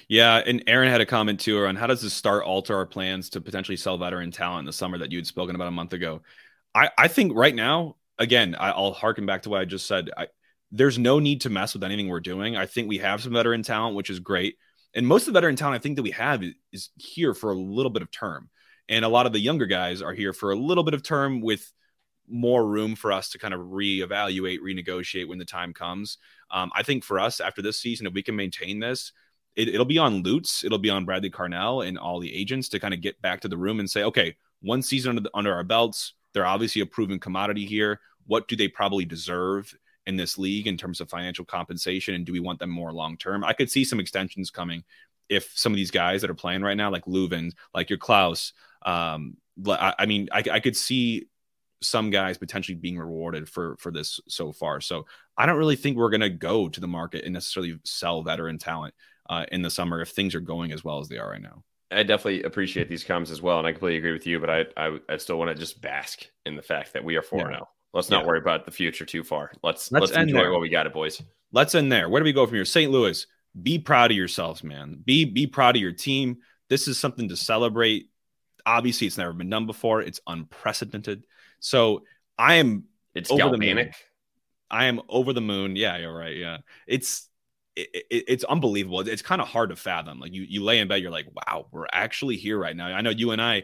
Yeah, 0.08 0.38
and 0.46 0.64
Aaron 0.68 0.90
had 0.90 1.02
a 1.02 1.06
comment 1.06 1.40
too 1.40 1.66
on 1.66 1.76
how 1.76 1.88
does 1.88 2.02
this 2.02 2.14
start 2.14 2.44
alter 2.44 2.76
our 2.76 2.86
plans 2.86 3.30
to 3.32 3.42
potentially 3.42 3.78
sell 3.78 3.98
veteran 3.98 4.32
talent 4.32 4.60
in 4.60 4.66
the 4.66 4.74
summer 4.74 4.98
that 5.00 5.12
you 5.12 5.18
had 5.18 5.28
spoken 5.28 5.56
about 5.56 5.68
a 5.68 5.72
month 5.72 5.94
ago. 5.94 6.22
I, 6.76 6.90
I 6.98 7.08
think 7.08 7.36
right 7.36 7.56
now, 7.56 7.96
again, 8.20 8.56
I, 8.60 8.78
will 8.80 8.94
harken 8.94 9.26
back 9.26 9.44
to 9.44 9.50
what 9.50 9.62
I 9.62 9.66
just 9.66 9.88
said. 9.88 10.12
I, 10.16 10.28
there's 10.72 11.00
no 11.00 11.20
need 11.20 11.42
to 11.42 11.50
mess 11.50 11.74
with 11.74 11.84
anything 11.84 12.08
we're 12.08 12.20
doing. 12.20 12.56
I 12.56 12.66
think 12.66 12.88
we 12.88 13.00
have 13.00 13.22
some 13.22 13.34
veteran 13.34 13.64
talent, 13.64 13.96
which 13.96 14.10
is 14.10 14.20
great. 14.20 14.58
And 14.94 15.08
most 15.08 15.24
of 15.24 15.28
the 15.28 15.38
veteran 15.38 15.56
talent 15.56 15.76
I 15.76 15.80
think 15.80 15.96
that 15.96 16.04
we 16.04 16.12
have 16.12 16.44
is, 16.44 16.54
is 16.72 16.90
here 16.96 17.34
for 17.34 17.52
a 17.52 17.56
little 17.56 17.90
bit 17.90 18.02
of 18.02 18.12
term. 18.12 18.50
And 18.88 19.04
a 19.04 19.10
lot 19.10 19.26
of 19.26 19.34
the 19.34 19.40
younger 19.40 19.66
guys 19.66 20.02
are 20.02 20.14
here 20.14 20.34
for 20.34 20.52
a 20.52 20.56
little 20.56 20.84
bit 20.84 20.94
of 20.94 21.02
term 21.02 21.42
with 21.42 21.72
more 22.28 22.66
room 22.66 22.96
for 22.96 23.12
us 23.12 23.30
to 23.30 23.40
kind 23.40 23.54
of 23.54 23.62
reevaluate, 23.62 24.60
renegotiate 24.60 25.28
when 25.28 25.38
the 25.38 25.46
time 25.46 25.74
comes. 25.74 26.18
Um, 26.52 26.72
I 26.76 26.84
think 26.84 27.04
for 27.04 27.20
us 27.20 27.40
after 27.40 27.62
this 27.62 27.80
season, 27.80 28.08
if 28.08 28.14
we 28.14 28.24
can 28.24 28.36
maintain 28.36 28.80
this, 28.80 29.12
it, 29.56 29.78
will 29.78 29.86
be 29.86 29.98
on 29.98 30.22
Lutz, 30.24 30.64
it'll 30.64 30.78
be 30.78 30.90
on 30.90 31.06
Bradley 31.06 31.30
Carnell 31.30 31.88
and 31.88 31.98
all 31.98 32.20
the 32.20 32.34
agents 32.34 32.70
to 32.70 32.80
kind 32.80 32.94
of 32.94 33.02
get 33.02 33.22
back 33.22 33.42
to 33.42 33.48
the 33.48 33.58
room 33.58 33.80
and 33.80 33.90
say, 33.90 34.04
okay, 34.04 34.36
one 34.62 34.82
season 34.82 35.10
under, 35.10 35.22
the, 35.22 35.32
under 35.34 35.54
our 35.54 35.64
belts, 35.64 36.14
they're 36.34 36.46
obviously 36.46 36.82
a 36.82 36.86
proven 36.86 37.20
commodity 37.20 37.66
here. 37.66 38.00
What 38.28 38.48
do 38.48 38.56
they 38.56 38.68
probably 38.68 39.06
deserve 39.06 39.74
in 40.06 40.18
this 40.18 40.38
league 40.38 40.68
in 40.68 40.78
terms 40.78 41.00
of 41.00 41.10
financial 41.10 41.46
compensation? 41.46 42.16
And 42.16 42.26
do 42.26 42.34
we 42.34 42.40
want 42.40 42.60
them 42.60 42.70
more 42.70 42.92
long 42.92 43.18
term? 43.18 43.44
I 43.44 43.54
could 43.54 43.72
see 43.72 43.86
some 43.86 44.00
extensions 44.00 44.50
coming 44.50 44.84
if 45.30 45.52
some 45.56 45.72
of 45.72 45.78
these 45.78 45.92
guys 45.92 46.22
that 46.22 46.30
are 46.30 46.36
playing 46.36 46.62
right 46.62 46.78
now, 46.78 46.92
like 46.92 47.06
Löwen, 47.06 47.52
like 47.74 47.90
your 47.90 48.00
Klauss, 48.00 48.52
um, 48.86 49.38
I, 49.68 49.96
I 50.00 50.06
mean, 50.06 50.28
I, 50.32 50.44
I 50.52 50.60
could 50.60 50.76
see 50.76 51.28
some 51.82 52.10
guys 52.10 52.38
potentially 52.38 52.76
being 52.76 52.98
rewarded 52.98 53.48
for 53.48 53.78
for 53.78 53.92
this 53.92 54.20
so 54.28 54.52
far. 54.52 54.82
So 54.82 55.06
I 55.38 55.46
don't 55.46 55.58
really 55.58 55.76
think 55.76 55.98
we're 55.98 56.10
going 56.10 56.22
to 56.22 56.30
go 56.30 56.70
to 56.70 56.80
the 56.80 56.88
market 56.88 57.24
and 57.24 57.34
necessarily 57.34 57.80
sell 57.84 58.24
veteran 58.24 58.58
talent 58.58 58.94
uh, 59.30 59.46
in 59.52 59.62
the 59.62 59.70
summer 59.70 60.02
if 60.02 60.10
things 60.10 60.36
are 60.36 60.40
going 60.40 60.72
as 60.72 60.84
well 60.84 61.00
as 61.00 61.08
they 61.08 61.18
are 61.18 61.30
right 61.30 61.42
now. 61.42 61.64
I 61.92 62.04
definitely 62.04 62.44
appreciate 62.44 62.90
these 62.90 63.04
comments 63.04 63.32
as 63.32 63.42
well, 63.42 63.60
and 63.60 63.68
I 63.68 63.72
completely 63.72 63.98
agree 63.98 64.12
with 64.12 64.26
you. 64.26 64.40
But 64.40 64.50
I 64.50 64.66
I, 64.76 64.98
I 65.10 65.18
still 65.18 65.38
want 65.38 65.50
to 65.50 65.56
just 65.56 65.82
bask 65.82 66.26
in 66.46 66.56
the 66.56 66.62
fact 66.62 66.94
that 66.94 67.04
we 67.04 67.16
are 67.16 67.22
four 67.22 67.50
now. 67.50 67.70
Let's 67.94 68.10
not 68.10 68.22
yeah. 68.22 68.28
worry 68.28 68.40
about 68.40 68.66
the 68.66 68.72
future 68.72 69.06
too 69.06 69.24
far. 69.24 69.52
Let's 69.64 69.92
let's, 69.92 70.12
let's 70.12 70.18
enjoy 70.18 70.40
there. 70.40 70.52
what 70.52 70.62
we 70.62 70.70
got, 70.70 70.88
it 70.88 70.94
boys. 70.94 71.22
Let's 71.52 71.76
end 71.76 71.92
there. 71.92 72.10
Where 72.10 72.20
do 72.20 72.26
we 72.26 72.34
go 72.34 72.46
from 72.46 72.56
here? 72.56 72.66
St. 72.66 72.92
Louis. 72.92 73.26
Be 73.62 73.80
proud 73.80 74.12
of 74.12 74.18
yourselves, 74.18 74.64
man. 74.64 75.02
Be 75.06 75.24
be 75.24 75.48
proud 75.48 75.78
of 75.78 75.82
your 75.82 75.94
team. 75.94 76.40
This 76.70 76.88
is 76.90 77.00
something 77.00 77.30
to 77.30 77.38
celebrate. 77.38 78.10
Obviously, 78.66 79.08
it's 79.08 79.18
never 79.18 79.32
been 79.32 79.50
done 79.50 79.66
before. 79.66 80.02
It's 80.02 80.20
unprecedented. 80.28 81.26
So 81.62 82.04
I 82.38 82.56
am. 82.56 82.86
It's 83.14 83.32
over 83.32 83.44
galvanic. 83.44 83.62
The 83.62 83.84
moon. 83.84 83.94
I 84.70 84.86
am 84.86 85.02
over 85.08 85.32
the 85.32 85.42
moon. 85.42 85.78
Yeah, 85.78 85.98
you're 85.98 86.14
right. 86.14 86.36
Yeah, 86.36 86.58
it's 86.88 87.30
it, 87.76 88.06
it, 88.10 88.24
it's 88.28 88.44
unbelievable. 88.46 89.02
It's 89.02 89.22
kind 89.22 89.42
of 89.42 89.48
hard 89.48 89.70
to 89.70 89.76
fathom. 89.76 90.20
Like 90.20 90.34
you, 90.34 90.44
you 90.44 90.64
lay 90.64 90.80
in 90.80 90.88
bed, 90.88 91.02
you're 91.02 91.12
like, 91.12 91.28
wow, 91.34 91.68
we're 91.72 91.88
actually 91.92 92.38
here 92.38 92.58
right 92.58 92.76
now. 92.76 92.88
I 92.88 93.02
know 93.02 93.10
you 93.10 93.32
and 93.32 93.42
I 93.42 93.64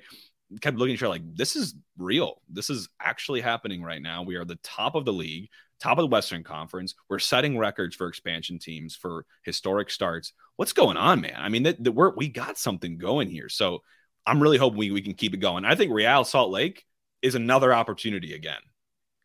kept 0.59 0.77
looking 0.77 0.93
at 0.93 0.95
each 0.95 1.03
other 1.03 1.09
like, 1.09 1.35
this 1.35 1.55
is 1.55 1.75
real. 1.97 2.41
This 2.49 2.69
is 2.69 2.89
actually 2.99 3.41
happening 3.41 3.81
right 3.83 4.01
now. 4.01 4.23
We 4.23 4.35
are 4.35 4.45
the 4.45 4.59
top 4.63 4.95
of 4.95 5.05
the 5.05 5.13
league, 5.13 5.49
top 5.79 5.97
of 5.97 6.03
the 6.03 6.07
Western 6.07 6.43
Conference. 6.43 6.93
We're 7.09 7.19
setting 7.19 7.57
records 7.57 7.95
for 7.95 8.07
expansion 8.07 8.59
teams 8.59 8.95
for 8.95 9.25
historic 9.43 9.89
starts. 9.89 10.33
What's 10.57 10.73
going 10.73 10.97
on, 10.97 11.21
man? 11.21 11.37
I 11.37 11.49
mean, 11.49 11.63
that, 11.63 11.79
we're 11.93 12.13
we 12.15 12.27
got 12.27 12.57
something 12.57 12.97
going 12.97 13.29
here. 13.29 13.49
So 13.49 13.81
I'm 14.25 14.41
really 14.41 14.57
hoping 14.57 14.77
we, 14.77 14.91
we 14.91 15.01
can 15.01 15.13
keep 15.13 15.33
it 15.33 15.37
going. 15.37 15.65
I 15.65 15.75
think 15.75 15.93
Real 15.93 16.23
Salt 16.23 16.51
Lake 16.51 16.85
is 17.21 17.35
another 17.35 17.73
opportunity 17.73 18.33
again. 18.33 18.59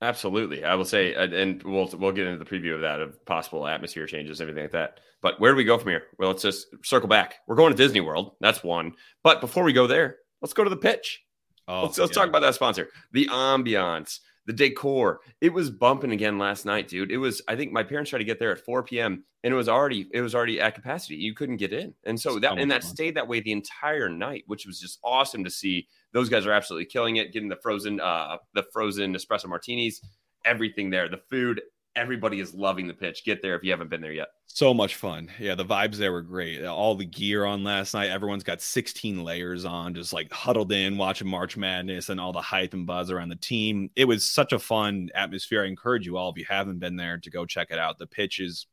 Absolutely, 0.02 0.62
I 0.62 0.74
will 0.74 0.84
say, 0.84 1.14
and 1.14 1.62
we'll 1.62 1.88
we'll 1.94 2.12
get 2.12 2.26
into 2.26 2.44
the 2.44 2.50
preview 2.50 2.74
of 2.74 2.82
that 2.82 3.00
of 3.00 3.24
possible 3.24 3.66
atmosphere 3.66 4.06
changes, 4.06 4.42
everything 4.42 4.64
like 4.64 4.72
that. 4.72 5.00
But 5.22 5.40
where 5.40 5.52
do 5.52 5.56
we 5.56 5.64
go 5.64 5.78
from 5.78 5.88
here? 5.88 6.04
Well, 6.18 6.28
let's 6.28 6.42
just 6.42 6.66
circle 6.84 7.08
back. 7.08 7.36
We're 7.48 7.56
going 7.56 7.72
to 7.72 7.76
Disney 7.76 8.02
World. 8.02 8.32
That's 8.40 8.62
one. 8.62 8.92
But 9.22 9.40
before 9.40 9.64
we 9.64 9.72
go 9.72 9.86
there, 9.86 10.16
let's 10.42 10.52
go 10.52 10.64
to 10.64 10.70
the 10.70 10.76
pitch. 10.76 11.22
Oh, 11.66 11.84
let's, 11.84 11.98
let's 11.98 12.10
yeah. 12.12 12.22
talk 12.22 12.28
about 12.28 12.42
that 12.42 12.54
sponsor. 12.54 12.90
The 13.12 13.26
ambiance, 13.28 14.20
the 14.46 14.52
decor. 14.52 15.20
It 15.40 15.52
was 15.52 15.70
bumping 15.70 16.12
again 16.12 16.38
last 16.38 16.64
night, 16.64 16.88
dude. 16.88 17.10
It 17.10 17.18
was. 17.18 17.42
I 17.48 17.56
think 17.56 17.72
my 17.72 17.82
parents 17.82 18.10
tried 18.10 18.20
to 18.20 18.24
get 18.24 18.38
there 18.38 18.52
at 18.52 18.64
4 18.64 18.84
p.m. 18.84 19.24
and 19.42 19.52
it 19.52 19.56
was 19.56 19.68
already 19.68 20.06
it 20.12 20.20
was 20.20 20.34
already 20.34 20.60
at 20.60 20.74
capacity. 20.74 21.16
You 21.16 21.34
couldn't 21.34 21.56
get 21.56 21.72
in, 21.72 21.94
and 22.04 22.18
so 22.18 22.38
that 22.38 22.58
and 22.58 22.70
that 22.70 22.84
stayed 22.84 23.16
that 23.16 23.28
way 23.28 23.40
the 23.40 23.52
entire 23.52 24.08
night, 24.08 24.44
which 24.46 24.66
was 24.66 24.80
just 24.80 24.98
awesome 25.04 25.44
to 25.44 25.50
see 25.50 25.88
those 26.12 26.28
guys 26.28 26.46
are 26.46 26.52
absolutely 26.52 26.86
killing 26.86 27.16
it, 27.16 27.32
getting 27.32 27.48
the 27.48 27.58
frozen 27.62 28.00
uh 28.00 28.36
the 28.54 28.64
frozen 28.72 29.14
espresso 29.14 29.48
martinis, 29.48 30.00
everything 30.44 30.90
there. 30.90 31.08
The 31.08 31.20
food, 31.28 31.60
everybody 31.96 32.40
is 32.40 32.54
loving 32.54 32.86
the 32.86 32.94
pitch. 32.94 33.24
Get 33.24 33.42
there 33.42 33.56
if 33.56 33.64
you 33.64 33.70
haven't 33.70 33.88
been 33.88 34.02
there 34.02 34.12
yet. 34.12 34.28
So 34.46 34.72
much 34.72 34.94
fun. 34.94 35.30
Yeah, 35.38 35.54
the 35.54 35.64
vibes 35.64 35.96
there 35.96 36.12
were 36.12 36.22
great. 36.22 36.64
All 36.64 36.94
the 36.94 37.06
gear 37.06 37.44
on 37.44 37.64
last 37.64 37.94
night. 37.94 38.10
Everyone's 38.10 38.44
got 38.44 38.60
16 38.60 39.24
layers 39.24 39.64
on, 39.64 39.94
just 39.94 40.12
like 40.12 40.30
huddled 40.32 40.72
in, 40.72 40.98
watching 40.98 41.28
March 41.28 41.56
Madness 41.56 42.10
and 42.10 42.20
all 42.20 42.32
the 42.32 42.40
hype 42.40 42.74
and 42.74 42.86
buzz 42.86 43.10
around 43.10 43.30
the 43.30 43.36
team. 43.36 43.90
It 43.96 44.04
was 44.04 44.30
such 44.30 44.52
a 44.52 44.58
fun 44.58 45.08
atmosphere. 45.14 45.64
I 45.64 45.66
encourage 45.66 46.06
you 46.06 46.16
all, 46.16 46.30
if 46.30 46.38
you 46.38 46.44
haven't 46.48 46.78
been 46.78 46.96
there, 46.96 47.18
to 47.18 47.30
go 47.30 47.46
check 47.46 47.68
it 47.70 47.78
out. 47.78 47.98
The 47.98 48.06
pitch 48.06 48.38
is 48.38 48.66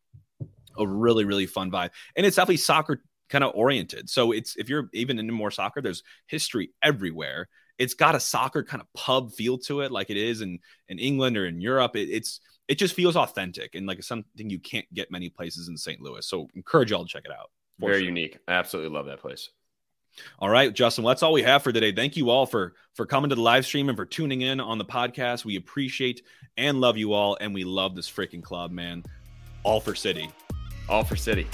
a 0.78 0.86
really, 0.86 1.26
really 1.26 1.46
fun 1.46 1.72
vibe. 1.72 1.92
And 2.16 2.26
it's 2.26 2.36
definitely 2.36 2.58
soccer 2.58 3.02
kind 3.30 3.44
of 3.44 3.54
oriented. 3.56 4.10
So 4.10 4.32
it's 4.32 4.56
if 4.58 4.70
you're 4.70 4.90
even 4.94 5.18
into 5.18 5.34
more 5.34 5.52
soccer, 5.52 5.82
there's 5.82 6.04
history 6.28 6.72
everywhere. 6.82 7.48
It's 7.80 7.96
got 7.96 8.16
a 8.16 8.20
soccer 8.20 8.64
kind 8.64 8.82
of 8.82 8.88
pub 8.94 9.34
feel 9.34 9.58
to 9.60 9.82
it, 9.82 9.92
like 9.92 10.10
it 10.10 10.18
is 10.18 10.42
in 10.42 10.60
in 10.88 11.00
England 11.00 11.38
or 11.38 11.48
in 11.48 11.60
Europe. 11.60 11.96
It, 11.96 12.10
it's 12.10 12.40
it 12.68 12.76
just 12.76 12.96
feels 12.96 13.16
authentic 13.16 13.76
and 13.76 13.86
like 13.86 14.02
something 14.04 14.50
you 14.50 14.60
can't 14.60 14.92
get 14.94 15.12
many 15.12 15.30
places 15.30 15.68
in 15.68 15.78
St. 15.78 16.02
Louis. 16.02 16.26
So 16.26 16.48
encourage 16.56 16.92
y'all 16.92 17.04
to 17.04 17.10
check 17.10 17.26
it 17.26 17.32
out. 17.32 17.52
Very 17.80 18.00
sure. 18.00 18.06
unique. 18.06 18.38
I 18.48 18.54
absolutely 18.54 18.96
love 18.96 19.08
that 19.08 19.20
place. 19.20 19.50
All 20.40 20.50
right, 20.50 20.72
Justin, 20.72 21.04
well, 21.04 21.12
that's 21.12 21.24
all 21.24 21.34
we 21.34 21.42
have 21.42 21.64
for 21.64 21.72
today. 21.72 21.92
Thank 21.92 22.16
you 22.16 22.30
all 22.30 22.46
for 22.46 22.76
for 22.94 23.06
coming 23.06 23.30
to 23.30 23.36
the 23.36 23.42
live 23.42 23.66
stream 23.66 23.90
and 23.90 23.98
for 23.98 24.06
tuning 24.06 24.42
in 24.42 24.60
on 24.60 24.78
the 24.78 24.86
podcast. 24.86 25.44
We 25.44 25.56
appreciate 25.56 26.22
and 26.56 26.80
love 26.80 26.98
you 26.98 27.14
all, 27.14 27.38
and 27.42 27.54
we 27.54 27.64
love 27.64 27.96
this 27.96 28.10
freaking 28.10 28.44
club, 28.44 28.72
man. 28.72 29.04
All 29.64 29.80
for 29.80 29.96
City. 29.96 30.30
All 30.88 31.04
for 31.04 31.16
City. 31.16 31.48